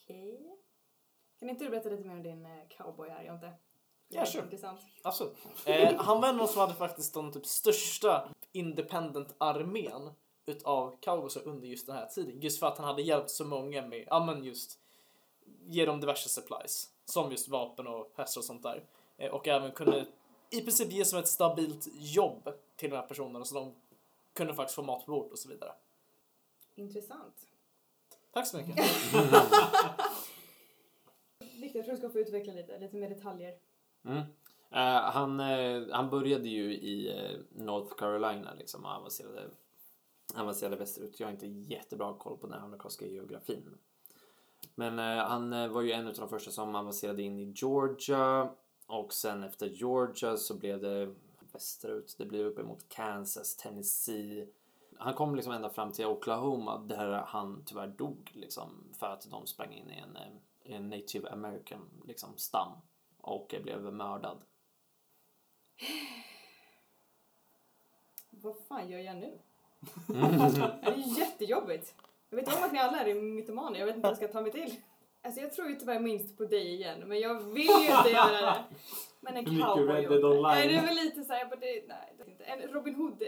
Okej. 0.03 0.57
Kan 1.39 1.51
inte 1.51 1.65
du 1.65 1.71
berätta 1.71 1.89
lite 1.89 2.05
mer 2.05 2.15
om 2.15 2.23
din 2.23 2.47
eh, 2.47 2.69
cowboy 2.69 3.09
här, 3.09 3.25
Jonte? 3.25 3.53
Ja, 4.09 4.27
sure. 4.27 4.45
Intressant. 4.45 4.81
Absolut. 5.03 5.37
Eh, 5.65 5.95
han 5.97 6.21
var 6.21 6.33
någon 6.33 6.49
som 6.49 6.61
hade 6.61 6.75
faktiskt 6.75 7.15
den 7.15 7.33
typ 7.33 7.47
största 7.47 8.29
independent-armén 8.53 10.11
utav 10.47 10.97
cowboysar 11.01 11.49
under 11.49 11.69
just 11.69 11.87
den 11.87 11.97
här 11.97 12.07
tiden. 12.07 12.41
Just 12.41 12.61
för 12.61 12.67
att 12.67 12.79
han 12.79 12.87
hade 12.87 13.03
hjälpt 13.03 13.31
så 13.31 13.45
många 13.45 13.87
med, 13.87 14.05
ja 14.07 14.25
men 14.25 14.45
just, 14.45 14.81
ge 15.67 15.87
dem 15.87 16.01
diverse 16.01 16.29
supplies. 16.29 16.89
Som 17.05 17.31
just 17.31 17.49
vapen 17.49 17.87
och 17.87 18.13
hästar 18.17 18.41
och 18.41 18.45
sånt 18.45 18.63
där. 18.63 18.85
Eh, 19.17 19.31
och 19.31 19.49
även 19.49 19.73
kunde 19.73 20.07
i 20.51 20.61
princip 20.61 20.93
ge 20.93 21.05
som 21.05 21.19
ett 21.19 21.29
stabilt 21.29 21.89
jobb 21.93 22.49
till 22.77 22.91
de 22.91 22.97
här 22.97 23.07
personerna 23.07 23.45
så 23.45 23.55
de 23.55 23.75
kunde 24.33 24.55
faktiskt 24.55 24.75
få 24.75 24.83
mat 24.83 25.07
på 25.07 25.13
bordet 25.13 25.33
och 25.33 25.39
så 25.39 25.49
vidare. 25.49 25.73
Intressant. 26.75 27.35
Tack 28.31 28.47
så 28.47 28.57
mycket. 28.57 28.77
Viktor, 31.39 31.79
jag 31.79 31.85
tror 31.85 31.93
du 31.93 31.97
ska 31.97 32.11
få 32.11 32.19
utveckla 32.19 32.53
lite, 32.53 32.79
lite 32.79 32.97
mer 32.97 33.09
detaljer. 33.09 33.55
Mm. 34.05 34.23
Eh, 34.71 35.11
han, 35.11 35.41
eh, 35.41 35.83
han 35.91 36.11
började 36.11 36.49
ju 36.49 36.75
i 36.75 37.19
eh, 37.19 37.41
North 37.51 37.95
Carolina 37.95 38.55
liksom 38.59 38.85
och 38.85 38.91
avancerade, 38.91 39.51
avancerade 40.35 40.77
västerut. 40.77 41.21
Jag 41.21 41.27
har 41.27 41.33
inte 41.33 41.47
jättebra 41.47 42.15
koll 42.15 42.39
på 42.39 42.47
den 42.47 42.63
amerikanska 42.63 43.07
geografin. 43.07 43.79
Men 44.75 44.99
han 45.19 45.73
var 45.73 45.83
ju 45.83 45.93
en 45.93 46.07
av 46.07 46.15
de 46.15 46.29
första 46.29 46.51
som 46.51 46.75
avancerade 46.75 47.23
in 47.23 47.39
i 47.39 47.53
Georgia 47.57 48.51
och 48.89 49.13
sen 49.13 49.45
efter 49.45 49.67
Georgia 49.67 50.37
så 50.37 50.55
blev 50.55 50.81
det 50.81 51.15
västerut. 51.53 52.15
Det 52.19 52.27
blev 52.27 52.47
uppemot 52.47 52.89
Kansas, 52.89 53.57
Tennessee. 53.57 54.49
Han 54.99 55.15
kom 55.15 55.35
liksom 55.35 55.53
ända 55.53 55.71
fram 55.71 55.93
till 55.93 56.07
Oklahoma 56.07 56.79
där 56.79 57.09
han 57.27 57.63
tyvärr 57.67 57.87
dog 57.87 58.31
liksom 58.35 58.85
för 58.99 59.07
att 59.07 59.31
de 59.31 59.47
sprang 59.47 59.73
in 59.73 59.91
i 59.91 59.99
en, 59.99 60.17
eh, 60.17 60.77
en 60.77 60.89
native 60.89 61.29
american 61.29 61.91
liksom 62.05 62.37
stam 62.37 62.73
och 63.21 63.55
blev 63.63 63.83
mördad. 63.83 64.39
Vad 68.31 68.57
fan 68.69 68.89
gör 68.89 68.99
jag 68.99 69.17
nu? 69.17 69.39
det 70.07 70.91
är 70.91 71.19
jättejobbigt. 71.19 71.95
Jag 72.31 72.37
vet 72.37 72.57
om 72.57 72.65
att 72.65 72.73
ni 72.73 72.79
alla 72.79 73.01
är 73.01 73.15
mytomaner, 73.15 73.79
jag 73.79 73.87
vet 73.87 73.97
inte 73.97 74.09
vad 74.09 74.11
jag 74.11 74.17
ska 74.17 74.29
ta 74.29 74.41
mig 74.41 74.53
till. 74.53 74.77
Alltså 75.29 75.41
jag 75.43 75.53
tror 75.53 75.69
ju 75.69 75.75
tyvärr 75.75 76.01
minst 76.01 76.37
på 76.39 76.45
dig 76.45 76.75
igen, 76.75 77.03
men 77.07 77.21
jag 77.21 77.35
vill 77.41 77.67
ju 77.67 77.97
inte 77.97 78.11
göra 78.11 78.41
det. 78.41 78.65
Men 79.21 79.37
en 79.37 79.45
mycket 79.45 79.67
cowboy. 79.67 79.95
Red 79.95 80.11
Dead 80.11 80.25
Online. 80.25 80.43
Nej, 80.43 80.69
det 80.69 80.75
är 80.75 80.87
väl 80.87 80.95
lite 80.95 81.25
såhär, 81.25 81.41
jag 81.41 81.49
bara, 81.51 81.61
det, 81.61 81.67
nej, 81.89 82.15
det 82.19 82.23
är 82.25 82.29
inte. 82.31 82.45
En 82.45 82.73
Robin 82.75 82.95
Hood 82.95 83.23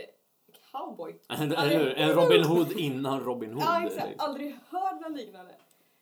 cowboy. 0.72 1.20
Eller 1.28 1.78
hur? 1.78 1.94
En 1.98 2.12
Robin 2.12 2.44
Hood 2.44 2.72
innan 2.72 3.20
Robin 3.24 3.52
Hood. 3.52 3.62
Ja, 3.62 3.86
exakt. 3.86 4.08
liksom. 4.08 4.26
Aldrig 4.28 4.58
hört 4.70 5.00
något 5.00 5.16
liknande. 5.16 5.52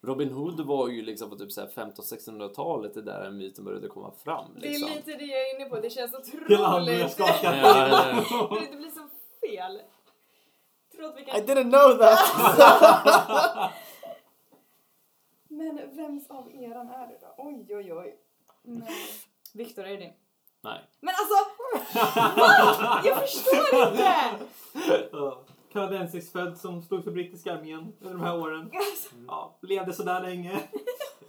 Robin 0.02 0.30
Hood 0.30 0.60
var 0.60 0.88
ju 0.88 1.02
liksom 1.02 1.30
på 1.30 1.36
typ 1.36 1.52
så 1.52 1.60
här 1.60 1.68
1500-1600-talet 1.68 2.94
det 2.94 3.02
där 3.02 3.30
myten 3.30 3.64
började 3.64 3.88
komma 3.88 4.12
fram. 4.24 4.46
Det 4.54 4.68
Liksom. 4.68 4.88
är 4.90 4.94
lite 4.96 5.12
det 5.12 5.24
jag 5.24 5.40
är 5.50 5.54
inne 5.60 5.68
på, 5.70 5.80
det 5.80 5.90
känns 5.90 6.12
Hela 6.48 6.76
otroligt. 6.76 7.18
eller- 7.20 8.60
det, 8.60 8.70
det 8.70 8.76
blir 8.76 8.90
så 8.90 9.08
fel. 9.46 9.80
Tror 10.96 11.04
att 11.06 11.16
vi 11.16 11.20
I 11.20 11.24
kan... 11.24 11.40
didn't 11.40 11.70
know 11.70 11.98
that! 11.98 13.72
Men 15.58 15.96
vems 15.96 16.30
av 16.30 16.50
eran 16.54 16.88
är 16.88 17.06
det 17.06 17.18
då? 17.20 17.34
Oj, 17.38 17.66
oj, 17.76 17.92
oj. 17.92 18.16
Nej. 18.62 18.88
Viktor, 19.54 19.84
är 19.84 19.88
det 19.90 19.96
din? 19.96 20.12
Nej. 20.60 20.80
Men 21.00 21.14
alltså! 21.18 21.34
Va? 22.40 23.02
Jag 23.04 23.20
förstår 23.20 23.88
inte! 23.88 24.14
Ja. 25.12 25.40
Kanadensisk 25.72 26.32
född 26.32 26.58
som 26.58 26.82
stod 26.82 27.04
för 27.04 27.10
brittiska 27.10 27.54
armén 27.54 27.92
under 28.00 28.12
de 28.18 28.22
här 28.22 28.38
åren. 28.38 28.70
Alltså, 28.74 29.14
Ja, 29.26 29.58
levde 29.62 29.92
sådär 29.92 30.20
länge. 30.20 30.60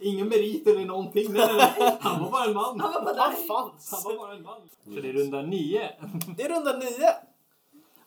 Ingen 0.00 0.28
merit 0.28 0.66
eller 0.66 0.84
någonting. 0.84 1.32
Nej, 1.32 1.46
nej, 1.56 1.74
nej. 1.78 1.98
Han 2.00 2.22
var 2.22 2.30
bara 2.30 2.44
en 2.44 2.54
man. 2.54 2.80
han 2.80 2.92
var 2.92 3.02
bara 3.04 3.22
Han 3.22 3.32
där. 3.34 3.46
fanns! 3.48 3.92
Han 3.92 4.12
var 4.12 4.18
bara 4.18 4.34
en 4.36 4.42
man. 4.42 4.60
Så 4.84 4.90
det 4.90 5.08
är 5.08 5.12
runda 5.12 5.42
nio. 5.42 5.90
Det 6.36 6.42
är 6.42 6.48
runda 6.48 6.76
nio! 6.78 7.12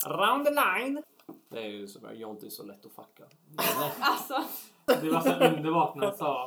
Round 0.05 0.43
nine! 0.45 1.03
Det 1.49 1.59
är 1.59 1.67
ju 1.69 1.88
så 1.88 1.99
bra. 1.99 2.13
Jonte 2.13 2.45
är 2.45 2.49
så 2.49 2.63
lätt 2.63 2.86
att 2.86 2.91
fucka. 2.91 3.23
Alltså, 3.99 4.43
Det 4.85 5.09
var 5.09 5.21
så 5.21 5.33
underbart 5.33 5.95
när 5.95 6.05
han 6.05 6.17
sa 6.17 6.45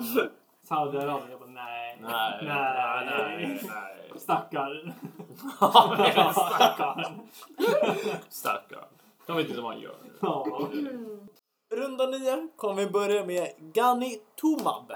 Saudiarabien. 0.62 1.30
Jag 1.30 1.40
bara 1.40 1.50
nej. 1.50 1.98
Nej, 2.00 2.38
nej. 2.42 3.60
nej. 3.62 3.62
Stackar. 4.16 4.94
Stackaren. 6.32 7.28
Stackarn. 8.28 8.88
De 9.26 9.36
vet 9.36 9.48
inte 9.48 9.60
vad 9.60 9.72
han 9.72 9.82
gör. 9.82 9.96
Ja. 10.20 10.46
Runda 11.74 12.06
nio 12.06 12.48
kommer 12.56 12.84
vi 12.84 12.90
börja 12.90 13.26
med 13.26 13.48
Gani 13.58 14.18
Tumab. 14.40 14.92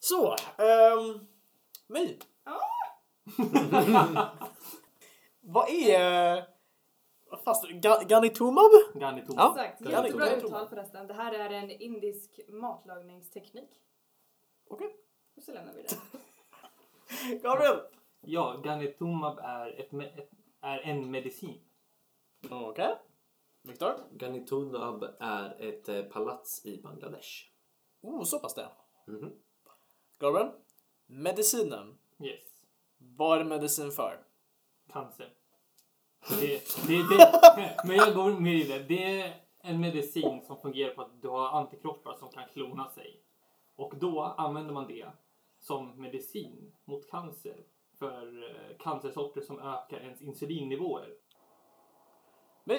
Så, 0.00 0.36
ehm... 0.56 1.26
My. 1.88 2.18
Vad 5.40 5.68
är... 5.68 6.44
Vad 7.30 7.40
fast 7.40 7.64
Ga- 7.64 8.04
Gani 8.08 8.30
Tumab? 8.30 8.70
Gani 8.94 9.26
Tom. 9.26 9.34
Ja. 9.38 9.50
exakt. 9.50 9.90
Jättebra 9.90 10.36
uttal 10.36 10.68
förresten. 10.68 11.06
Det 11.06 11.14
här 11.14 11.32
är 11.32 11.50
en 11.50 11.70
indisk 11.70 12.40
matlagningsteknik. 12.48 13.70
Okej. 14.70 14.96
Och 15.36 15.42
så 15.42 15.52
lämnar 15.52 15.72
vi 15.72 15.82
det. 15.82 15.96
Gabriel. 17.42 17.80
Ja, 18.20 18.60
Ganitumab 18.64 19.38
är, 19.38 19.80
ett, 19.80 19.92
ett, 20.18 20.30
är 20.60 20.78
en 20.78 21.10
medicin. 21.10 21.60
Okej. 22.50 22.98
Viktor? 23.62 23.94
Ganitunab 24.12 25.04
är 25.20 25.62
ett 25.62 25.88
eh, 25.88 26.02
palats 26.02 26.66
i 26.66 26.82
Bangladesh. 26.82 27.28
Oh, 28.02 28.24
så 28.24 28.38
pass 28.38 28.54
det. 28.54 28.68
Mhm. 29.06 29.32
Gabriel? 30.18 30.50
Medicinen. 31.06 31.98
Yes. 32.22 32.62
Vad 32.98 33.40
är 33.40 33.44
medicin 33.44 33.90
för? 33.90 34.26
Cancer. 34.92 35.37
Det, 36.28 36.62
det, 36.86 37.08
det, 37.08 37.76
men 37.84 37.96
jag 37.96 38.14
går 38.14 38.40
med 38.40 38.54
i 38.54 38.62
det. 38.62 38.78
Det 38.78 39.20
är 39.20 39.34
en 39.60 39.80
medicin 39.80 40.42
som 40.46 40.60
fungerar 40.60 40.94
på 40.94 41.02
att 41.02 41.22
du 41.22 41.28
har 41.28 41.48
antikroppar 41.48 42.14
som 42.14 42.28
kan 42.28 42.44
klona 42.52 42.88
sig. 42.88 43.20
Och 43.76 43.94
då 43.96 44.22
använder 44.22 44.74
man 44.74 44.88
det 44.88 45.06
som 45.60 46.00
medicin 46.00 46.72
mot 46.84 47.10
cancer 47.10 47.64
för 47.98 48.50
eh, 48.50 48.76
cancersorter 48.78 49.40
som 49.40 49.58
ökar 49.58 50.00
ens 50.00 50.22
insulinnivåer. 50.22 51.14
Men, 52.64 52.78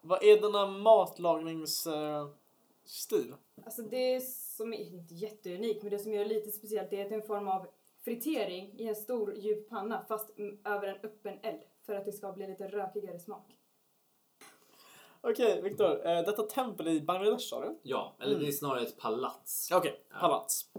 vad 0.00 0.24
är 0.24 0.40
denna 0.40 0.66
matlagningsstil? 0.66 3.34
Alltså 3.64 3.82
det 3.82 4.20
som 4.56 4.72
är 4.72 4.78
inte 4.78 5.14
jätteunikt, 5.14 5.82
men 5.82 5.90
det 5.90 5.98
som 5.98 6.12
gör 6.12 6.24
det 6.24 6.34
lite 6.34 6.50
speciellt 6.50 6.90
det 6.90 7.00
är 7.00 7.02
att 7.02 7.08
det 7.08 7.14
är 7.14 7.20
en 7.20 7.26
form 7.26 7.48
av 7.48 7.66
fritering 8.04 8.74
i 8.78 8.88
en 8.88 8.96
stor 8.96 9.34
djup 9.34 9.68
panna 9.68 10.04
fast 10.08 10.30
över 10.64 10.88
en 10.88 10.96
öppen 11.02 11.38
eld 11.42 11.60
för 11.86 11.94
att 11.94 12.04
det 12.04 12.12
ska 12.12 12.32
bli 12.32 12.46
lite 12.46 12.68
rökigare 12.68 13.18
smak. 13.18 13.58
Okej, 15.20 15.62
Viktor. 15.62 16.06
Eh, 16.06 16.22
detta 16.24 16.42
tempel 16.42 16.88
i 16.88 17.00
Bangladesh 17.00 17.48
sa 17.48 17.60
du? 17.60 17.78
Ja, 17.82 18.16
eller 18.20 18.38
det 18.38 18.46
är 18.46 18.52
snarare 18.52 18.82
ett 18.82 18.96
palats. 18.96 19.70
Okej, 19.72 20.04
palats. 20.20 20.70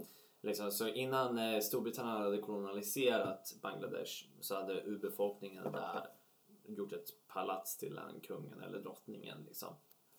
Liksom, 0.41 0.71
så 0.71 0.87
innan 0.87 1.37
eh, 1.37 1.59
Storbritannien 1.59 2.21
hade 2.21 2.37
kolonialiserat 2.37 3.55
Bangladesh 3.61 4.11
så 4.39 4.55
hade 4.55 4.81
urbefolkningen 4.83 5.63
där 5.71 6.07
gjort 6.65 6.93
ett 6.93 7.27
palats 7.27 7.77
till 7.77 7.97
en 7.97 8.19
kungen 8.19 8.61
eller 8.61 8.79
drottningen. 8.79 9.43
Liksom. 9.47 9.75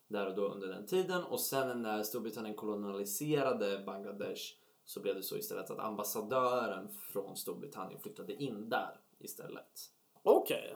Där 0.09 0.27
och 0.27 0.35
då 0.35 0.49
under 0.49 0.69
den 0.69 0.87
tiden. 0.87 1.25
Och 1.25 1.41
sen 1.41 1.83
när 1.83 2.03
Storbritannien 2.03 2.55
kolonialiserade 2.55 3.83
Bangladesh 3.87 4.43
så 4.85 5.01
blev 5.01 5.15
det 5.15 5.23
så 5.23 5.37
istället 5.37 5.71
att 5.71 5.79
ambassadören 5.79 6.89
från 6.89 7.37
Storbritannien 7.37 8.01
flyttade 8.01 8.35
in 8.35 8.69
där 8.69 9.01
istället. 9.19 9.91
Okej. 10.25 10.75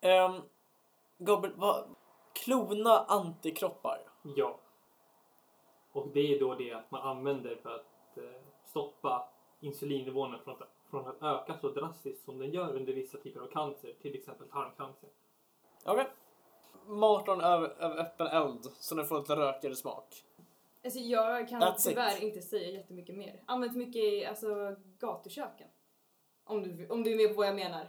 Ehm, 0.00 0.40
Gabriel, 1.18 1.56
vad... 1.56 1.94
Klona 2.32 3.04
antikroppar. 3.04 3.98
Ja. 4.36 4.60
Och 5.92 6.08
det 6.08 6.34
är 6.34 6.40
då 6.40 6.54
det 6.54 6.72
att 6.72 6.90
man 6.90 7.02
använder 7.02 7.56
för 7.56 7.74
att 7.74 8.18
eh, 8.18 8.24
stoppa 8.64 9.28
insulinnivåerna 9.60 10.38
från 10.38 10.54
att, 10.54 10.68
från 10.90 11.06
att 11.06 11.22
öka 11.22 11.58
så 11.60 11.68
drastiskt 11.68 12.24
som 12.24 12.38
den 12.38 12.50
gör 12.50 12.76
under 12.76 12.92
vissa 12.92 13.18
typer 13.18 13.40
av 13.40 13.46
cancer, 13.46 13.94
till 14.02 14.14
exempel 14.14 14.48
tarmcancer. 14.48 15.08
Okej. 15.84 16.06
Matlagning 16.86 17.46
över, 17.46 17.68
över 17.68 17.96
öppen 18.00 18.26
eld 18.26 18.64
så 18.64 18.94
den 18.94 19.06
får 19.06 19.18
lite 19.18 19.36
rökigare 19.36 19.76
smak. 19.76 20.24
Alltså 20.84 20.98
jag 20.98 21.48
kan 21.48 21.62
That's 21.62 21.88
tyvärr 21.88 22.16
it. 22.16 22.22
inte 22.22 22.42
säga 22.42 22.70
jättemycket 22.70 23.16
mer. 23.16 23.42
Används 23.46 23.76
mycket 23.76 24.02
i 24.02 24.24
alltså, 24.24 24.76
gatuköken. 24.98 25.68
Om 26.44 26.62
du, 26.62 26.88
om 26.88 27.02
du 27.02 27.12
är 27.12 27.16
med 27.16 27.28
på 27.28 27.34
vad 27.34 27.46
jag 27.46 27.54
menar. 27.54 27.88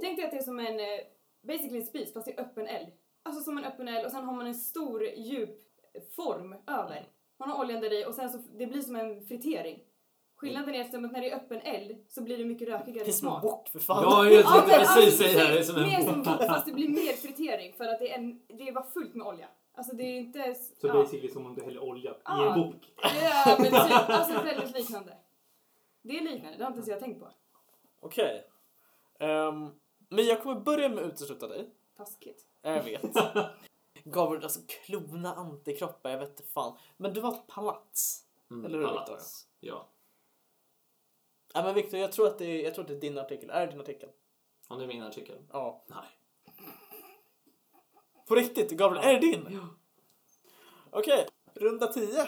Tänk 0.00 0.16
dig 0.16 0.24
att 0.24 0.30
det 0.30 0.36
är 0.38 0.42
som 0.42 0.58
en, 0.58 0.80
eh, 0.80 1.00
basically 1.46 1.78
en 1.80 1.86
spis 1.86 2.12
fast 2.12 2.28
i 2.28 2.34
öppen 2.38 2.66
eld. 2.66 2.88
alltså 3.22 3.42
som 3.42 3.58
en 3.58 3.64
öppen 3.64 3.88
eld 3.88 4.06
och 4.06 4.12
sen 4.12 4.24
har 4.24 4.34
man 4.34 4.46
en 4.46 4.54
stor 4.54 5.04
djup 5.04 5.60
form 6.16 6.52
över. 6.66 7.08
Man 7.38 7.50
har 7.50 7.64
oljan 7.64 7.80
där 7.80 7.92
i 7.92 8.04
och 8.06 8.14
sen 8.14 8.30
så 8.30 8.38
det 8.38 8.66
blir 8.66 8.80
som 8.82 8.96
en 8.96 9.26
fritering. 9.26 9.80
Skillnaden 10.36 10.74
är 10.74 10.80
eftersom 10.80 11.04
att 11.04 11.12
när 11.12 11.20
det 11.20 11.30
är 11.30 11.36
öppen 11.36 11.60
eld 11.60 12.04
så 12.08 12.22
blir 12.22 12.38
det 12.38 12.44
mycket 12.44 12.68
rökigare 12.68 13.04
Det 13.04 13.10
är 13.10 13.12
som 13.12 13.28
en 13.28 13.32
smak. 13.32 13.42
bock 13.42 13.68
för 13.68 13.78
fan. 13.78 14.02
Ja, 14.02 14.24
jag 14.24 14.32
Ja, 14.34 14.50
tänkte 14.52 14.68
men 14.70 14.78
precis 14.78 14.96
alltså, 14.96 15.22
säga 15.24 15.44
det. 15.46 15.52
Det 15.52 15.58
är 15.58 15.62
som 15.62 15.74
Mer 15.82 15.98
en 15.98 16.04
som 16.04 16.22
wok 16.22 16.42
fast 16.46 16.66
det 16.66 16.72
blir 16.72 16.88
mer 16.88 17.12
fritering 17.12 17.72
för 17.72 17.84
att 17.84 17.98
det 17.98 18.10
är, 18.12 18.18
en, 18.18 18.40
det 18.46 18.68
är 18.68 18.72
bara 18.72 18.84
fullt 18.84 19.14
med 19.14 19.26
olja. 19.26 19.48
Alltså 19.74 19.96
det 19.96 20.02
är 20.02 20.18
inte... 20.18 20.54
Så 20.54 20.86
ja. 20.86 20.92
basically 20.92 21.28
som 21.28 21.46
om 21.46 21.54
du 21.54 21.62
häller 21.64 21.82
olja 21.82 22.10
i 22.10 22.14
Ja. 22.24 22.54
en 22.54 22.60
bok. 22.62 22.92
Ja, 23.22 23.56
men 23.58 23.66
typ, 23.66 24.08
alltså 24.08 24.42
väldigt 24.42 24.74
liknande. 24.78 25.16
Det 26.02 26.18
är 26.18 26.22
liknande, 26.22 26.58
det 26.58 26.64
har 26.64 26.70
inte 26.70 26.78
ens 26.78 26.88
jag 26.88 27.00
tänkt 27.00 27.20
på. 27.20 27.28
Okej. 28.00 28.44
Ehm, 29.20 29.70
men 30.08 30.24
jag 30.26 30.42
kommer 30.42 30.60
börja 30.60 30.88
med 30.88 30.98
att 31.04 31.12
utesluta 31.12 31.48
dig. 31.48 31.70
Taskigt. 31.96 32.46
Jag 32.62 32.82
vet. 32.82 33.02
Gabriel, 34.04 34.42
alltså 34.42 34.60
klona 34.66 35.34
antikroppar, 35.34 36.10
jag 36.10 36.18
vet 36.18 36.28
inte 36.28 36.42
fan. 36.42 36.78
Men 36.96 37.14
du 37.14 37.20
var 37.20 37.32
ett 37.34 37.46
palats. 37.46 38.26
Mm, 38.50 38.64
Eller 38.64 38.78
hur, 38.78 38.86
palats. 38.86 39.46
Ja. 39.60 39.88
Ja 41.54 41.62
men 41.62 41.74
Viktor, 41.74 42.00
jag 42.00 42.12
tror 42.12 42.26
att 42.26 42.38
det 42.38 42.44
är, 42.44 42.64
jag 42.64 42.74
tror 42.74 42.82
att 42.84 42.88
det 42.88 42.94
är 42.94 43.00
din 43.00 43.18
artikel. 43.18 43.50
Är 43.50 43.66
det 43.66 43.72
din 43.72 43.80
artikel? 43.80 44.08
Om 44.68 44.78
det 44.78 44.84
är 44.84 44.88
min 44.88 45.02
artikel? 45.02 45.38
Ja. 45.52 45.84
Nej. 45.86 46.06
På 48.28 48.34
riktigt, 48.34 48.70
Gabriel, 48.70 49.04
Ja. 49.04 49.10
är 49.10 49.14
det 49.20 49.20
din? 49.20 49.60
Okej, 50.90 51.26
runda 51.54 51.92
10 51.92 52.06
tror 52.06 52.26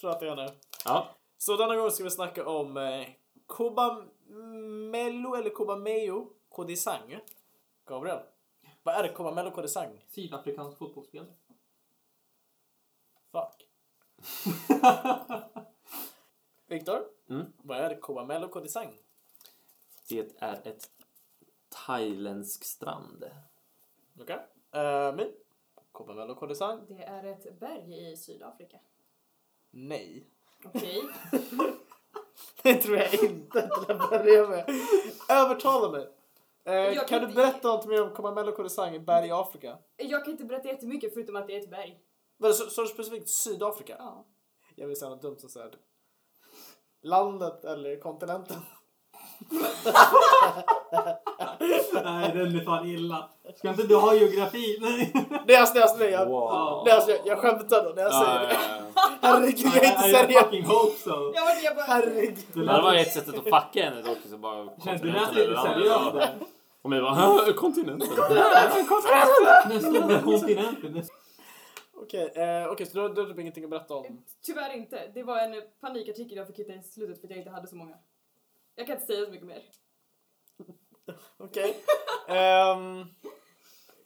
jag 0.00 0.10
att 0.10 0.20
det 0.20 0.28
är 0.28 0.36
nu. 0.36 0.48
Ja. 0.84 1.08
Så 1.38 1.56
denna 1.56 1.76
gång 1.76 1.90
ska 1.90 2.04
vi 2.04 2.10
snacka 2.10 2.48
om 2.48 2.76
eh, 2.76 3.06
Kobamelo 3.46 5.34
eller 5.34 5.50
Kobameo 5.50 6.32
Kodisang. 6.58 7.20
Gabriel, 7.86 8.20
vad 8.82 8.94
är 8.94 9.02
det 9.02 9.08
Kobamelo 9.08 9.50
Kodisang? 9.50 10.04
Sydafrikansk 10.08 10.78
fotbollsspelare. 10.78 11.32
Fuck. 13.32 13.68
Viktor, 16.66 17.04
Mm. 17.28 17.52
vad 17.62 17.78
är 17.78 18.00
Kobamelo 18.00 18.48
Kodisang? 18.48 18.98
Det 20.08 20.32
är 20.38 20.66
ett 20.66 20.90
thailändsk 21.68 22.64
strand. 22.64 23.24
Okej. 24.20 24.38
Okay. 24.70 25.12
min? 25.12 25.32
Kobamelo 25.92 26.34
Kodisang? 26.34 26.86
Det 26.88 27.02
är 27.02 27.24
ett 27.24 27.60
berg 27.60 28.12
i 28.12 28.16
Sydafrika. 28.16 28.78
Nej. 29.70 30.26
Okej. 30.64 31.02
Det 32.62 32.74
tror 32.74 32.96
jag 32.96 33.14
inte 33.14 33.60
till 33.68 33.90
att 33.92 34.10
börja 34.10 34.46
med. 34.48 34.70
Övertala 35.28 35.90
mig. 35.90 36.17
Eh, 36.68 36.94
kan 36.94 37.04
kan 37.06 37.18
du 37.20 37.24
inte- 37.26 37.36
berätta 37.36 37.68
något 37.68 37.86
mer 37.86 38.02
om 38.02 38.10
Kobamelo 38.14 38.52
Kodisang 38.52 38.94
i 38.94 39.00
berg 39.00 39.26
i 39.28 39.30
Afrika? 39.32 39.76
Jag 39.96 40.24
kan 40.24 40.32
inte 40.32 40.44
berätta 40.44 40.68
jättemycket 40.68 41.14
förutom 41.14 41.36
att 41.36 41.46
det 41.46 41.56
är 41.56 41.60
ett 41.60 41.70
berg. 41.70 41.98
Men 42.38 42.54
så, 42.54 42.70
så 42.70 42.86
specifikt 42.86 43.28
Sydafrika? 43.28 43.96
Ja. 43.98 44.26
Jag 44.76 44.86
vill 44.86 44.96
säga 44.96 45.08
något 45.08 45.22
dumt 45.22 45.38
som 45.38 45.48
säger 45.48 45.70
Landet 47.02 47.64
eller 47.64 48.00
kontinenten? 48.00 48.56
Nej, 52.04 52.30
den 52.34 52.56
är 52.60 52.64
fan 52.64 52.86
illa. 52.86 53.28
Ska 53.56 53.68
inte 53.68 53.82
du 53.82 53.96
ha 53.96 54.14
geografi? 54.14 54.78
Nej. 54.80 55.12
Läs, 55.48 55.74
läs, 55.74 55.98
läs. 55.98 56.12
Jag, 56.12 56.26
Wow. 56.26 56.86
läs, 56.86 57.08
jag, 57.08 57.18
jag 57.24 57.38
skämtar 57.38 57.84
då 57.84 57.90
när 57.96 58.02
jag 58.02 58.12
säger 58.14 58.40
det. 58.40 58.56
ja. 58.94 59.08
Herregud, 59.22 59.58
jag 59.74 59.84
är 59.84 59.88
inte 59.96 60.08
I 60.08 60.12
seriös. 60.12 60.42
fucking 60.44 60.64
hope 60.64 60.96
so. 60.98 61.10
Jag 61.34 61.44
var 61.44 61.52
jag 61.64 61.76
bara... 61.76 61.84
Herregud. 61.86 62.38
Det 62.54 62.72
här 62.72 62.82
var 62.82 62.94
ett 62.94 63.12
sätt 63.12 63.28
att 63.28 63.34
fucka 63.34 63.84
henne 63.84 64.02
dock. 64.02 64.18
Du 65.02 65.12
lät 65.12 65.34
lite 65.34 65.56
seriös 65.62 66.12
där. 66.14 66.34
Och 66.82 66.90
mig 66.90 67.00
bara 67.00 67.14
"Hä? 67.14 67.52
kontinenten. 67.52 68.08
Kontinenten. 70.24 70.92
Den 70.94 71.04
Okej, 72.02 72.32
eh, 72.34 72.68
okej, 72.72 72.86
så 72.86 72.94
du 72.94 73.00
har 73.00 73.08
du 73.08 73.20
har 73.20 73.28
typ 73.28 73.38
ingenting 73.38 73.64
att 73.64 73.70
berätta 73.70 73.94
om? 73.94 74.24
Tyvärr 74.42 74.76
inte. 74.76 75.10
Det 75.14 75.22
var 75.22 75.38
en 75.38 75.62
panikartikel 75.80 76.38
jag 76.38 76.46
fick 76.46 76.58
hitta 76.58 76.74
i 76.74 76.82
slutet 76.82 77.20
för 77.20 77.26
att 77.26 77.30
jag 77.30 77.38
inte 77.38 77.50
hade 77.50 77.66
så 77.66 77.76
många. 77.76 77.96
Jag 78.74 78.86
kan 78.86 78.94
inte 78.96 79.06
säga 79.06 79.24
så 79.24 79.30
mycket 79.30 79.46
mer. 79.46 79.62
Okej. 81.36 81.76
Ehm, 82.28 83.06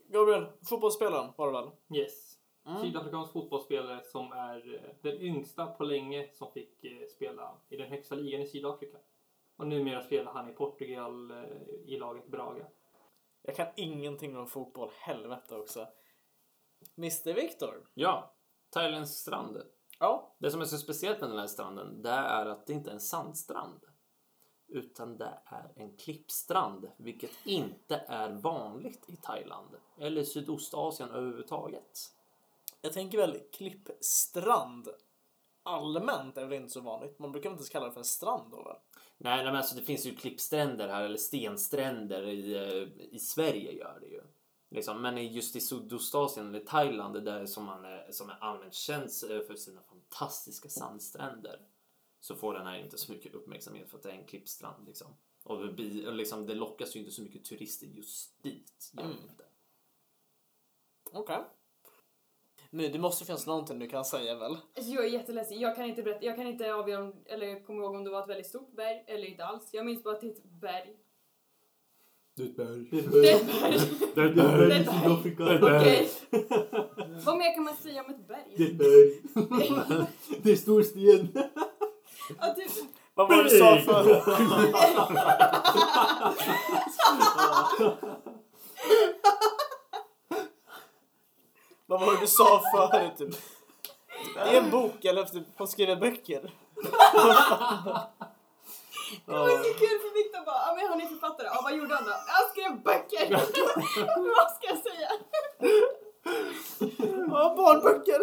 Gabriel, 0.09 0.47
fotbollsspelaren 0.69 1.33
var 1.37 1.47
det 1.47 1.53
väl? 1.53 1.99
Yes. 2.01 2.39
Mm. 2.67 2.83
Sydafrikansk 2.83 3.33
fotbollsspelare 3.33 4.01
som 4.05 4.33
är 4.33 4.75
eh, 4.75 4.81
den 5.03 5.21
yngsta 5.21 5.67
på 5.67 5.85
länge 5.85 6.29
som 6.33 6.53
fick 6.53 6.85
eh, 6.85 7.07
spela 7.17 7.55
i 7.69 7.77
den 7.77 7.89
högsta 7.89 8.15
ligan 8.15 8.41
i 8.41 8.47
Sydafrika. 8.47 8.99
Och 9.63 9.69
numera 9.69 10.03
spelar 10.03 10.33
han 10.33 10.49
i 10.49 10.53
Portugal 10.53 11.31
eh, 11.31 11.37
i 11.87 11.99
laget 11.99 12.27
Braga. 12.27 12.67
Jag 13.43 13.57
kan 13.57 13.67
ingenting 13.77 14.37
om 14.37 14.47
fotboll, 14.47 14.91
helvete 14.95 15.57
också. 15.57 15.87
Mr 16.99 17.35
Viktor? 17.35 17.89
Ja, 17.95 18.35
thailändsk 18.71 19.19
strand. 19.19 19.63
Ja. 19.99 20.35
Det 20.39 20.51
som 20.51 20.61
är 20.61 20.65
så 20.65 20.79
speciellt 20.79 21.21
med 21.21 21.31
den 21.31 21.39
här 21.39 21.47
stranden 21.47 22.03
det 22.03 22.11
är 22.11 22.47
att 22.47 22.67
det 22.67 22.73
inte 22.73 22.91
är 22.91 22.95
en 22.95 23.01
sandstrand. 23.01 23.81
Utan 24.69 25.19
det 25.19 25.39
är 25.45 25.73
en 25.77 25.97
klippstrand, 25.97 26.91
vilket 26.97 27.47
inte 27.47 28.05
är 28.09 28.31
vanligt 28.31 29.11
i 29.11 29.17
Thailand 29.17 29.77
eller 29.99 30.25
Sydostasien 30.25 31.11
överhuvudtaget. 31.11 31.99
Jag 32.81 32.93
tänker 32.93 33.19
väl 33.19 33.41
klippstrand. 33.53 34.89
Allmänt 35.63 36.37
är 36.37 36.45
väl 36.45 36.53
inte 36.53 36.73
så 36.73 36.81
vanligt. 36.81 37.19
Man 37.19 37.33
brukar 37.33 37.51
väl 37.51 37.55
inte 37.55 37.61
ens 37.61 37.71
kalla 37.71 37.87
det 37.87 37.93
för 37.93 38.01
en 38.01 38.05
strand 38.05 38.51
då 38.51 38.63
väl? 38.63 38.77
Nej, 39.25 39.45
men 39.45 39.57
alltså 39.57 39.77
det 39.77 39.83
finns 39.83 40.07
ju 40.07 40.15
klippstränder 40.15 40.89
här 40.89 41.03
eller 41.03 41.17
stenstränder 41.17 42.29
i, 42.29 42.55
eh, 42.55 43.07
i 43.15 43.19
Sverige 43.19 43.73
gör 43.73 43.99
det 44.01 44.07
ju. 44.07 44.23
Liksom. 44.71 45.03
Men 45.03 45.33
just 45.33 45.57
i 45.57 45.61
Sydostasien 45.61 46.49
eller 46.49 46.65
Thailand, 46.65 47.15
det 47.15 47.21
där 47.21 47.47
som, 47.47 47.65
man 47.65 47.85
är, 47.85 48.13
som 48.13 48.31
är 48.31 48.39
allmänt 48.41 48.75
känt 48.75 49.23
eh, 49.31 49.41
för 49.41 49.55
sina 49.55 49.83
fantastiska 49.83 50.69
sandstränder. 50.69 51.61
Så 52.21 52.37
får 52.37 52.55
den 52.55 52.67
här 52.67 52.79
inte 52.79 52.99
så 52.99 53.13
mycket 53.13 53.35
uppmärksamhet 53.35 53.91
för 53.91 53.97
att 53.97 54.03
det 54.03 54.11
är 54.11 54.15
en 54.15 54.27
klippstrand 54.27 54.87
liksom. 54.87 55.09
Och 55.43 55.75
det, 55.75 56.07
och 56.07 56.15
liksom, 56.15 56.47
det 56.47 56.55
lockas 56.55 56.97
ju 56.97 57.01
inte 57.01 57.13
så 57.13 57.23
mycket 57.23 57.45
turister 57.45 57.87
just 57.87 58.43
dit. 58.43 58.93
Mm. 58.99 59.17
Okej. 61.13 61.45
Nu, 62.75 62.89
det 62.89 62.99
måste 62.99 63.25
finnas 63.25 63.47
någonting 63.47 63.79
du 63.79 63.89
kan 63.89 64.05
säga 64.05 64.35
väl? 64.35 64.53
Alltså 64.77 64.93
jag 64.93 65.05
är 65.05 65.09
jätteledsen. 65.09 65.61
Jag 65.61 65.77
kan 65.77 65.85
inte 65.85 66.03
berätta. 66.03 66.25
Jag 66.25 66.37
kan 66.37 66.47
inte 66.47 66.75
avgöra 66.75 67.03
om, 67.03 67.15
eller 67.27 67.67
komma 67.67 67.83
ihåg 67.83 67.95
om 67.95 68.05
det 68.05 68.11
var 68.11 68.23
ett 68.23 68.29
väldigt 68.29 68.47
stort 68.47 68.77
berg 68.77 69.05
eller 69.07 69.27
inte 69.27 69.45
alls. 69.45 69.69
Jag 69.73 69.87
minns 69.87 70.03
bara 70.05 70.15
att 70.15 70.21
det 70.21 70.27
är 70.27 70.31
ett 70.31 70.45
berg. 70.45 70.97
Det 72.37 72.43
är 72.43 72.47
ett 72.47 72.57
berg. 72.57 72.89
Det 72.91 72.99
är 72.99 73.03
Det 73.23 73.31
är 73.31 73.37
ett 73.37 73.47
berg. 73.47 73.79
Det 74.15 74.21
är 74.21 74.27
ett 74.27 74.35
berg 74.35 74.69
berg. 74.69 74.81
i 74.81 74.85
Sydafrika. 74.85 75.45
Okej. 75.79 76.09
Vad 77.25 77.39
mer 77.39 77.55
kan 77.55 77.65
man 77.65 77.77
säga 77.77 78.05
om 78.05 78.11
ett 78.11 78.29
Det 78.57 78.65
är 78.65 78.75
berg? 78.75 79.13
ett 79.35 79.89
berg. 79.89 80.07
Det 80.43 80.53
är 80.53 80.57
stor 80.57 80.83
sten. 80.83 81.29
Ja, 82.41 82.55
typ. 82.55 82.73
Vad 83.15 83.29
var 83.29 83.37
det 83.37 83.43
du 83.43 83.49
sa 83.59 83.79
för... 83.79 84.03
Vad 91.93 92.01
var 92.01 92.13
det 92.13 92.21
du 92.21 92.27
sa 92.27 92.63
förut? 92.75 93.17
Typ? 93.19 93.35
Det 94.35 94.41
är 94.41 94.63
en 94.63 94.71
bok, 94.71 95.05
eller 95.05 95.25
typ, 95.25 95.47
hon 95.57 95.69
skriver 95.69 95.97
böcker. 95.97 96.53
Det 99.27 99.33
var 99.33 99.49
så 99.49 99.75
kul 99.79 99.99
för 100.03 100.15
Viktor 100.15 100.45
bara, 100.45 100.67
ja 100.67 100.75
men 100.77 100.89
han 100.89 101.01
är 101.01 101.07
författare. 101.07 101.47
Ja 101.47 101.61
vad 101.63 101.77
gjorde 101.77 101.95
han 101.95 102.05
då? 102.05 102.11
Han 102.11 102.51
skrev 102.51 102.83
böcker. 102.83 103.31
vad 104.37 104.51
ska 104.53 104.67
jag 104.67 104.79
säga? 104.79 105.09
Ja, 107.31 107.55
barnböcker. 107.57 108.21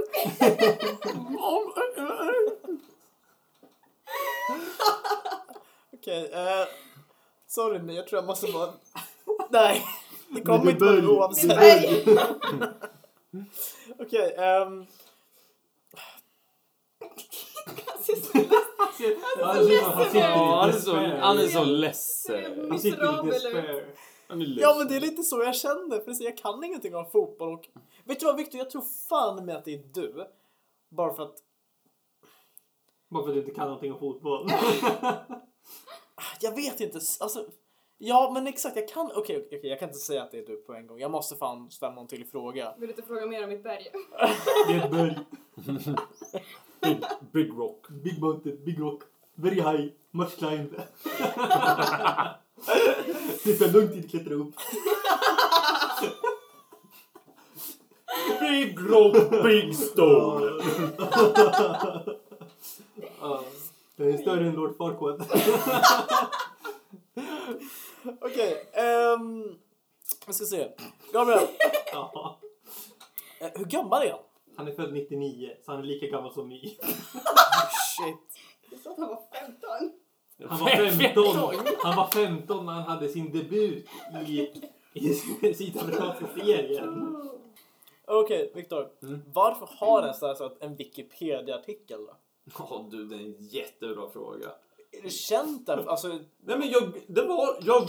Okej, 5.94 6.32
eh, 6.34 6.68
sorry 7.48 7.80
men 7.80 7.96
jag 7.96 8.08
tror 8.08 8.18
jag 8.18 8.28
måste 8.28 8.52
bara... 8.52 8.74
Nej, 9.50 9.86
det 10.30 10.42
kommer 10.42 10.72
inte 10.72 10.86
vara 10.86 11.08
oavsett. 11.08 11.60
Okej, 14.00 14.36
ehm, 14.38 14.86
Han 17.00 18.04
ser 18.04 18.16
så 18.16 18.38
ledsen 18.38 19.22
han 19.42 19.66
ledsen 19.66 20.70
är 20.70 20.72
så, 20.72 20.94
despair. 20.94 21.18
han 21.20 21.38
är 21.38 21.48
så 21.48 21.64
ledsen. 21.64 22.70
Han 22.70 22.80
sitter 22.80 23.28
i 23.28 23.32
despair. 23.32 23.96
Är 24.30 24.36
ledsen. 24.36 24.62
ja 24.62 24.76
men 24.78 24.88
det 24.88 24.96
är 24.96 25.00
lite 25.00 25.24
så 25.24 25.44
jag 25.44 25.56
känner, 25.56 26.00
för 26.00 26.24
jag 26.24 26.38
kan 26.38 26.64
ingenting 26.64 26.96
om 26.96 27.06
fotboll 27.12 27.54
och... 27.54 27.68
Vet 28.04 28.20
du 28.20 28.26
vad 28.26 28.38
Victor, 28.38 28.60
jag 28.60 28.70
tror 28.70 28.82
fan 29.10 29.46
med 29.46 29.56
att 29.56 29.66
det 29.66 29.74
är 29.74 29.84
du. 29.94 30.26
Bara 30.90 31.14
för 31.14 31.24
att, 31.24 31.36
Bara 33.10 33.24
för 33.24 33.30
att 33.30 33.36
du 33.36 33.40
inte 33.40 33.54
kan 33.54 33.66
någonting 33.66 33.94
om 33.94 34.00
fotboll. 34.00 34.50
jag 36.42 36.56
vet 36.56 36.80
inte, 36.80 37.00
alltså... 37.20 37.46
Ja 38.02 38.32
men 38.34 38.48
exakt, 38.48 38.76
jag 38.76 38.88
kan, 38.88 39.12
okej 39.16 39.44
okej 39.46 39.60
jag 39.64 39.80
kan 39.80 39.90
inte 39.90 40.00
säga 40.00 40.24
att 40.24 40.32
det 40.32 40.40
är 40.40 40.46
du 40.46 40.56
på 40.56 40.74
en 40.74 40.88
gång. 40.88 41.00
Jag 41.00 41.12
måste 41.12 41.36
fan 41.36 41.72
ställa 41.72 41.94
någon 41.94 42.08
till 42.08 42.26
fråga. 42.26 42.74
Vill 42.78 42.88
du 42.88 42.94
inte 42.94 43.08
fråga 43.08 43.26
mer 43.26 43.44
om 43.44 43.50
mitt 43.50 43.64
berg? 43.64 43.88
Det 44.68 44.74
är 44.74 44.86
ett 44.86 44.92
berg. 44.92 45.20
Big, 46.82 46.98
big 47.32 47.54
rock. 47.58 47.88
Big 47.90 48.22
mountain, 48.22 48.58
big 48.66 48.80
rock. 48.80 49.02
Very 49.36 49.56
high, 49.56 49.88
much 50.12 50.38
climb. 50.38 50.70
Det 53.44 53.54
tar 53.54 53.74
lång 53.74 53.88
tid 53.88 54.06
att 54.06 54.12
klättra 54.12 54.34
upp. 54.34 54.54
Big 58.40 58.80
rock, 58.80 59.44
big 59.44 59.76
stone. 59.76 60.64
Ja. 63.22 63.44
Den 63.96 64.14
är 64.14 64.18
större 64.18 64.48
än 64.48 64.56
Lord 64.56 64.78
Farquaad. 64.78 65.26
Okej, 68.22 68.66
ehm... 68.74 69.56
Jag 70.26 70.36
ska 70.36 70.46
se. 70.46 70.72
Gabriel, 71.14 71.48
Ja. 71.94 72.40
eh, 73.42 73.50
hur 73.56 73.66
gammal 73.66 74.02
är 74.02 74.12
han? 74.12 74.20
Han 74.56 74.68
är 74.68 74.72
född 74.72 74.94
99, 74.94 75.52
så 75.66 75.72
han 75.72 75.80
är 75.82 75.86
lika 75.86 76.08
gammal 76.08 76.34
som 76.34 76.48
My. 76.48 76.60
Shit. 76.62 78.40
Jag 78.72 78.80
sa 78.80 78.92
att 78.92 78.98
han 78.98 79.08
var 79.10 79.24
15. 79.32 79.92
Han 80.50 80.60
var 80.60 80.70
15, 80.70 81.76
han 81.84 81.96
var 81.96 82.08
15 82.08 82.66
när 82.66 82.74
han 82.74 82.84
hade 82.84 83.10
sin 83.10 83.32
debut 83.32 83.88
i, 84.28 84.40
i 84.94 85.14
sydamerikanska 85.54 86.28
serien. 86.36 87.18
Okej, 88.08 88.52
Viktor. 88.56 88.90
Mm. 89.04 89.22
Varför 89.34 89.70
har 89.78 90.02
den 90.02 90.14
så 90.14 90.28
här 90.28 90.36
så 90.36 90.44
att 90.46 90.62
en 90.62 90.76
Wikipedia-artikel 90.76 92.06
då? 92.06 92.16
Ja 92.60 92.88
du, 92.92 93.06
det 93.06 93.16
är 93.16 93.20
en 93.20 93.36
jättebra 93.40 94.10
fråga. 94.10 94.48
Är 94.92 95.02
det 95.04 95.10
känt 95.10 95.66
där? 95.66 95.90
Alltså, 95.90 96.08
Nej 96.46 96.60
men 96.60 96.70
jag, 96.70 96.92
det 97.08 97.22
var, 97.22 97.58
jag, 97.62 97.88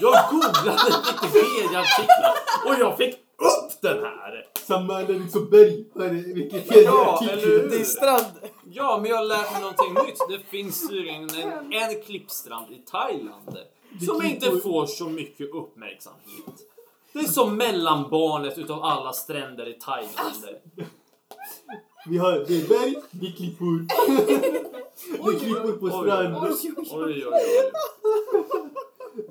jag 0.00 0.30
googlade 0.30 0.94
Wikipedia-artiklar 1.06 2.34
och 2.66 2.74
jag 2.80 2.96
fick 2.96 3.14
upp 3.14 3.80
den 3.82 4.04
här. 4.04 4.46
Samma 4.66 4.96
anledning 4.96 5.28
som 5.28 5.50
Berg 5.50 5.84
har 5.94 6.34
vilket 6.34 6.84
Ja, 6.84 7.20
eller 7.22 7.68
det 7.68 7.80
är 7.80 7.84
strand. 7.84 8.26
Ja, 8.70 8.98
men 9.02 9.10
jag 9.10 9.26
lärt 9.26 9.52
mig 9.52 9.60
någonting 9.60 9.94
nytt. 9.94 10.18
Det 10.28 10.50
finns 10.50 10.88
tydligen 10.88 11.30
en, 11.30 11.72
en 11.72 12.02
klippstrand 12.02 12.72
i 12.72 12.82
Thailand 12.90 13.58
som 14.06 14.22
inte 14.22 14.60
får 14.60 14.86
så 14.86 15.04
mycket 15.08 15.50
uppmärksamhet. 15.54 16.68
Det 17.12 17.18
är 17.18 17.24
som 17.24 17.56
mellanbarnet 17.56 18.58
utav 18.58 18.84
alla 18.84 19.12
stränder 19.12 19.68
i 19.68 19.72
Thailand. 19.72 20.44
Vi 22.08 22.18
har 22.18 22.32
det 22.32 22.56
är 22.62 22.68
berg, 22.68 22.94
det 23.10 23.26
är 23.26 23.32
klippor. 23.32 23.86
Det 25.12 25.34
är 25.36 25.38
klippor 25.38 25.72
på 25.72 25.88
strand. 25.88 26.36
Oj, 26.36 26.50
oj, 26.50 26.72
oj. 26.76 26.86
Oj, 26.92 27.04
oj, 27.04 27.26
oj. 27.26 27.72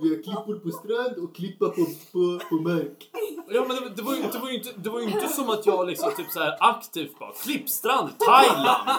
Vi 0.02 0.10
har 0.10 0.24
klippor 0.24 0.60
på 0.60 0.70
strand 0.70 1.18
och 1.18 1.36
klippa 1.36 1.70
på, 1.70 1.86
på, 2.12 2.40
på 2.50 2.56
mark. 2.56 3.10
Ja, 3.50 3.66
men 3.68 3.76
det, 3.76 3.90
det, 3.96 4.02
var 4.02 4.16
ju, 4.16 4.22
det, 4.22 4.40
var 4.40 4.50
ju 4.50 4.56
inte, 4.56 4.70
det 4.76 4.90
var 4.90 5.00
ju 5.00 5.06
inte 5.06 5.28
som 5.28 5.50
att 5.50 5.66
jag 5.66 5.88
liksom 5.88 6.12
typ 6.18 6.32
så 6.32 6.40
här 6.40 6.58
aktivt 6.60 7.20
bara 7.20 7.32
klippstrand, 7.32 8.10
Thailand. 8.20 8.90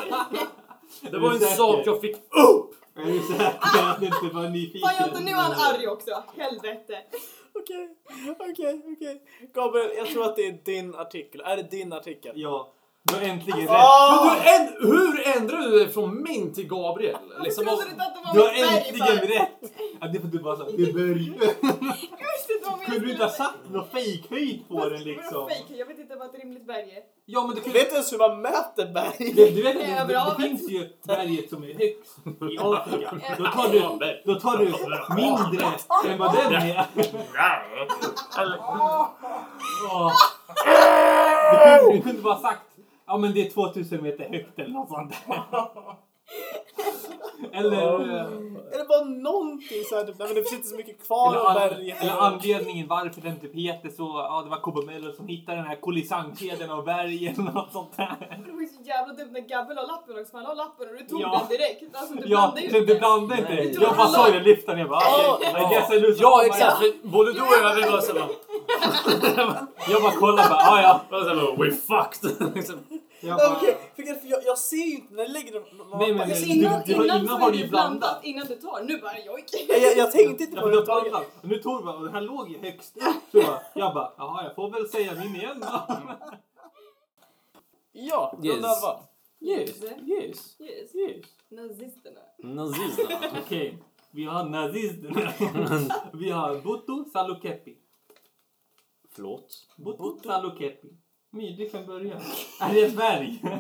Det 1.11 1.19
var 1.19 1.33
en 1.33 1.41
sak 1.41 1.83
jag 1.87 2.01
fick 2.01 2.17
upp. 2.17 2.75
Är 2.95 3.13
du 3.13 3.21
säker 3.21 3.83
att 3.83 4.01
du 4.01 4.07
inte 4.07 4.35
var 4.35 4.49
nyfiken? 4.49 4.81
Fan 4.81 5.07
Jonte, 5.07 5.21
nu 5.21 5.31
är 5.31 5.35
han 5.35 5.53
arg 5.53 5.89
också. 5.89 6.23
Helvete. 6.37 6.99
Okej, 7.55 7.97
okej, 8.39 8.83
okej. 8.93 9.23
Gabriel, 9.55 9.91
jag 9.97 10.07
tror 10.07 10.25
att 10.25 10.37
det 10.37 10.47
är 10.47 10.59
din 10.65 10.95
artikel. 10.95 11.41
Är 11.41 11.57
det 11.57 11.71
din 11.71 11.93
artikel? 11.93 12.33
Ja, 12.37 12.73
du 13.09 13.15
har 13.15 13.23
äntligen 13.23 13.61
rätt. 13.61 13.71
Men 14.11 14.25
du, 14.25 14.49
en, 14.49 14.91
hur 14.93 15.37
ändrade 15.37 15.71
du 15.71 15.79
dig 15.79 15.89
från 15.89 16.23
min 16.23 16.55
till 16.55 16.69
Gabriel? 16.69 17.17
Liksom, 17.45 17.65
trodde 17.65 17.85
du 17.85 17.91
inte 17.91 18.03
att 18.03 18.15
det 18.15 18.21
var 18.25 18.35
Du 18.35 18.41
har 18.41 18.53
mitt 18.53 18.61
berg 18.61 19.11
äntligen 19.11 19.39
rätt! 19.39 19.73
Ja, 20.01 20.07
det 20.07 20.19
är 20.19 20.21
för 20.21 20.27
att 20.27 20.33
du 20.33 20.39
bara 20.39 20.57
sa 20.57 20.65
det 20.65 20.83
är 20.83 20.93
berg. 20.93 21.33
Jag 21.39 22.29
visste 22.37 22.53
inte 22.53 22.71
vad 22.71 22.81
Kunde 22.81 23.07
du 23.07 23.11
inte 23.11 23.25
ha 23.25 23.31
satt 23.31 23.55
någon 23.73 23.89
fejkhöjd 23.89 24.69
på 24.69 24.89
den 24.89 25.03
liksom? 25.03 25.49
Fake. 25.49 25.75
Jag 25.77 25.87
vet 25.87 25.99
inte 25.99 26.17
vad 26.17 26.35
ett 26.35 26.41
rimligt 26.41 26.67
berg 26.67 26.91
är. 26.97 27.03
Ja, 27.27 27.47
men 27.47 27.51
du 27.51 27.55
Du 27.55 27.61
kan 27.61 27.73
vet 27.73 27.83
inte 27.83 27.95
ens 27.95 28.13
hur 28.13 28.19
man 28.19 28.41
mäter 28.41 28.93
berg. 28.93 29.33
Du, 29.35 29.51
du 29.51 29.63
vet 29.63 30.01
att 30.01 30.09
det, 30.09 30.15
det, 30.15 30.43
finns 30.43 30.71
ju 30.71 30.89
berget 31.07 31.51
som 31.51 31.65
är 31.65 31.75
högst 31.75 32.19
i 32.53 32.59
Afrika. 32.59 33.15
Då 33.39 33.45
tar 33.45 33.69
du, 33.73 33.79
då 34.25 34.41
tar 34.41 34.57
du 34.59 34.65
mindre 35.15 35.67
än 36.13 36.19
vad 36.19 36.35
den 36.35 36.53
är. 36.55 36.87
Åh. 39.93 40.13
Du, 41.53 41.59
kunde, 41.59 41.93
du 41.93 42.03
kunde 42.03 42.23
bara 42.23 42.39
sagt 42.39 42.68
ja 43.09 43.17
men 43.19 43.33
det 43.35 43.47
är 43.47 43.51
2000 43.51 44.03
meter 44.03 44.29
högt 44.29 44.59
eller 44.59 44.71
något 44.75 44.89
sånt 44.89 45.15
där. 45.27 45.43
Eller, 47.53 47.77
Är 48.73 48.79
det 48.79 48.85
bara 48.89 49.05
någonting 49.05 49.85
så 49.91 49.97
här, 49.97 50.05
typ, 50.05 50.19
nej 50.19 50.29
men 50.29 50.35
det 50.35 50.43
finns 50.43 50.53
inte 50.53 50.69
så 50.69 50.77
mycket 50.77 51.07
kvar 51.07 51.31
eller, 51.31 51.41
av 51.41 51.47
an, 51.47 51.55
berget. 51.55 52.03
eller 52.03 52.13
anledningen 52.19 52.89
varför 52.89 53.21
den 53.21 53.41
typ 53.41 53.55
heter 53.55 53.89
så. 53.89 54.03
Ja, 54.03 54.41
det 54.45 54.51
var 54.51 54.61
Cobomelo 54.61 55.13
som 55.13 55.27
hittade 55.29 55.59
den 55.59 55.67
här 55.67 55.81
kolisangkedjan 55.81 56.71
av 56.71 56.85
berg 56.85 57.27
eller 57.29 57.43
något 57.53 57.73
sånt 57.73 57.97
där. 57.97 58.43
Det 58.47 58.53
var 58.53 58.61
ju 58.61 58.67
så 58.67 58.83
jävla 58.83 59.15
dumt 59.15 59.29
när 59.33 59.41
Gabbe 59.41 59.75
la 59.75 59.83
lappen 59.83 60.19
också. 60.21 60.37
Han 60.37 60.45
la 60.45 60.55
lappen 60.55 60.89
och 60.89 60.95
du 60.99 61.05
tog 61.05 61.21
Ja. 61.21 61.39
den 61.49 61.59
direkt. 61.59 61.97
Alltså 61.97 62.15
du 62.15 62.21
Ja, 62.21 62.27
blandade 62.29 62.61
ju 62.61 62.69
så 62.69 62.75
du 62.75 62.81
inte. 62.81 62.95
blandade 62.95 63.41
inte. 63.41 63.55
Nej. 63.55 63.77
Jag 63.81 63.97
bara 63.97 64.07
såg 64.09 64.33
den 64.35 64.43
lyfta 64.43 64.73
ner. 64.73 64.81
Jag 64.81 64.89
bara, 64.89 65.01
okej, 65.35 65.49
I 65.51 65.75
guess 65.75 65.93
I 65.93 66.01
lose 66.01 66.19
Ja, 66.23 66.45
exakt. 66.47 66.79
För 66.79 67.09
både 67.09 67.33
du 67.33 67.41
och 67.41 67.47
jag, 67.63 67.75
vi 67.75 67.83
var 67.91 68.01
såhär 68.01 68.29
Jag 69.93 70.03
bara 70.03 70.13
kollade 70.13 70.49
bara, 70.49 70.61
ja 70.61 70.83
ja. 70.83 71.01
bara, 71.11 71.23
såhär, 71.25 71.57
we 71.65 71.71
fucked. 71.71 72.55
Liksom. 72.55 72.77
Jag 73.21 73.37
bara, 73.39 73.57
Okej, 73.57 73.77
för 73.97 74.03
jag, 74.03 74.21
för 74.21 74.29
jag, 74.29 74.45
jag 74.45 74.59
ser 74.59 74.77
ju 74.77 74.95
inte 74.95 75.15
när 75.15 75.23
jag 75.23 75.33
lägger 75.33 75.53
den. 75.53 75.63
Nej, 75.99 76.13
men- 76.13 76.21
Alltså 76.21 76.45
Du- 76.45 76.53
innan, 76.53 76.83
du 76.87 76.95
har- 76.95 77.05
innan, 77.05 77.21
innan 77.21 77.41
har 77.41 77.49
är 77.49 77.53
du 77.53 77.59
ju 77.59 77.69
blandat. 77.69 77.99
blandat. 78.01 78.25
Innan 78.25 78.47
du 78.47 78.55
tar. 78.57 78.83
Nu 78.83 78.99
bara 79.01 79.19
jojk. 79.19 79.45
Jag, 79.69 79.83
jag, 79.83 79.97
jag 79.97 80.13
tänkte 80.13 80.45
inte 80.45 80.61
på 80.61 80.69
det 80.69 80.85
du 81.43 81.49
nu 81.49 81.59
tog 81.59 81.81
du 81.81 81.85
bara, 81.85 81.97
och 81.97 82.05
den 82.05 82.15
här 82.15 82.21
låg 82.21 82.51
ju 82.51 82.59
högst 82.59 82.97
upp. 82.97 83.03
Så 83.33 83.59
jag 83.75 83.95
bara, 83.95 84.13
jaha 84.19 84.45
jag 84.45 84.55
får 84.55 84.71
väl 84.71 84.89
säga 84.89 85.15
min 85.15 85.37
igen 85.37 85.61
då. 85.61 85.95
Ja, 87.93 88.39
Yes. 88.43 88.55
runda 88.55 88.69
elva. 88.69 89.01
Yes, 89.41 89.83
yes, 89.83 90.61
Yes. 90.61 90.95
yes. 90.95 91.27
Nazisterna. 91.49 92.21
Nazisterna. 92.39 93.21
Okej, 93.45 93.79
vi 94.11 94.25
har 94.25 94.45
nazisterna. 94.45 95.33
Vi 96.13 96.31
har 96.31 96.55
Buttu 96.55 97.11
Salukepi. 97.13 97.77
Förlåt? 99.15 99.67
Buttu 99.77 100.29
Salukepi. 100.29 100.89
My, 101.31 101.57
du 101.57 101.69
kan 101.71 101.87
börja. 101.87 102.15
Är 102.61 102.75
det 102.75 102.81
ett 102.85 102.97
berg? 102.97 103.43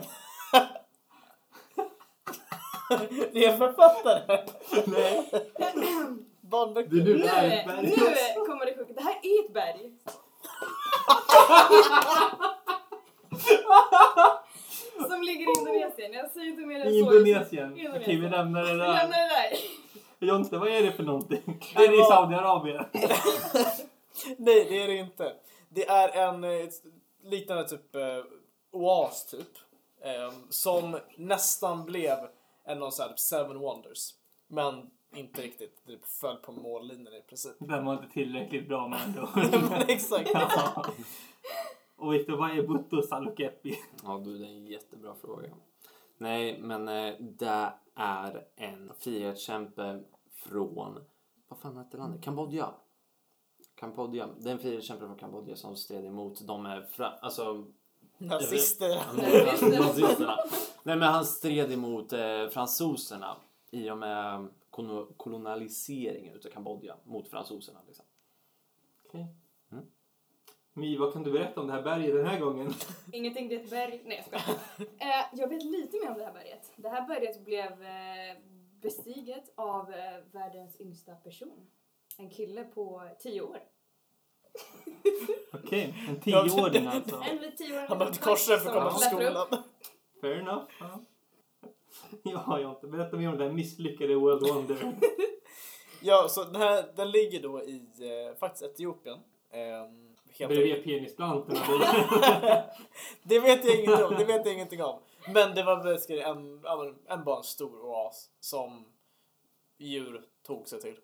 Det 3.32 3.44
är 3.44 3.52
en 3.52 3.58
författare. 3.58 4.44
Nej. 4.86 5.30
Barnböcker. 6.40 6.90
Det 6.90 7.00
är 7.00 7.04
nu 7.04 7.12
Nu, 7.14 7.18
det 7.18 7.28
är 7.28 7.60
ett 7.60 7.66
berg. 7.66 7.86
nu 8.36 8.44
kommer 8.46 8.66
det 8.66 8.74
sjuka. 8.76 8.92
Det 8.92 9.02
här 9.02 9.16
är 9.22 9.44
ett 9.44 9.52
berg. 9.52 9.92
Som 15.10 15.22
ligger 15.22 15.46
i 15.46 15.58
Indonesien. 15.58 16.12
Jag 16.12 16.30
säger 16.30 16.46
inte 16.46 16.62
mer 16.66 16.76
än 16.80 16.82
så. 16.82 16.88
Indonesien. 16.94 17.72
Okej, 17.96 18.16
vi 18.16 18.28
lämnar 18.28 18.62
det 18.62 18.72
Vi 18.72 18.78
där. 18.78 18.86
lämnar 18.86 19.18
det 19.18 19.28
där. 19.28 20.28
Jonte, 20.28 20.56
vad 20.58 20.68
är 20.68 20.82
det 20.82 20.92
för 20.92 21.02
någonting? 21.02 21.42
Är 21.74 21.88
det 21.88 21.96
i 21.96 22.02
Saudiarabien? 22.04 22.84
Nej, 24.36 24.66
det 24.68 24.82
är 24.82 24.86
det 24.88 24.96
inte. 24.96 25.32
Det 25.68 25.88
är 25.88 26.28
en 26.28 26.44
eh, 26.44 26.50
ett 26.50 26.72
liknande 27.30 27.68
typ 27.68 27.94
eh, 27.94 28.24
oas 28.70 29.26
typ. 29.26 29.58
Eh, 30.00 30.32
som 30.50 30.98
nästan 31.16 31.84
blev 31.84 32.18
en 32.64 32.82
av 32.82 32.90
så 32.90 33.02
här, 33.02 33.08
typ 33.08 33.18
Seven 33.18 33.58
Wonders. 33.58 34.14
Men 34.46 34.90
inte 35.14 35.42
riktigt. 35.42 35.82
Det 35.86 35.98
föll 36.06 36.36
på 36.36 36.52
mållinjen 36.52 37.14
i 37.14 37.22
princip. 37.22 37.56
Den 37.58 37.84
var 37.84 37.92
inte 37.92 38.08
tillräckligt 38.08 38.68
bra 38.68 38.88
men 38.88 39.00
ändå. 39.00 39.28
Men 39.70 39.82
exakt. 39.88 40.30
Ja. 40.34 40.86
Och 41.96 42.14
Viktor, 42.14 42.36
vad 42.36 42.58
är 42.58 42.62
Buttu 42.62 43.02
Salukepi? 43.02 43.78
Ja 44.04 44.20
du, 44.24 44.38
det 44.38 44.44
är 44.44 44.50
en 44.50 44.66
jättebra 44.66 45.14
fråga. 45.14 45.48
Nej, 46.18 46.58
men 46.60 46.88
eh, 46.88 47.14
det 47.20 47.72
är 47.94 48.46
en 48.56 48.92
frihetskämpe 48.98 50.02
från, 50.32 51.04
vad 51.48 51.58
fan 51.58 51.78
heter 51.78 51.98
landet? 51.98 52.22
Kambodja. 52.22 52.74
Kambodja. 53.78 54.28
Det 54.38 54.48
är 54.48 54.52
en 54.52 54.58
frihetskämpe 54.58 55.06
från 55.06 55.16
Kambodja 55.18 55.56
som 55.56 55.76
stred 55.76 56.04
emot 56.04 56.46
de 56.46 56.66
är 56.66 56.82
fra, 56.82 57.06
alltså 57.08 57.64
Nazister. 58.18 58.96
nazisterna. 59.78 60.36
Nej 60.82 60.96
men 60.96 61.02
han 61.12 61.24
stred 61.24 61.72
emot 61.72 62.12
eh, 62.12 62.48
fransoserna 62.50 63.36
i 63.70 63.90
och 63.90 63.98
med 63.98 64.48
kolo- 64.70 65.12
kolonialiseringen 65.16 66.34
utav 66.36 66.50
Kambodja 66.50 66.96
mot 67.04 67.28
fransoserna. 67.28 67.78
Liksom. 67.86 68.04
Okej. 69.06 69.26
Mm. 69.72 69.84
My, 70.72 70.98
vad 70.98 71.12
kan 71.12 71.22
du 71.22 71.32
berätta 71.32 71.60
om 71.60 71.66
det 71.66 71.72
här 71.72 71.82
berget 71.82 72.14
den 72.14 72.26
här 72.26 72.40
gången? 72.40 72.72
Ingenting, 73.12 73.48
det 73.48 73.54
är 73.54 73.60
ett 73.64 73.70
berg. 73.70 74.02
Nej, 74.06 74.24
jag 74.32 74.40
skojar. 74.42 74.58
eh, 74.98 75.24
Jag 75.32 75.48
vet 75.48 75.62
lite 75.64 75.96
mer 76.04 76.10
om 76.12 76.18
det 76.18 76.24
här 76.24 76.32
berget. 76.32 76.72
Det 76.76 76.88
här 76.88 77.06
berget 77.08 77.44
blev 77.44 77.82
eh, 77.82 78.36
bestiget 78.80 79.52
av 79.54 79.92
eh, 79.92 80.18
världens 80.32 80.80
yngsta 80.80 81.14
person. 81.14 81.66
En 82.20 82.30
kille 82.30 82.64
på 82.64 83.02
10 83.18 83.40
år. 83.40 83.58
Okej, 85.52 85.94
en 86.08 86.20
tioåring 86.20 86.86
alltså. 86.86 87.22
En 87.30 87.36
lite 87.36 87.56
10 87.56 87.76
år 87.76 87.86
Han 87.88 87.98
behövde 87.98 88.18
korsa 88.18 88.56
för 88.56 88.68
att 88.68 88.74
komma 88.74 88.90
till 88.90 89.08
klättrar 89.08 89.44
skolan. 89.44 89.62
Fair 90.20 90.38
enough. 90.38 90.64
Ja, 92.22 92.44
ja 92.46 92.60
jag 92.60 92.70
inte 92.70 92.86
berättat 92.86 93.18
mer 93.18 93.28
om 93.28 93.38
det 93.38 93.44
här 93.44 93.52
misslyckade 93.52 94.14
World 94.14 94.48
Wonder. 94.48 94.92
Ja, 96.02 96.28
så 96.28 96.44
den 96.44 96.56
här 96.56 96.84
den 96.96 97.10
ligger 97.10 97.42
då 97.42 97.62
i 97.62 97.82
eh, 98.00 98.38
faktiskt 98.38 98.64
Etiopien. 98.64 99.18
Helt 100.38 100.48
Bredvid 100.48 100.84
penisplantorna. 100.84 101.60
Det 103.22 103.40
vet 103.40 103.64
jag 103.64 103.74
ingenting 103.74 104.04
om. 104.04 104.14
Det 104.18 104.24
vet 104.24 104.46
jag 104.46 104.54
ingenting 104.54 104.82
om. 104.82 105.00
Men 105.34 105.54
det 105.54 105.62
var 105.62 105.72
en, 106.10 106.60
men 106.60 106.94
en 107.06 107.24
bara 107.24 107.36
en 107.36 107.42
stor 107.42 107.80
oas 107.80 108.30
som 108.40 108.84
djur 109.78 110.24
tog 110.46 110.68
sig 110.68 110.80
till. 110.80 110.96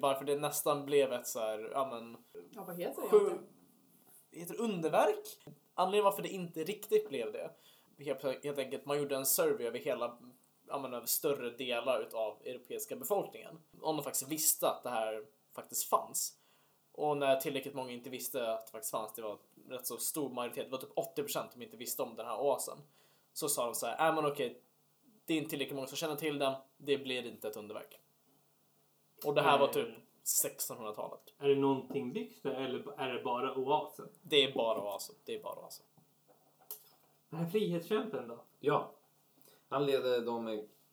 Varför 0.00 0.24
det 0.24 0.36
nästan 0.36 0.86
blev 0.86 1.12
ett 1.12 1.26
så 1.26 1.40
här, 1.40 1.70
ja 1.72 1.88
men, 1.90 2.16
Ja, 2.50 2.64
vad 2.64 2.76
heter 2.76 3.02
det? 3.02 3.08
sju, 3.08 3.38
heter 4.32 4.60
underverk? 4.60 5.38
Anledningen 5.74 6.04
varför 6.04 6.22
det 6.22 6.28
inte 6.28 6.64
riktigt 6.64 7.08
blev 7.08 7.32
det, 7.32 7.50
helt, 8.04 8.44
helt 8.44 8.58
enkelt, 8.58 8.86
man 8.86 8.98
gjorde 8.98 9.16
en 9.16 9.26
survey 9.26 9.66
över 9.66 9.78
hela, 9.78 10.18
ja, 10.68 10.78
men 10.78 10.94
över 10.94 11.06
större 11.06 11.50
delar 11.50 12.02
utav 12.02 12.42
europeiska 12.44 12.96
befolkningen. 12.96 13.58
Om 13.80 13.96
de 13.96 14.02
faktiskt 14.02 14.28
visste 14.28 14.70
att 14.70 14.82
det 14.82 14.90
här 14.90 15.24
faktiskt 15.54 15.88
fanns. 15.88 16.36
Och 16.92 17.16
när 17.16 17.36
tillräckligt 17.36 17.74
många 17.74 17.92
inte 17.92 18.10
visste 18.10 18.52
att 18.52 18.66
det 18.66 18.72
faktiskt 18.72 18.90
fanns, 18.90 19.14
det 19.14 19.22
var 19.22 19.38
rätt 19.68 19.86
så 19.86 19.96
stor 19.96 20.30
majoritet, 20.30 20.64
det 20.64 20.70
var 20.70 20.78
typ 20.78 21.28
80% 21.28 21.50
som 21.52 21.62
inte 21.62 21.76
visste 21.76 22.02
om 22.02 22.16
den 22.16 22.26
här 22.26 22.40
oasen. 22.40 22.78
Så 23.32 23.48
sa 23.48 23.66
de 23.66 23.74
så 23.74 23.86
här, 23.86 24.08
äh 24.08 24.14
men 24.14 24.26
okej, 24.26 24.62
det 25.24 25.34
är 25.34 25.38
inte 25.38 25.50
tillräckligt 25.50 25.76
många 25.76 25.86
som 25.86 25.96
känner 25.96 26.16
till 26.16 26.38
den, 26.38 26.54
det 26.76 26.98
blir 26.98 27.26
inte 27.26 27.48
ett 27.48 27.56
underverk. 27.56 28.00
Och 29.24 29.34
det 29.34 29.42
här 29.42 29.58
var 29.58 29.68
typ 29.68 29.88
1600-talet. 30.24 31.34
Är 31.38 31.48
det 31.48 31.54
någonting 31.54 32.12
byggt 32.12 32.42
där 32.42 32.50
eller 32.50 33.00
är 33.00 33.14
det 33.14 33.22
bara 33.24 33.54
oasen? 33.54 34.08
Det 34.22 34.44
är 34.44 34.54
bara 34.54 34.82
oasen, 34.82 35.14
det 35.24 35.34
är 35.34 35.42
bara 35.42 35.58
oasen. 35.60 35.86
Den 37.30 37.40
här 37.40 37.50
frihetskämpen 37.50 38.28
då? 38.28 38.38
Ja. 38.60 38.92
Han 39.68 39.86
ledde 39.86 40.20
de 40.20 40.48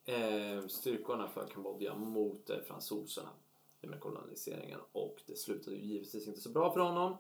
eh, 0.05 0.67
styrkorna 0.67 1.28
för 1.28 1.47
Kambodja 1.47 1.95
mot 1.95 2.49
eh, 2.49 2.57
fransoserna 2.67 3.30
med 3.82 3.99
koloniseringen 3.99 4.80
och 4.91 5.21
det 5.25 5.36
slutade 5.38 5.75
ju 5.75 5.82
givetvis 5.82 6.28
inte 6.28 6.41
så 6.41 6.49
bra 6.49 6.73
för 6.73 6.80
honom 6.80 7.17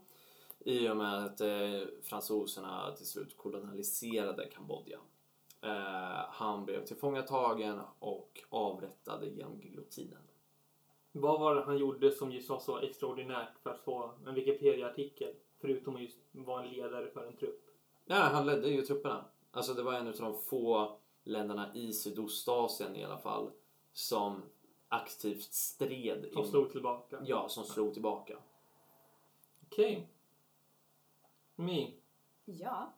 i 0.59 0.89
och 0.89 0.97
med 0.97 1.25
att 1.25 1.41
eh, 1.41 1.81
fransoserna 2.03 2.95
till 2.97 3.05
slut 3.05 3.37
kolonialiserade 3.37 4.45
Kambodja. 4.45 4.99
Eh, 5.61 6.25
han 6.29 6.65
blev 6.65 6.85
tillfångatagen 6.85 7.81
och 7.99 8.43
avrättad 8.49 9.25
genom 9.25 9.61
giljotinen. 9.61 10.26
Vad 11.21 11.39
var 11.39 11.55
det 11.55 11.61
han 11.61 11.77
gjorde 11.77 12.11
som 12.11 12.31
just 12.31 12.49
var 12.49 12.59
så 12.59 12.77
extraordinärt 12.77 13.57
för 13.63 13.69
att 13.69 13.79
få 13.79 14.11
en 14.27 14.33
Wikipedia-artikel? 14.33 15.33
Förutom 15.61 15.95
att 15.95 16.01
just 16.01 16.17
vara 16.31 16.63
en 16.63 16.69
ledare 16.71 17.09
för 17.11 17.25
en 17.27 17.35
trupp. 17.37 17.63
Ja, 18.05 18.15
han 18.15 18.45
ledde 18.45 18.69
ju 18.69 18.81
trupperna. 18.81 19.25
Alltså 19.51 19.73
det 19.73 19.83
var 19.83 19.93
en 19.93 20.07
av 20.07 20.13
de 20.17 20.37
få 20.41 20.97
länderna 21.23 21.71
i 21.75 21.93
Sydostasien 21.93 22.95
i 22.95 23.03
alla 23.03 23.17
fall 23.17 23.51
som 23.93 24.41
aktivt 24.87 25.53
stred. 25.53 26.29
Som 26.33 26.41
in- 26.43 26.49
slog 26.49 26.71
tillbaka. 26.71 27.19
Ja, 27.25 27.49
som 27.49 27.63
slog 27.63 27.93
tillbaka. 27.93 28.37
Okej. 29.67 30.07
Mi, 31.55 31.93
Ja. 32.45 32.93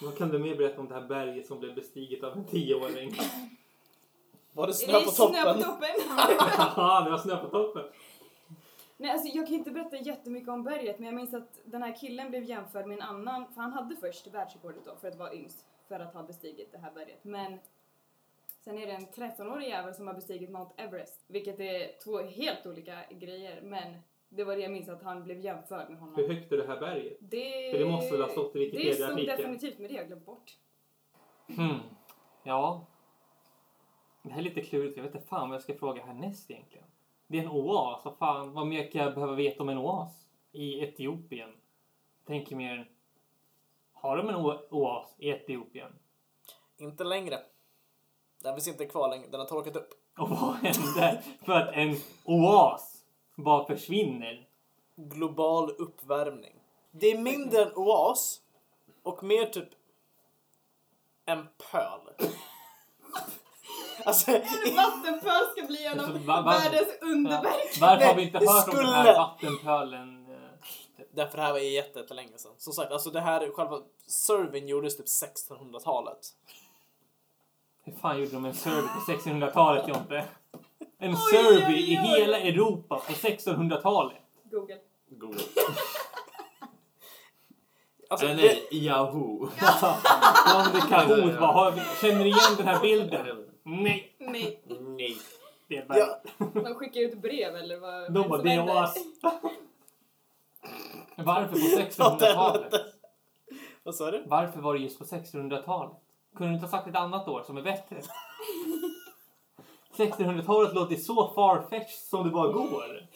vad 0.00 0.16
kan 0.18 0.28
du 0.28 0.38
mer 0.38 0.56
berätta 0.56 0.80
om 0.80 0.88
det 0.88 0.94
här 0.94 1.06
berget 1.08 1.46
som 1.46 1.58
blev 1.60 1.74
bestiget 1.74 2.24
av 2.24 2.32
en 2.32 2.44
tioåring? 2.44 3.12
Var 4.54 4.66
det 4.66 4.74
snö 4.74 4.98
det 4.98 5.04
på 5.04 5.10
snö 5.10 5.26
på 5.26 5.32
toppen? 5.32 5.62
toppen? 5.62 5.88
Haha, 6.58 7.04
det 7.04 7.10
var 7.10 7.18
snö 7.18 7.36
på 7.36 7.48
toppen. 7.48 7.82
Nej, 8.96 9.10
alltså 9.10 9.28
jag 9.36 9.46
kan 9.46 9.54
inte 9.54 9.70
berätta 9.70 9.96
jättemycket 9.96 10.48
om 10.48 10.64
berget, 10.64 10.98
men 10.98 11.06
jag 11.06 11.14
minns 11.14 11.34
att 11.34 11.60
den 11.64 11.82
här 11.82 11.96
killen 12.00 12.30
blev 12.30 12.44
jämförd 12.44 12.86
med 12.86 12.94
en 12.98 13.02
annan, 13.02 13.46
för 13.54 13.60
han 13.60 13.72
hade 13.72 13.96
först 13.96 14.26
världsrekordet 14.26 14.84
då, 14.84 14.96
för 14.96 15.08
att 15.08 15.18
vara 15.18 15.34
yngst, 15.34 15.64
för 15.88 16.00
att 16.00 16.14
ha 16.14 16.22
bestigit 16.22 16.72
det 16.72 16.78
här 16.78 16.90
berget. 16.94 17.24
Men 17.24 17.58
sen 18.64 18.78
är 18.78 18.86
det 18.86 18.92
en 18.92 19.06
13-årig 19.06 19.68
jävel 19.68 19.94
som 19.94 20.06
har 20.06 20.14
bestigit 20.14 20.50
Mount 20.50 20.74
Everest, 20.76 21.24
vilket 21.26 21.60
är 21.60 22.02
två 22.04 22.18
helt 22.18 22.66
olika 22.66 22.98
grejer, 23.10 23.60
men 23.62 23.94
det 24.28 24.44
var 24.44 24.56
det 24.56 24.62
jag 24.62 24.72
minns 24.72 24.88
att 24.88 25.02
han 25.02 25.24
blev 25.24 25.40
jämförd 25.40 25.90
med 25.90 25.98
honom. 25.98 26.14
Hur 26.16 26.28
högt 26.28 26.52
är 26.52 26.56
det 26.56 26.66
här 26.66 26.80
berget? 26.80 27.16
Det, 27.20 27.70
För 27.72 27.78
det 27.78 27.90
måste 27.90 28.12
väl 28.12 28.22
ha 28.22 28.28
stått 28.28 28.56
i 28.56 28.58
Det 28.58 28.70
stod 28.70 28.78
Wikipedia-artikeln? 28.78 29.36
definitivt 29.36 29.78
med 29.78 29.90
det, 29.90 29.94
jag 29.94 30.02
har 30.02 30.06
glömt 30.06 30.26
bort. 30.26 30.52
Hmm. 31.56 31.78
Ja. 32.42 32.86
Det 34.24 34.30
här 34.30 34.38
är 34.38 34.42
lite 34.42 34.60
klurigt. 34.60 34.96
Jag 34.96 35.04
vet 35.04 35.14
inte 35.14 35.28
fan 35.28 35.48
vad 35.48 35.54
jag 35.54 35.62
ska 35.62 35.78
fråga 35.78 36.04
härnäst 36.04 36.50
egentligen. 36.50 36.84
Det 37.26 37.38
är 37.38 37.42
en 37.42 37.50
oas. 37.50 38.04
Vad 38.04 38.16
fan, 38.18 38.52
vad 38.52 38.66
mer 38.66 38.90
kan 38.90 39.02
jag 39.02 39.14
behöva 39.14 39.34
veta 39.34 39.62
om 39.62 39.68
en 39.68 39.78
oas? 39.78 40.26
I 40.52 40.80
Etiopien. 40.80 41.52
Tänker 42.26 42.56
mer... 42.56 42.90
Har 43.92 44.16
de 44.16 44.28
en 44.28 44.34
oas 44.70 45.14
i 45.18 45.28
Etiopien? 45.28 45.92
Inte 46.76 47.04
längre. 47.04 47.38
Den 48.42 48.54
finns 48.54 48.68
inte 48.68 48.86
kvar 48.86 49.08
längre, 49.08 49.28
den 49.30 49.40
har 49.40 49.46
torkat 49.46 49.76
upp. 49.76 49.90
Och 50.18 50.30
vad 50.30 50.54
händer 50.54 51.22
för 51.44 51.52
att 51.52 51.74
en 51.74 51.96
oas 52.24 53.04
bara 53.36 53.66
försvinner? 53.66 54.48
Global 54.96 55.70
uppvärmning. 55.70 56.54
Det 56.90 57.06
är 57.06 57.18
mindre 57.18 57.62
än 57.62 57.74
oas 57.74 58.40
och 59.02 59.22
mer 59.22 59.46
typ 59.46 59.68
en 61.24 61.48
pöl. 61.70 62.28
Alltså, 64.04 64.30
En 64.30 64.76
vattenpöl 64.76 65.44
ska 65.56 65.66
bli 65.66 65.86
en 65.86 66.00
av 66.00 66.04
Alltså, 66.06 66.18
va- 66.26 66.42
va- 66.42 66.50
världens 66.50 66.88
underverk! 67.02 67.78
Varför 67.80 68.04
har 68.06 68.14
vi 68.14 68.22
inte 68.22 68.38
hört 68.38 68.68
om 68.68 68.74
den 68.76 68.86
här 68.86 69.02
skulle- 69.02 69.18
vattenpölen? 69.18 70.26
eh? 70.30 71.04
därför 71.14 71.36
det 71.36 71.42
här 71.42 71.52
var 71.52 71.58
jätte- 71.58 71.98
jättelänge 71.98 72.38
sedan. 72.38 72.52
Som 72.58 72.72
sagt, 72.72 72.92
alltså 72.92 73.10
det 73.10 73.20
här, 73.20 73.50
själva 73.52 73.78
surveyn 74.06 74.68
gjordes 74.68 74.96
typ 74.96 75.06
1600-talet. 75.08 76.18
Hur 77.84 77.92
fan 77.92 78.18
gjorde 78.18 78.30
de 78.32 78.44
en 78.44 78.54
survey 78.54 78.82
på 78.82 79.12
1600-talet, 79.12 79.88
Jonte? 79.88 80.24
En 80.98 81.10
Oj, 81.10 81.16
survey 81.16 81.66
oj, 81.74 81.92
i 81.92 81.98
oj. 81.98 82.20
hela 82.20 82.38
Europa 82.38 82.96
på 83.06 83.12
1600-talet? 83.12 84.16
Google. 84.50 84.76
Google. 85.10 85.40
Alltså, 88.10 88.26
Eller 88.26 88.42
det, 88.42 88.48
nej, 88.48 88.84
Yahoo. 88.84 89.38
Vad 91.40 91.54
har 91.54 91.70
vi? 91.70 91.80
Känner 92.00 92.18
ni 92.24 92.28
igen 92.28 92.54
den 92.56 92.66
här 92.66 92.80
bilden? 92.80 93.43
Nej, 93.66 94.14
Nej, 94.18 94.60
Nej. 94.80 95.16
det 95.68 95.76
är 95.76 95.86
bara... 95.86 95.98
ja, 95.98 96.20
de 96.38 96.74
skickar 96.74 97.00
ut 97.00 97.18
brev 97.18 97.56
eller 97.56 97.80
vad? 97.80 98.12
De 98.12 98.28
bara, 98.28 98.42
det 98.42 98.52
är 98.52 98.64
oas. 98.64 98.94
Varför 101.16 101.52
på 101.52 101.56
1600-talet? 101.56 102.74
vad 103.82 103.94
sa 103.94 104.10
du? 104.10 104.24
Varför 104.26 104.60
var 104.60 104.74
det 104.74 104.80
just 104.80 104.98
på 104.98 105.04
1600-talet? 105.04 105.96
Kunde 106.36 106.50
du 106.50 106.54
inte 106.54 106.66
ha 106.66 106.70
sagt 106.70 106.88
ett 106.88 106.96
annat 106.96 107.28
år 107.28 107.42
som 107.42 107.56
är 107.56 107.62
bättre? 107.62 108.00
1600-talet 109.96 110.74
låter 110.74 110.96
så 110.96 111.32
farfetched 111.34 111.98
som 112.10 112.24
det 112.24 112.30
bara 112.30 112.52
går. 112.52 113.06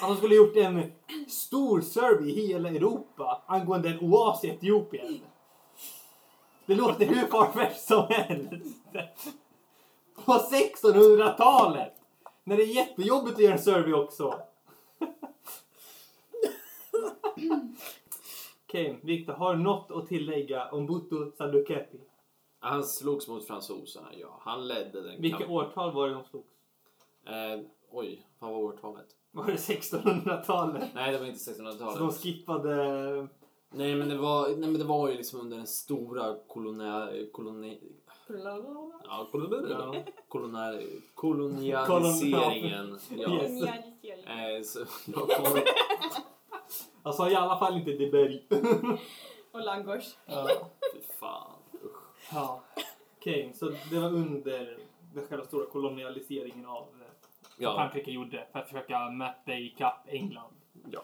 Att 0.00 0.08
de 0.08 0.16
skulle 0.16 0.34
ha 0.34 0.46
gjort 0.46 0.56
en 0.56 0.92
stor 1.28 1.80
survey 1.80 2.30
i 2.30 2.46
hela 2.46 2.68
Europa 2.68 3.42
angående 3.46 3.88
en 3.88 4.00
oas 4.00 4.44
i 4.44 4.48
Etiopien. 4.48 5.20
Det 6.66 6.74
låter 6.74 7.06
hur 7.06 7.26
farfetched 7.26 7.76
som 7.76 8.06
helst. 8.08 8.76
På 10.24 10.32
1600-talet! 10.32 11.92
När 12.44 12.56
det 12.56 12.62
är 12.62 12.66
jättejobbigt 12.66 13.36
att 13.36 13.42
göra 13.42 13.52
en 13.52 13.58
survey 13.58 13.92
också. 13.92 14.34
Okej, 18.66 18.98
Victor, 19.02 19.32
har 19.32 19.54
du 19.54 19.62
något 19.62 19.90
att 19.90 20.06
tillägga 20.06 20.68
om 20.70 20.86
Butu 20.86 21.30
Sadukepi? 21.36 22.00
Han 22.60 22.84
slogs 22.84 23.28
mot 23.28 23.46
fransoserna, 23.46 24.08
ja. 24.20 24.40
Han 24.42 24.68
ledde 24.68 25.00
den 25.02 25.20
Vilka 25.22 25.38
kampen. 25.38 25.56
årtal 25.56 25.92
var 25.94 26.08
det 26.08 26.14
de 26.14 26.24
slogs? 26.24 26.48
Eh, 27.26 27.60
oj, 27.90 28.26
vad 28.38 28.50
var 28.50 28.58
årtalet? 28.58 29.06
Var 29.30 29.46
det 29.46 29.52
1600-talet? 29.52 30.88
Nej, 30.94 31.12
det 31.12 31.18
var 31.18 31.26
inte 31.26 31.38
Så 31.38 31.50
de 31.50 31.62
1600-talet. 31.70 32.14
skippade... 32.14 32.74
Nej, 33.72 33.94
men 33.94 34.08
det 34.08 34.18
var, 34.18 34.48
nej, 34.48 34.58
men 34.70 34.78
det 34.78 34.84
var 34.84 35.08
ju 35.08 35.16
liksom 35.16 35.40
under 35.40 35.56
den 35.56 35.66
stora 35.66 36.36
kolonial... 36.48 37.26
Koloni. 37.32 37.80
Kolonial, 41.14 41.86
kolonialiseringen. 41.86 42.98
Ja. 43.10 43.32
Yes. 43.32 43.62
Eh, 44.26 44.62
så 44.62 44.78
jag 45.06 45.28
kommer... 45.28 45.62
Jag 47.04 47.14
sa 47.14 47.30
i 47.30 47.34
alla 47.34 47.58
fall 47.58 47.76
inte 47.76 47.90
Deberg. 47.90 48.42
Och 49.52 49.60
langos. 49.60 50.18
ja. 50.26 50.48
Fy 50.94 51.00
fan. 51.20 51.50
Usch. 51.84 52.32
ja. 52.32 52.60
Okej, 53.18 53.52
så 53.54 53.72
det 53.90 53.98
var 53.98 54.08
under 54.08 54.78
den 55.14 55.26
själva 55.26 55.44
stora 55.44 55.66
kolonialiseringen 55.66 56.66
av 56.66 56.82
eh, 56.82 57.06
Ja, 57.56 57.74
Frankrike 57.74 58.10
gjorde 58.10 58.46
för 58.52 58.58
att 58.58 58.68
försöka 58.68 59.10
mäta 59.10 59.54
ikapp 59.54 60.06
England. 60.08 60.54
ja. 60.90 61.00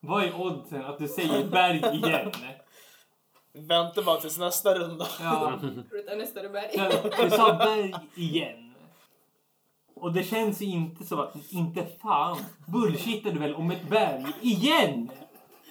Vad 0.00 0.24
är 0.24 0.40
oddsen 0.40 0.84
att 0.84 0.98
du 0.98 1.08
säger 1.08 1.48
berg 1.50 1.96
igen? 1.96 2.32
Vänta 3.66 4.02
bara 4.02 4.20
tills 4.20 4.38
nästa 4.38 4.74
runda. 4.74 5.06
Ja, 5.20 5.58
nästa 6.16 6.48
berg. 6.48 6.70
du 7.22 7.30
sa 7.30 7.52
berg 7.52 7.94
igen. 8.14 8.74
Och 9.94 10.12
det 10.12 10.22
känns 10.22 10.60
ju 10.60 10.66
inte 10.66 11.04
så 11.04 11.20
att, 11.20 11.34
inte 11.50 11.86
fan, 12.02 12.38
bullshittar 12.66 13.30
du 13.30 13.38
väl 13.38 13.54
om 13.54 13.70
ett 13.70 13.88
berg 13.88 14.26
igen? 14.40 15.10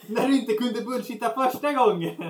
När 0.08 0.28
du 0.28 0.40
inte 0.40 0.54
kunde 0.54 0.82
bullshitta 0.82 1.30
första 1.30 1.74
gången. 1.74 2.24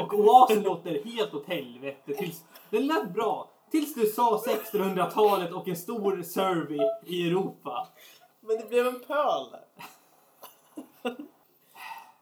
Och 0.00 0.14
oasen 0.14 0.62
låter 0.62 1.04
helt 1.04 1.34
åt 1.34 1.46
helvete. 1.46 2.14
Tills, 2.14 2.44
den 2.70 2.86
lät 2.86 3.10
bra. 3.14 3.50
Tills 3.70 3.94
du 3.94 4.06
sa 4.06 4.42
1600-talet 4.46 5.52
och 5.52 5.68
en 5.68 5.76
stor 5.76 6.22
survey 6.22 6.80
i 7.06 7.26
Europa. 7.28 7.88
Men 8.40 8.56
det 8.56 8.68
blev 8.68 8.86
en 8.86 9.00
pöl. 9.00 9.46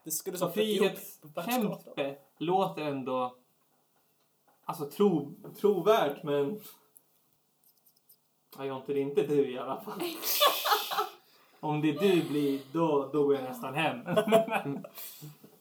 Det 0.03 0.11
skulle 0.11 0.37
Så 0.37 0.49
frihetskämpe 0.49 2.15
låter 2.37 2.81
ändå 2.81 3.35
alltså 4.65 4.85
tro, 4.85 5.33
trovärt 5.59 6.23
men 6.23 6.61
ja, 8.57 8.65
Jonte, 8.65 8.93
det 8.93 8.99
är 8.99 9.01
inte 9.01 9.23
du 9.23 9.51
i 9.51 9.57
alla 9.57 9.81
fall. 9.81 10.01
Om 11.59 11.81
det 11.81 11.91
du 11.91 12.23
blir, 12.23 12.59
då, 12.71 13.09
då 13.13 13.23
går 13.23 13.35
jag 13.35 13.43
nästan 13.43 13.73
hem. 13.73 13.99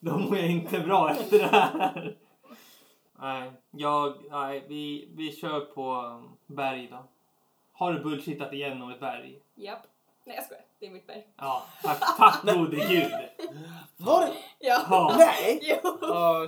då 0.00 0.18
mår 0.18 0.36
jag 0.36 0.50
inte 0.50 0.80
bra 0.80 1.10
efter 1.10 1.38
det 1.38 1.46
här. 1.46 2.16
Nej, 3.18 3.52
jag, 3.70 4.14
nej 4.30 4.64
vi, 4.68 5.08
vi 5.14 5.32
kör 5.32 5.60
på 5.60 5.94
um, 5.94 6.36
berg 6.46 6.88
då. 6.90 7.04
Har 7.72 7.92
du 7.92 8.00
bullshittat 8.00 8.52
igen 8.52 8.82
om 8.82 8.90
ett 8.90 9.00
berg? 9.00 9.40
Japp. 9.54 9.86
Nej 10.24 10.36
jag 10.36 10.44
skojar, 10.44 10.64
det 10.78 10.86
är 10.86 10.90
mitt 10.90 11.06
berg. 11.06 11.26
Ja, 11.36 11.66
tack, 11.82 12.16
tack 12.16 12.42
gode 12.42 12.76
gud. 12.76 13.12
Var 14.04 14.20
det? 14.20 14.32
Ja. 14.58 14.82
Ja. 14.90 15.14
Nej! 15.18 15.58
Jo. 15.62 15.98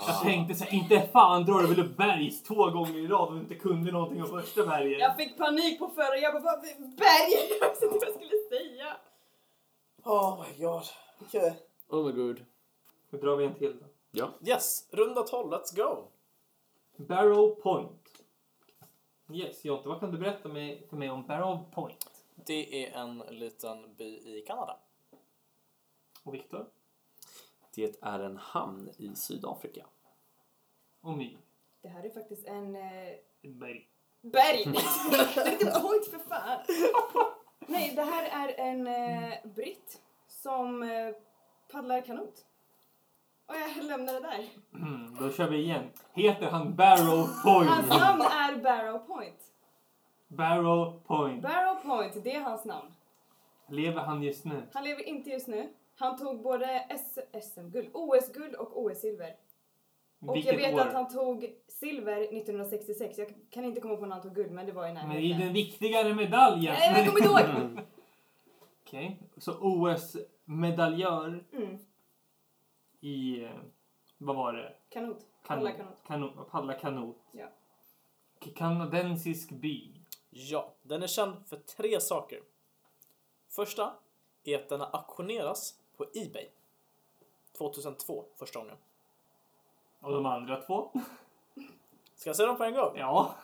Jag 0.07 0.23
tänkte 0.23 0.55
så 0.55 0.65
här, 0.65 0.75
inte 0.75 1.09
fan 1.13 1.45
drar 1.45 1.61
du 1.61 1.67
väl 1.67 1.81
upp 1.87 1.97
bergs 1.97 2.43
två 2.43 2.55
gånger 2.71 2.99
i 2.99 3.07
rad 3.07 3.29
och 3.29 3.37
inte 3.37 3.55
kunde 3.55 3.93
någonting 3.93 4.23
om 4.23 4.29
första 4.29 4.67
berget. 4.67 4.99
Jag 5.01 5.17
fick 5.17 5.39
panik 5.39 5.79
på 5.79 5.89
förra, 5.89 6.17
jag 6.17 6.33
bara 6.33 6.43
"Vad- 6.43 6.63
berg! 6.97 7.33
Jag 7.61 7.69
visste 7.71 7.85
inte 7.87 7.99
vad 7.99 8.09
jag 8.09 8.15
skulle 8.15 8.49
säga. 8.59 8.97
oh 10.05 10.43
my 10.43 10.65
god. 10.65 10.83
Okej. 11.23 11.55
Oh 11.89 12.07
my 12.07 12.13
god. 12.13 12.45
Då 13.11 13.17
drar 13.17 13.37
vi 13.37 13.45
en 13.45 13.55
till 13.55 13.77
då. 13.81 13.87
Ja. 14.11 14.31
Yes, 14.47 14.89
runda 14.93 15.23
12, 15.23 15.53
let's 15.53 15.77
go! 15.77 16.05
Barrow 16.97 17.55
Point. 17.63 18.09
Yes, 19.33 19.65
Jonte, 19.65 19.89
vad 19.89 20.01
kan 20.01 20.11
du 20.13 20.19
berätta 20.19 20.49
med, 20.49 20.79
för 20.91 20.97
mig 20.97 21.11
om 21.11 21.27
Barrow 21.27 21.59
Point? 21.75 22.11
Det 22.47 22.85
är 22.87 22.99
en 23.01 23.19
liten 23.19 23.95
by 23.95 24.05
i 24.05 24.45
Kanada. 24.47 24.77
Och 26.25 26.35
Viktor? 26.35 26.67
Det 27.75 27.97
är 28.03 28.21
en 28.21 28.37
hamn 28.37 28.91
i 28.99 29.15
Sydafrika. 29.15 29.87
Och 31.01 31.19
My? 31.19 31.37
Det 31.83 31.89
här 31.89 32.05
är 32.05 32.11
faktiskt 32.11 32.47
en 32.47 32.77
eh, 32.77 33.13
berg. 33.43 33.89
berg. 34.23 34.63
inte 35.53 35.81
point 35.81 36.07
för 36.07 36.19
fan. 36.29 36.61
Nej, 37.67 37.93
det 37.97 38.03
här 38.03 38.49
är 38.49 38.61
en 38.61 38.87
eh, 38.87 39.33
britt 39.45 40.01
som 40.29 40.83
eh, 40.83 41.15
paddlar 41.73 42.01
kanot. 42.01 42.47
Och 43.47 43.55
jag 43.55 43.85
lämnar 43.85 44.13
det 44.13 44.21
där. 44.21 44.49
Mm, 44.75 45.17
då 45.21 45.31
kör 45.33 45.51
vi 45.51 45.57
igen. 45.57 45.91
Heter 46.13 46.51
han 46.51 46.77
Barrow 46.77 47.43
Point? 47.45 47.71
Hans 47.71 47.89
namn 47.89 48.23
är 48.23 48.63
Barrow 48.63 48.99
Point. 48.99 49.53
Barrow 50.29 51.01
Point. 51.07 51.43
Barrow 51.43 51.75
Point, 51.83 52.25
det 52.25 52.35
är 52.35 52.41
hans 52.41 52.65
namn. 52.65 52.95
Lever 53.69 54.01
han 54.01 54.23
just 54.23 54.45
nu? 54.45 54.63
Han 54.73 54.85
lever 54.85 55.03
inte 55.03 55.31
just 55.31 55.49
nu. 55.49 55.69
Han 55.97 56.19
tog 56.19 56.43
både 56.43 56.87
SM-guld, 57.43 57.91
OS-guld 57.93 58.55
och 58.55 58.83
OS-silver. 58.85 59.37
Och 60.27 60.37
Vilket 60.37 60.53
jag 60.53 60.59
vet 60.61 60.75
år? 60.75 60.81
att 60.81 60.93
han 60.93 61.09
tog 61.13 61.55
silver 61.69 62.21
1966. 62.23 63.19
Jag 63.19 63.35
kan 63.51 63.65
inte 63.65 63.81
komma 63.81 63.97
på 63.97 64.07
när 64.07 64.13
han 64.15 64.23
tog 64.23 64.35
guld, 64.35 64.51
men 64.53 64.67
det 64.67 64.73
var 64.73 64.87
i 64.89 64.93
Men 64.93 65.09
närheten. 65.09 65.25
i 65.41 65.45
den 65.45 65.53
viktigare 65.53 66.15
medaljen. 66.15 66.75
Nej, 66.79 66.93
men 66.93 67.05
jag 67.05 67.15
kommer 67.25 67.41
ihåg! 67.75 67.79
Okej, 68.83 69.19
så 69.37 69.53
OS-medaljör 69.61 71.45
Mm. 71.53 71.79
i, 73.01 73.45
eh, 73.45 73.51
vad 74.19 74.37
var 74.37 74.53
det? 74.53 74.73
Kanot. 74.89 75.27
Paddla 75.47 75.71
kanot. 75.73 75.95
kanot. 76.07 76.51
Paddla 76.51 76.73
kanot. 76.75 77.17
Ja. 77.33 77.47
Kanadensisk 78.55 79.51
by. 79.51 79.91
Ja, 80.31 80.75
den 80.83 81.03
är 81.03 81.07
känd 81.07 81.47
för 81.47 81.57
tre 81.57 82.01
saker. 82.01 82.41
Första 83.49 83.93
är 84.45 84.59
att 84.59 84.69
den 84.69 84.81
auktioneras 84.81 85.81
på 85.97 86.07
Ebay. 86.15 86.49
2002, 87.59 88.25
första 88.37 88.59
gången. 88.59 88.77
Och 90.01 90.13
de 90.13 90.27
andra 90.27 90.61
två? 90.61 90.91
Ska 92.17 92.29
jag 92.29 92.37
säga 92.37 92.47
dem 92.47 92.57
på 92.57 92.65
en 92.65 92.75
gång? 92.75 92.97
Ja. 92.99 93.35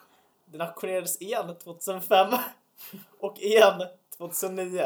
Den 0.45 0.61
auktionerades 0.61 1.23
igen 1.23 1.57
2005 1.59 2.29
och 3.21 3.39
igen 3.39 3.83
2009. 4.17 4.83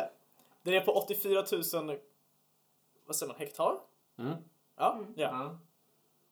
Den 0.62 0.74
är 0.74 0.80
på 0.80 0.92
84 0.92 1.44
000 1.82 1.98
vad 3.06 3.16
säger 3.16 3.32
man, 3.32 3.40
hektar? 3.40 3.80
Mm. 4.18 4.34
Ja, 4.76 4.92
Mm. 4.92 5.14
ja. 5.16 5.28
ja. 5.32 5.58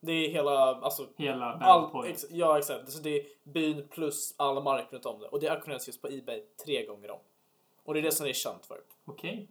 Det 0.01 0.13
är 0.13 0.29
hela, 0.29 0.75
alltså 0.75 1.07
Hela 1.17 1.53
All, 1.53 2.07
ex, 2.07 2.25
ja, 2.31 2.59
exakt. 2.59 2.93
Så 2.93 2.99
det 2.99 3.21
är 3.21 3.27
byn 3.45 3.89
plus 3.89 4.35
all 4.37 4.63
mark 4.63 4.93
runt 4.93 5.07
om 5.07 5.21
det. 5.21 5.29
Och 5.29 5.41
det 5.41 5.49
auktioneras 5.49 5.87
just 5.87 6.03
på 6.03 6.09
Ebay 6.09 6.43
tre 6.65 6.87
gånger 6.87 7.11
om. 7.11 7.19
Och 7.85 7.95
det 7.95 8.01
är 8.01 8.03
det 8.03 8.13
som 8.13 8.25
det 8.25 8.31
är 8.31 8.35
känt 8.35 8.67
för. 8.67 8.81
Okej. 9.05 9.49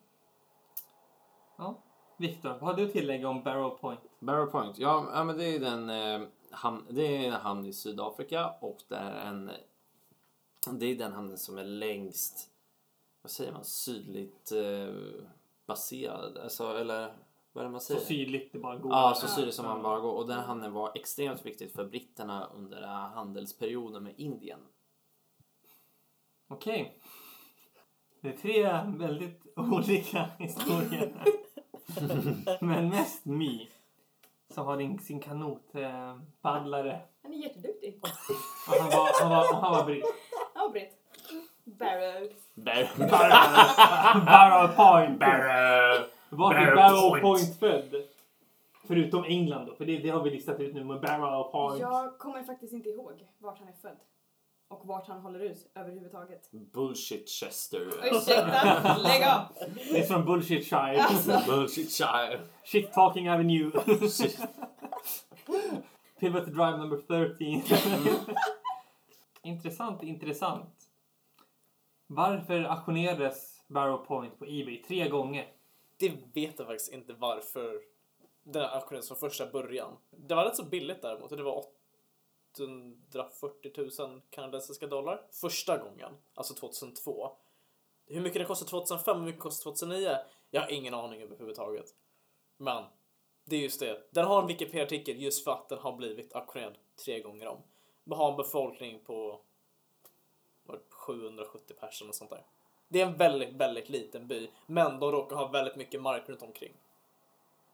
Ja. 1.61 1.77
Viktor, 2.17 2.49
vad 2.49 2.59
har 2.61 2.73
du 2.73 2.85
att 2.85 2.91
tillägga 2.91 3.29
om 3.29 3.43
Barrow 3.43 3.69
Point? 3.69 3.99
Barrow 4.19 4.45
Point, 4.45 4.79
ja, 4.79 5.09
ja 5.13 5.23
men 5.23 5.37
det 5.37 5.55
är 5.55 5.59
den 5.59 5.89
eh, 5.89 6.27
hamn, 6.51 6.85
det 6.89 7.17
är 7.17 7.27
en 7.27 7.33
hamn 7.41 7.65
i 7.65 7.73
Sydafrika 7.73 8.49
och 8.61 8.77
det 8.87 8.95
är 8.95 9.25
en 9.27 9.51
det 10.71 10.85
är 10.85 10.95
den 10.95 11.13
hamnen 11.13 11.37
som 11.37 11.57
är 11.57 11.63
längst 11.63 12.49
vad 13.21 13.31
säger 13.31 13.51
man 13.51 13.65
sydligt 13.65 14.51
eh, 14.51 14.93
baserad 15.65 16.37
alltså 16.37 16.77
eller 16.77 17.13
vad 17.53 17.61
är 17.61 17.65
det 17.65 17.71
man 17.71 17.81
Så 17.81 17.87
säger? 17.87 18.01
sydligt 18.01 18.53
det 18.53 18.59
bara 18.59 18.75
går. 18.77 18.91
Ja, 18.91 19.13
så 19.15 19.27
sydligt 19.27 19.55
som 19.55 19.65
man 19.65 19.81
bara 19.81 19.99
går. 19.99 20.13
Och 20.13 20.27
den 20.27 20.39
hamnen 20.39 20.73
var 20.73 20.91
extremt 20.95 21.45
viktigt 21.45 21.73
för 21.73 21.85
britterna 21.85 22.45
under 22.55 22.81
handelsperioden 22.87 24.03
med 24.03 24.13
Indien. 24.17 24.59
Okej. 26.47 26.97
Det 28.21 28.29
är 28.29 28.37
tre 28.37 28.63
väldigt 28.97 29.41
olika 29.55 30.29
historier. 30.39 31.23
Men 32.61 32.89
mest 32.89 33.25
My. 33.25 33.67
Som 34.53 34.65
har 34.67 34.77
din, 34.77 34.99
sin 34.99 35.19
kanotpaddlare. 35.19 36.11
Eh, 36.11 36.15
paddlare. 36.41 37.01
Han 37.23 37.33
är 37.33 37.37
jätteduktig. 37.37 37.99
och 38.67 38.75
han 38.81 38.89
var, 38.89 39.21
han 39.21 39.29
var, 39.29 39.61
han 39.61 39.71
var 39.71 39.85
britt. 39.85 40.05
Ja, 40.55 40.69
Britt. 40.69 40.97
Barrow. 41.63 42.29
Barrow 44.25 44.67
Point. 44.75 45.19
Barrow! 45.19 46.05
Var 46.29 46.55
är 46.55 46.65
Barrow 46.65 46.75
Barrow 46.75 47.09
Point. 47.09 47.21
Point 47.21 47.59
född? 47.59 48.03
Förutom 48.87 49.23
England 49.23 49.65
då, 49.65 49.75
för 49.75 49.85
det, 49.85 49.97
det 49.97 50.09
har 50.09 50.23
vi 50.23 50.29
listat 50.29 50.59
ut 50.59 50.73
nu 50.73 50.83
med 50.83 51.01
Barrow 51.01 51.51
Point. 51.51 51.81
Jag 51.81 52.17
kommer 52.17 52.43
faktiskt 52.43 52.73
inte 52.73 52.89
ihåg 52.89 53.27
vart 53.37 53.59
han 53.59 53.67
är 53.67 53.73
född. 53.81 53.97
Och 54.71 54.87
vart 54.87 55.07
han 55.07 55.21
håller 55.21 55.39
ut 55.39 55.71
överhuvudtaget. 55.75 56.51
Bullshit 56.51 57.29
Chester. 57.29 57.87
Ursäkta, 58.11 58.97
lägg 58.97 59.23
av! 59.23 59.41
Det 59.91 59.99
är 59.99 60.03
från 60.03 60.25
Bullshitshire. 60.25 61.03
Alltså. 61.03 61.41
Bullshit 61.47 61.91
Shire. 61.91 62.39
Shit 62.63 62.93
Talking 62.93 63.29
Avenue. 63.29 63.71
Pivot 66.19 66.45
Drive 66.45 66.77
number 66.77 66.97
13. 66.97 68.27
intressant, 69.43 70.03
intressant. 70.03 70.75
Varför 72.07 72.63
auktionerades 72.63 73.65
Barrow 73.67 73.97
Point 73.97 74.39
på 74.39 74.45
Ebay 74.45 74.83
tre 74.87 75.09
gånger? 75.09 75.47
Det 75.99 76.09
vet 76.09 76.59
jag 76.59 76.67
faktiskt 76.67 76.93
inte 76.93 77.13
varför 77.13 77.81
den 78.43 78.63
auktionerades 78.63 79.07
från 79.07 79.17
första 79.17 79.51
början. 79.51 79.97
Det 80.11 80.35
var 80.35 80.45
rätt 80.45 80.55
så 80.55 80.65
billigt 80.65 81.01
däremot. 81.01 81.29
Det 81.29 81.43
var 81.43 81.65
840 82.53 83.71
000 83.99 84.21
kanadensiska 84.29 84.87
dollar 84.87 85.21
första 85.31 85.77
gången, 85.77 86.13
alltså 86.33 86.53
2002. 86.53 87.31
Hur 88.07 88.21
mycket 88.21 88.41
det 88.41 88.45
kostade 88.45 88.69
2005 88.69 89.15
och 89.15 89.19
hur 89.19 89.25
mycket 89.25 89.39
det 89.39 89.43
kostade 89.43 89.75
2009? 89.75 90.17
Jag 90.51 90.61
har 90.61 90.71
ingen 90.71 90.93
aning 90.93 91.21
överhuvudtaget. 91.21 91.95
Men 92.57 92.83
det 93.45 93.55
är 93.55 93.59
just 93.59 93.79
det. 93.79 94.07
Den 94.11 94.25
har 94.25 94.41
en 94.41 94.47
Wikipedia-artikel 94.47 95.21
just 95.21 95.43
för 95.43 95.51
att 95.51 95.69
den 95.69 95.79
har 95.79 95.97
blivit 95.97 96.35
auktionerad 96.35 96.77
tre 97.05 97.19
gånger 97.19 97.47
om. 97.47 97.57
Den 98.03 98.17
har 98.17 98.31
en 98.31 98.37
befolkning 98.37 98.99
på 99.05 99.41
770 100.89 101.75
personer 101.79 102.09
och 102.09 102.15
sånt 102.15 102.29
där. 102.29 102.45
Det 102.87 103.01
är 103.01 103.05
en 103.05 103.17
väldigt, 103.17 103.55
väldigt 103.55 103.89
liten 103.89 104.27
by, 104.27 104.49
men 104.65 104.99
de 104.99 105.11
råkar 105.11 105.35
ha 105.35 105.47
väldigt 105.47 105.75
mycket 105.75 106.01
mark 106.01 106.29
runt 106.29 106.41
omkring. 106.41 106.73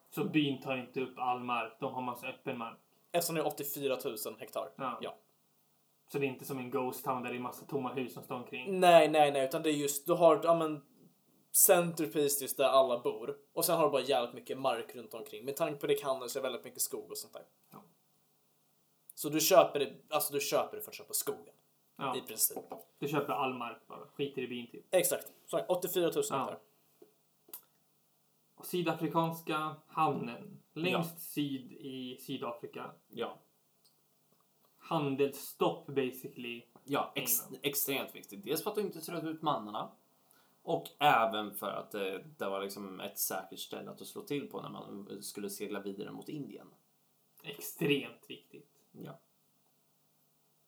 Så 0.10 0.24
byn 0.24 0.62
tar 0.62 0.78
inte 0.78 1.02
upp 1.02 1.18
all 1.18 1.40
mark, 1.40 1.74
de 1.80 1.94
har 1.94 2.02
massa 2.02 2.28
öppen 2.28 2.58
mark. 2.58 2.78
Eftersom 3.18 3.36
det 3.36 3.42
är 3.42 3.48
84 3.48 3.98
000 4.06 4.16
hektar. 4.40 4.70
Ja. 4.78 4.98
Ja. 5.02 5.18
Så 6.12 6.20
det 6.20 6.26
är 6.26 6.28
inte 6.28 6.46
som 6.46 6.58
en 6.58 6.70
ghost 6.72 7.06
town 7.06 7.24
där 7.24 7.30
det 7.32 7.38
är 7.38 7.40
massa 7.40 7.66
tomma 7.66 7.94
hus 7.94 8.14
som 8.14 8.24
står 8.24 8.36
omkring. 8.36 8.80
Nej, 8.80 9.10
nej, 9.10 9.32
nej, 9.32 9.46
utan 9.46 9.64
det 9.64 9.70
är 9.70 9.74
just, 9.74 10.06
du 10.06 10.14
har, 10.14 10.42
ja 10.44 10.54
men, 10.56 10.82
centerpiece 11.52 12.42
just 12.42 12.58
där 12.58 12.66
alla 12.66 13.00
bor. 13.00 13.38
Och 13.54 13.66
sen 13.66 13.78
har 13.78 13.84
du 13.86 13.92
bara 13.92 14.02
jävligt 14.02 14.34
mycket 14.36 14.58
mark 14.58 14.96
runt 14.96 15.14
omkring. 15.14 15.46
Med 15.46 15.56
tanke 15.56 15.80
på 15.80 15.88
det 15.88 15.96
kan 15.96 16.30
så 16.30 16.40
är 16.40 16.44
väldigt 16.44 16.64
mycket 16.64 16.82
skog 16.82 17.12
och 17.12 17.18
sånt 17.18 17.34
där. 17.34 17.44
Ja. 17.72 17.84
Så 19.16 19.30
du 19.30 19.40
köper 19.40 19.80
det, 19.80 19.94
alltså 20.10 20.34
du 20.34 20.40
köper 20.40 20.78
det 20.78 20.84
för 20.84 20.92
att 20.92 20.96
köpa 20.96 21.14
skogen. 21.14 21.54
Ja, 21.98 22.18
I 22.18 22.22
princip. 22.22 22.58
du 23.00 23.08
köper 23.08 23.34
all 23.34 23.54
mark 23.54 23.88
bara, 23.88 24.08
skiter 24.08 24.42
i 24.42 24.48
byn 24.48 24.68
typ. 24.72 24.86
Exakt. 24.96 25.32
Så 25.46 25.60
84 25.68 26.04
000 26.06 26.12
Ja. 26.16 26.20
hektar. 26.40 26.54
Och 26.54 26.60
Sydafrikanska 28.64 29.76
hamnen, 29.88 30.60
längst 30.74 31.22
syd 31.22 31.72
i 31.72 32.18
Sydafrika. 32.22 32.92
Ja. 33.08 33.38
Handelsstopp 34.78 35.88
basically. 35.88 36.64
Ja, 36.84 37.12
ex 37.16 37.44
extremt 37.62 38.16
viktigt. 38.16 38.44
Dels 38.44 38.64
för 38.64 38.70
att 38.70 38.76
du 38.76 38.82
inte 38.82 39.02
tröttade 39.02 39.32
ut 39.32 39.42
mannarna. 39.42 39.92
Och 40.62 40.88
även 41.00 41.56
för 41.56 41.72
att 41.72 41.92
det, 41.92 42.24
det 42.38 42.50
var 42.50 42.64
liksom 42.64 43.00
ett 43.00 43.20
säkert 43.20 43.60
ställe 43.60 43.92
att 43.92 44.08
slå 44.08 44.22
till 44.22 44.48
på 44.48 44.62
när 44.62 44.70
man 44.70 45.18
skulle 45.22 45.50
segla 45.50 45.80
vidare 45.80 46.12
mot 46.12 46.30
Indien. 46.30 46.68
Extremt 47.44 48.30
viktigt. 48.30 48.82
Ja. 48.92 49.20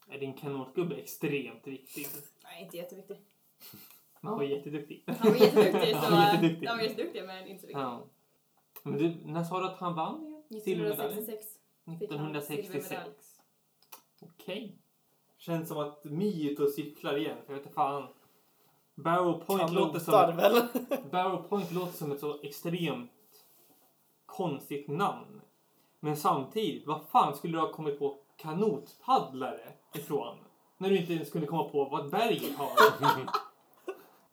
Är 0.08 0.20
din 0.20 0.34
kanotgubbe 0.34 0.96
extremt 0.96 1.68
viktig? 1.68 2.08
Nej, 2.44 2.64
inte 2.64 2.78
jätteviktig. 2.78 3.18
Han 4.22 4.38
var 4.38 4.44
jätteduktig. 4.44 5.04
Han 5.08 5.32
var 5.32 5.40
jätteduktig. 5.40 5.96
Så, 5.96 5.98
Han 6.02 6.12
var 6.12 6.34
jätteduktig. 6.34 6.68
Han 6.68 6.78
var 6.78 6.84
jätteduktig 6.84 7.24
men 7.26 7.48
inte 7.48 7.68
så. 7.68 7.72
Ja. 7.72 8.04
Men 8.84 8.98
du, 8.98 9.16
när 9.26 9.44
sa 9.44 9.60
du 9.60 9.66
att 9.66 9.78
han 9.78 9.96
vann 9.96 10.26
igen? 10.26 10.62
Silvermedalj? 10.62 11.14
1966 11.14 11.46
fick 12.00 12.12
han 12.12 12.36
1966. 12.36 12.88
silvermedalj. 12.88 13.16
Okej. 14.22 14.78
Känns 15.38 15.70
som 15.70 15.78
att 15.78 16.04
My 16.04 16.48
är 16.48 16.52
ute 16.52 16.64
och 16.64 16.70
cyklar 16.70 17.18
igen. 17.18 17.38
För 17.46 17.54
jag 17.54 17.58
vet 17.58 17.66
inte 17.66 17.76
fan. 17.76 18.08
Barrow 18.96 19.46
Point, 19.46 19.72
låter 19.72 20.00
som, 20.00 20.36
väl? 20.36 20.62
Barrow 21.12 21.50
Point 21.50 21.72
låter 21.72 21.98
som 21.98 22.12
ett 22.12 22.20
så 22.20 22.42
extremt 22.42 23.12
konstigt 24.26 24.88
namn. 24.88 25.42
Men 26.00 26.18
samtidigt, 26.18 26.88
vad 26.88 27.02
fan 27.12 27.36
skulle 27.36 27.58
du 27.58 27.62
ha 27.62 27.72
kommit 27.72 28.00
på 28.00 28.20
kanotpaddlare 28.38 29.74
ifrån? 29.96 30.38
När 30.78 30.90
du 30.90 30.98
inte 30.98 31.14
ens 31.14 31.32
kunde 31.32 31.48
komma 31.48 31.70
på 31.70 31.86
vad 31.86 32.06
ett 32.06 32.12
berg 32.12 32.54
har. 32.58 32.70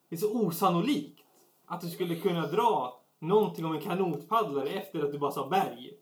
Det 0.09 0.17
är 0.17 0.21
så 0.21 0.47
osannolikt 0.47 1.21
att 1.67 1.81
du 1.81 1.91
skulle 1.91 2.17
kunna 2.17 2.47
dra 2.47 3.03
någonting 3.19 3.65
om 3.65 3.75
en 3.75 3.81
kanotpaddlare 3.81 4.69
efter 4.69 5.03
att 5.03 5.13
du 5.13 5.19
bara 5.19 5.33
sa 5.33 5.49
berg. 5.49 5.93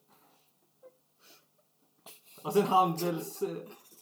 Alltså 2.42 2.60
en 2.60 2.66
handels... 2.66 3.42
Eh, 3.42 3.56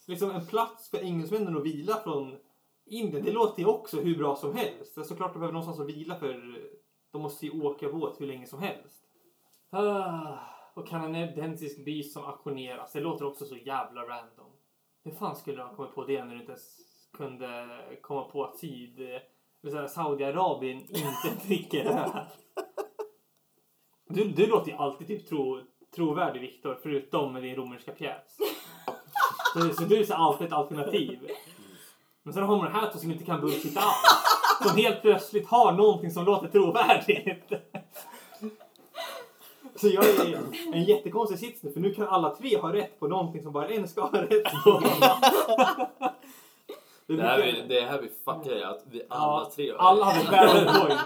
liksom 0.07 0.31
en 0.31 0.47
plats 0.47 0.91
för 0.91 0.99
engelsmännen 0.99 1.57
att 1.57 1.65
vila 1.65 2.01
från 2.05 2.37
Indien. 2.85 3.25
Det 3.25 3.33
låter 3.33 3.63
ju 3.63 3.69
också 3.69 4.01
hur 4.01 4.19
bra 4.19 4.37
som 4.37 4.55
helst. 4.57 4.95
Det 4.95 5.01
är 5.01 5.05
såklart 5.05 5.33
de 5.33 5.39
behöver 5.39 5.53
någonstans 5.53 5.81
att 5.81 5.97
vila 5.97 6.19
för 6.19 6.63
de 7.11 7.23
måste 7.23 7.47
ju 7.47 7.63
åka 7.63 7.93
båt 7.93 8.21
hur 8.21 8.27
länge 8.27 8.47
som 8.47 8.63
helst. 8.63 9.05
Ah, 9.71 10.39
och 10.75 10.89
kanadensisk 10.89 11.85
by 11.85 12.03
som 12.03 12.25
auktioneras. 12.25 12.93
Det 12.93 13.01
låter 13.01 13.27
också 13.27 13.45
så 13.45 13.57
jävla 13.57 14.03
random. 14.03 14.53
Hur 15.05 15.13
fan 15.13 15.37
skulle 15.37 15.57
du 15.57 15.63
ha 15.63 15.77
kommit 15.77 15.95
på 15.95 16.05
det 16.05 16.25
när 16.25 16.35
du 16.35 16.41
inte 16.41 16.53
ens 16.53 16.79
kunde 17.13 17.69
komma 18.03 18.25
på 18.25 18.45
att 18.45 18.57
Syd 18.59 19.21
här, 19.71 19.87
Saudiarabien 19.87 20.79
inte 20.79 21.47
dricker 21.47 21.85
öl? 21.85 22.11
Du, 24.09 24.25
du 24.25 24.47
låter 24.47 24.71
ju 24.71 24.77
alltid 24.77 25.07
typ 25.07 25.29
tro, 25.29 25.61
trovärdig 25.95 26.41
Viktor, 26.41 26.79
förutom 26.83 27.33
med 27.33 27.43
din 27.43 27.55
romerska 27.55 27.93
pjäs. 27.93 28.39
Så, 29.55 29.75
så 29.75 29.85
du 29.85 30.01
är 30.01 30.13
alltid 30.13 30.47
ett 30.47 30.53
alternativ. 30.53 31.19
Men 32.23 32.35
sen 32.35 32.43
har 32.43 32.57
man 32.57 32.65
det 32.65 32.73
här 32.73 32.91
två 32.93 32.99
som 32.99 33.13
inte 33.13 33.25
kan 33.25 33.41
bullshit 33.41 33.77
alls. 33.77 33.97
Som 34.63 34.77
helt 34.77 35.03
plötsligt 35.03 35.47
har 35.49 35.73
någonting 35.73 36.11
som 36.11 36.25
låter 36.25 36.49
trovärdigt. 36.49 37.53
Så 39.75 39.89
jag 39.89 40.05
är 40.05 40.29
i 40.29 40.37
en 40.73 40.85
jättekonstig 40.85 41.39
sits 41.39 41.63
nu 41.63 41.73
för 41.73 41.81
nu 41.81 41.95
kan 41.95 42.09
alla 42.09 42.37
tre 42.37 42.59
ha 42.59 42.73
rätt 42.73 43.01
på 43.01 43.09
någonting 43.09 43.43
som 43.43 43.53
bara 43.53 43.69
en 43.69 43.89
ska 43.89 44.01
ha 44.01 44.23
rätt 44.23 44.65
på. 44.65 44.83
Det 47.17 47.23
Det 47.23 47.29
här, 47.29 47.39
vi, 47.43 47.75
det 47.75 47.81
här 47.81 48.01
vi 48.01 48.09
fuckar 48.25 48.57
i 48.59 48.65
att 48.65 48.83
vi 48.91 49.03
alla 49.09 49.43
Ja, 49.45 49.51
tre 49.57 49.73
alla 49.79 50.05
hade 50.05 50.31
barrel 50.31 50.65
point. 50.81 51.01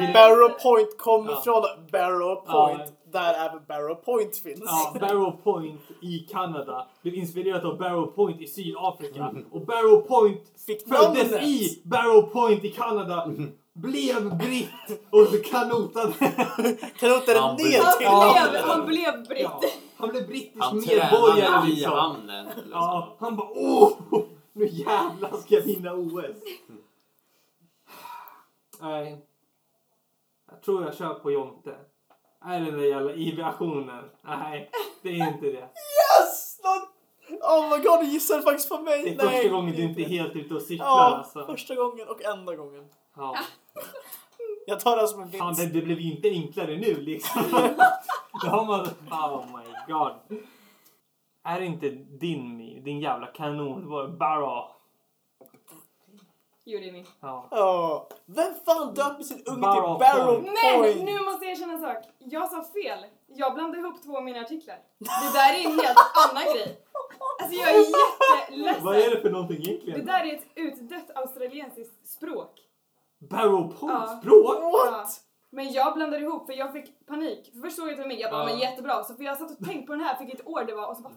I, 0.00 0.62
Point 0.62 0.98
kommer 0.98 1.30
Ja. 1.30 1.40
från 1.44 1.62
Barrow 1.92 2.42
Ja. 2.46 2.66
Point, 2.66 2.92
där 3.12 3.34
även 3.34 3.60
Barrow 3.68 3.94
Point 3.94 4.36
finns. 4.38 4.62
Ja, 4.64 4.94
Barrow 5.00 5.30
Point 5.44 5.80
i 6.02 6.18
Kanada 6.18 6.86
blev 7.02 7.14
inspirerat 7.14 7.64
av 7.64 7.78
Barrow 7.78 8.06
Point 8.06 8.40
i 8.40 8.46
Sydafrika. 8.46 9.30
Och 9.52 9.60
Barrow 9.60 10.00
Point 10.00 10.40
Fick 10.66 10.88
föddes 10.88 11.32
i 11.42 11.82
Barrow 11.84 12.22
Point 12.22 12.64
i 12.64 12.68
Kanada. 12.70 13.28
Blev 13.72 14.38
britt 14.38 14.68
och 15.10 15.44
kanotade. 15.50 16.12
Kanotade 17.00 17.40
Han 17.40 17.56
ner 17.56 17.64
blev- 17.64 17.98
till 17.98 18.06
Han 18.06 18.50
blev, 18.50 18.62
han 18.64 18.86
blev 18.86 19.26
britt. 19.28 19.40
Ja, 19.42 19.60
han 19.96 20.08
blev 20.08 20.26
brittisk 20.26 20.64
Han 20.64 20.76
medborgare 20.76 21.40
tränade 21.40 21.66
i 21.66 21.70
liksom. 21.70 21.92
hamnen. 21.92 22.44
Liksom. 22.46 22.70
Ja, 22.72 23.16
han 23.20 23.36
bara 23.36 23.48
åh! 23.54 23.90
Nu 24.52 24.66
jävlar 24.66 25.36
ska 25.36 25.54
jag 25.54 25.62
vinna 25.62 25.94
OS. 25.94 26.36
Nej. 28.80 29.26
Jag 30.50 30.62
tror 30.62 30.84
jag 30.84 30.94
kör 30.96 31.14
på 31.14 31.30
Jonte. 31.30 31.74
Är 32.44 32.60
det 32.60 32.66
den 32.66 32.78
där 32.80 32.86
jävla 32.86 33.12
IB-aktionen? 33.14 34.04
Nej, 34.22 34.70
det 35.02 35.08
är 35.08 35.28
inte 35.34 35.46
det. 35.46 35.68
Yes! 36.20 36.60
Någon- 36.64 36.86
Oh 37.42 37.70
my 37.78 37.84
god, 37.84 38.00
du 38.00 38.06
gissade 38.06 38.42
faktiskt 38.42 38.68
på 38.68 38.78
mig! 38.78 39.02
Det 39.02 39.22
är 39.24 39.28
första 39.28 39.48
gången 39.48 39.76
du 39.76 39.82
inte 39.82 40.00
är 40.02 40.08
helt 40.08 40.36
ute 40.36 40.54
och 40.54 40.62
cyklar 40.62 40.86
Ja, 40.86 41.16
alltså. 41.16 41.46
första 41.46 41.74
gången 41.74 42.08
och 42.08 42.22
enda 42.24 42.56
gången. 42.56 42.88
Ja. 43.16 43.36
Jag 44.66 44.80
tar 44.80 44.96
det 44.96 45.08
som 45.08 45.22
en 45.22 45.30
Fan, 45.32 45.54
vinst. 45.54 45.72
det, 45.72 45.80
det 45.80 45.84
blev 45.86 45.98
ju 46.00 46.12
inte 46.16 46.28
enklare 46.30 46.76
nu 46.76 46.94
liksom. 47.00 47.42
Då 48.44 48.48
har 48.48 48.64
man... 48.64 48.80
Oh 49.10 49.44
my 49.58 49.92
god. 49.94 50.42
Är 51.44 51.60
det 51.60 51.66
inte 51.66 51.88
din, 51.90 52.56
Mi? 52.56 52.80
din 52.80 53.00
jävla 53.00 53.26
kanon? 53.26 53.88
Barra. 54.18 54.64
Jo, 56.64 56.78
det 56.80 56.88
är 56.88 56.92
min. 56.92 57.06
Ja. 57.20 57.48
Ja. 57.50 58.08
Vem 58.26 58.54
fan 58.66 58.94
döper 58.94 59.22
sin 59.22 59.36
unge 59.46 59.54
till 59.54 59.60
Barrow 59.62 59.98
Point. 60.38 60.96
Men 60.96 61.04
nu 61.04 61.20
måste 61.24 61.44
jag 61.44 61.52
erkänna 61.52 61.72
en 61.72 61.80
sak. 61.80 61.96
Jag 62.18 62.50
sa 62.50 62.64
fel. 62.64 62.98
Jag 63.26 63.54
blandade 63.54 63.78
ihop 63.82 64.02
två 64.02 64.16
av 64.16 64.24
mina 64.24 64.40
artiklar. 64.40 64.78
Det 64.98 65.32
där 65.34 65.54
är 65.54 65.64
en 65.64 65.78
helt 65.80 65.98
annan 66.30 66.44
grej. 66.54 66.78
Alltså 67.42 67.56
jag 67.60 67.70
är 67.74 67.78
jätteledsen. 68.40 68.84
Vad 68.84 68.96
är 68.96 69.10
det 69.10 69.20
för 69.20 69.30
någonting 69.30 69.56
Det 69.56 69.70
egentligen? 69.70 70.06
där 70.06 70.24
är 70.24 70.34
ett 70.36 70.46
utdött 70.54 71.16
australiensiskt 71.16 72.08
språk. 72.08 72.60
Barrow 73.30 73.74
Ja. 73.80 73.86
Point 73.88 74.20
språk? 74.20 74.58
Ja. 74.60 75.04
Men 75.52 75.72
jag 75.72 75.94
blandade 75.94 76.22
ihop 76.22 76.46
för 76.46 76.52
jag 76.52 76.72
fick 76.72 77.06
panik. 77.06 77.50
För 77.54 77.60
först 77.60 77.76
såg 77.76 77.88
jag 77.88 77.96
till 77.96 78.06
mig, 78.06 78.20
jag 78.20 78.30
bara 78.30 78.40
Ja. 78.42 78.46
men 78.46 78.58
jättebra. 78.58 79.04
Så 79.04 79.14
för 79.14 79.24
jag 79.24 79.38
satt 79.38 79.50
och 79.50 79.66
tänkte 79.66 79.86
på 79.86 79.92
den 79.92 80.00
här, 80.04 80.16
fick 80.16 80.34
ett 80.34 80.46
år 80.46 80.64
det 80.64 80.74
var 80.74 80.88
och 80.90 80.96
så 80.96 81.02
bara 81.02 81.12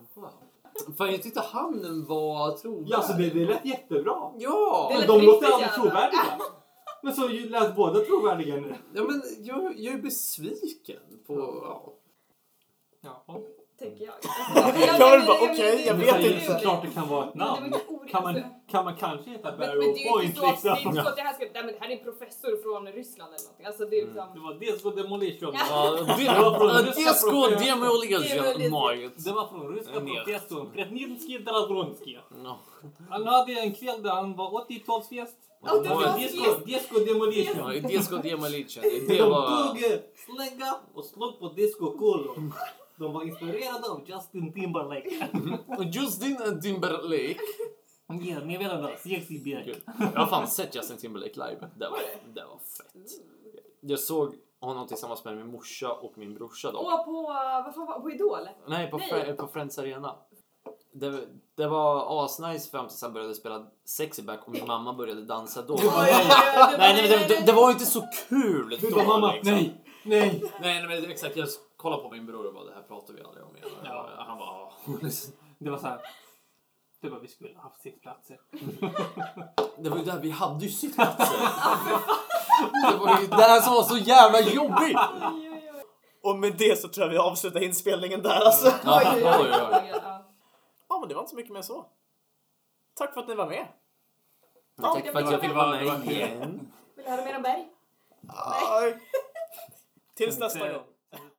Fan, 0.98 1.12
jag 1.12 1.24
tyckte 1.24 1.40
hamnen 1.42 2.06
var 2.06 2.58
trovärdig. 2.58 2.90
Ja, 2.92 2.98
alltså 2.98 3.14
det, 3.14 3.30
det 3.30 3.46
lät 3.46 3.66
jättebra. 3.66 4.32
Ja! 4.38 4.86
Det 4.90 4.94
Men 4.94 5.00
lät 5.00 5.08
de 5.20 5.26
låter 5.26 5.52
aldrig 5.54 5.72
trovärdiga. 5.72 6.22
Men 7.04 7.14
så 7.14 7.28
lät 7.28 7.76
båda 7.76 8.00
trovärdiga 8.00 8.56
nu. 8.56 8.76
ja 8.94 9.04
men 9.04 9.22
jag, 9.40 9.74
jag 9.80 9.94
är 9.94 9.98
besviken 9.98 11.00
på... 11.28 11.34
Ja. 11.66 11.94
Ja. 13.28 13.40
tänker 13.80 14.06
jag. 14.06 14.14
Jag 15.00 15.18
vill 15.18 15.28
bara, 15.28 15.38
okej, 15.52 15.84
jag 15.88 15.98
Men 15.98 16.06
vet 16.06 16.16
så- 16.22 16.28
inte. 16.28 16.46
Såklart 16.54 16.82
det 16.82 16.90
kan 16.90 17.08
vara 17.08 17.28
ett 17.30 17.36
Men 17.36 17.48
det 18.06 18.12
Kan 18.12 18.24
man, 18.24 18.36
alltså. 18.36 18.50
kan 18.72 18.86
man 18.86 18.96
kanske 18.96 19.30
heta 19.30 19.50
Men, 19.50 19.60
men 19.60 19.68
Barrow 19.70 19.94
det 19.96 20.10
Point 20.12 20.26
inte 20.26 20.40
så 20.40 20.46
att, 20.48 20.62
det 20.62 20.70
är 20.70 20.74
liksom? 20.76 20.90
inte 20.92 21.04
så 21.04 21.10
att 21.10 21.16
det 21.16 21.22
här 21.22 21.34
ska, 21.34 21.44
nej 21.54 21.64
men 21.66 21.74
det 21.74 21.80
här 21.82 21.90
är 21.90 21.98
en 21.98 22.04
professor 22.04 22.54
från 22.64 22.88
Ryssland 22.88 23.34
eller 23.34 23.44
någonting. 23.44 23.66
Alltså 23.66 23.86
det 23.86 23.96
är 24.00 24.06
Det 24.06 24.08
liksom, 24.08 24.44
var 24.44 24.54
Disco 24.64 24.90
Demolition. 24.90 25.54
Ja, 25.54 25.98
var 26.44 26.58
från 26.60 26.86
ryska 26.86 27.02
Disco 27.02 27.32
professor. 27.32 27.66
Demolition 27.66 28.24
Demolition. 28.64 29.12
Det 29.26 29.32
var 29.32 29.48
från 29.48 29.76
ryska 29.76 30.00
professorn 30.08 30.72
Pretnitskij 30.74 31.40
Dragronskij. 31.40 32.20
Ja. 32.44 32.60
Han 33.10 33.28
hade 33.28 33.52
en 33.54 33.74
kväll 33.74 34.04
där 34.04 34.12
han 34.12 34.36
var 34.36 34.50
80-talsfest. 34.66 35.40
Ja, 35.66 35.74
det 35.80 35.90
var 35.90 36.18
disco, 36.18 36.66
disco 36.66 37.00
demolition. 37.00 37.74
Ja, 37.74 37.88
Disco 37.88 38.18
Demolition. 38.18 38.84
De 39.08 39.16
Det 39.18 39.24
var... 39.24 39.68
tog 39.68 39.78
slägga 40.26 40.76
och 40.94 41.06
slog 41.06 41.40
på 41.40 41.48
discokulor. 41.50 42.52
De 42.96 43.14
var 43.14 43.24
inspirerade 43.24 43.90
av 43.90 44.02
Justin 44.06 44.54
Timberlake. 44.54 45.10
Justin 46.00 46.62
Timberlake. 46.62 47.40
Ja, 48.08 48.40
ni 48.46 48.58
vet 48.58 48.72
vad 48.82 48.92
sexy 49.00 49.40
bitch. 49.44 49.78
Jag 50.14 50.20
har 50.20 50.26
fan 50.28 50.48
sett 50.48 50.76
Justin 50.76 50.98
Timberlake 50.98 51.34
live. 51.50 51.70
Det 51.76 51.90
var, 51.90 52.00
det 52.34 52.46
var 52.46 52.58
fett. 52.58 53.12
Jag 53.82 54.00
såg 54.00 54.36
honom 54.62 54.88
tillsammans 54.88 55.26
med 55.26 55.38
min 55.38 55.48
morsa 55.48 55.92
och 55.94 56.18
min 56.18 56.34
brorsa 56.34 56.72
då. 56.72 56.78
och 56.80 57.06
på, 57.06 57.12
vad 57.66 57.76
fan 57.76 57.86
var 57.86 58.00
på 58.00 58.12
Idol? 58.12 58.48
Nej, 58.68 58.92
på, 58.92 58.98
Nej. 58.98 59.12
Fre- 59.12 59.36
på 59.36 59.48
Friends 59.48 59.80
Arena. 59.80 60.16
Det, 60.94 61.28
det 61.56 61.68
var 61.68 62.26
asnice 62.26 62.72
fram 62.72 62.88
tills 62.88 63.02
han 63.02 63.14
började 63.14 63.36
spela 63.36 63.68
sexy 63.86 64.22
back 64.24 64.40
och 64.46 64.52
min 64.52 64.68
mamma 64.68 64.94
började 64.94 65.26
dansa 65.26 65.62
då. 65.62 65.74
Nej, 65.74 65.92
nej. 65.96 66.28
nej, 66.78 66.94
nej, 66.96 67.08
det, 67.28 67.36
det, 67.36 67.46
det 67.46 67.52
var 67.52 67.72
inte 67.72 67.86
så 67.86 68.02
kul 68.30 68.78
då. 68.82 68.96
bara, 68.96 69.08
mamma, 69.08 69.34
liksom. 69.34 69.54
nej, 69.54 69.84
nej. 70.04 70.44
Nej, 70.62 70.88
nej, 70.88 71.02
men 71.02 71.12
exakt. 71.12 71.36
Jag 71.38 71.48
kollade 71.78 72.04
på 72.04 72.10
min 72.12 72.26
bror 72.26 72.48
och 72.48 72.54
bara, 72.54 72.64
det 72.64 72.74
här 72.74 72.82
pratar 72.82 73.14
vi 73.14 73.22
aldrig 73.22 73.46
om 73.46 73.58
igen. 73.58 73.70
Ja. 73.86 74.10
Han 74.18 74.38
bara. 74.38 74.70
Det 75.60 75.70
var 75.70 75.78
så 75.78 75.88
här. 75.88 76.00
Det 77.04 77.10
var 77.10 77.20
vi 77.20 77.28
skulle 77.28 77.56
ha 77.56 77.62
haft 77.62 77.82
sittplatser. 77.82 78.40
Det 79.78 79.90
var 79.90 79.98
ju 79.98 80.04
där 80.04 80.20
vi 80.20 80.30
hade 80.32 80.66
ju 80.66 80.72
sittplatser. 80.72 81.38
det 82.92 82.98
var 82.98 83.22
ju 83.22 83.28
det 83.28 83.36
här 83.36 83.62
som 83.62 83.74
var 83.74 83.84
så 83.84 83.98
jävla 83.98 84.40
jobbigt. 84.42 84.98
Och 86.24 86.40
med 86.40 86.56
det 86.58 86.80
så 86.80 86.88
tror 86.88 87.06
jag 87.06 87.12
vi 87.12 87.18
avslutar 87.18 87.64
inspelningen 87.64 88.22
där 88.22 88.46
alltså. 88.46 88.74
Ja, 88.84 89.14
Oj, 89.16 89.24
oj, 89.24 89.52
oj. 89.52 89.92
Ja. 89.92 90.26
Ja, 90.90 91.00
men 91.00 91.10
det 91.10 91.16
var 91.16 91.22
inte 91.22 91.30
så 91.30 91.36
mycket 91.36 91.54
mer 91.54 91.62
så. 91.62 91.86
Tack 92.94 93.14
för 93.14 93.22
att 93.22 93.28
ni 93.28 93.36
var 93.36 93.48
med. 93.48 93.68
Tack 94.82 95.06
för 95.12 95.20
att 95.24 95.32
jag 95.32 95.42
fick 95.42 95.54
vara 95.56 95.70
med 95.70 96.06
igen. 96.06 96.72
Vill 96.96 97.06
du 97.06 97.12
höra 97.12 97.26
mer 97.26 97.36
om 97.36 97.42
berg? 97.42 97.68
Aj. 98.70 99.00
Tills 100.16 100.40
nästa 100.40 100.74
gång. 100.74 100.84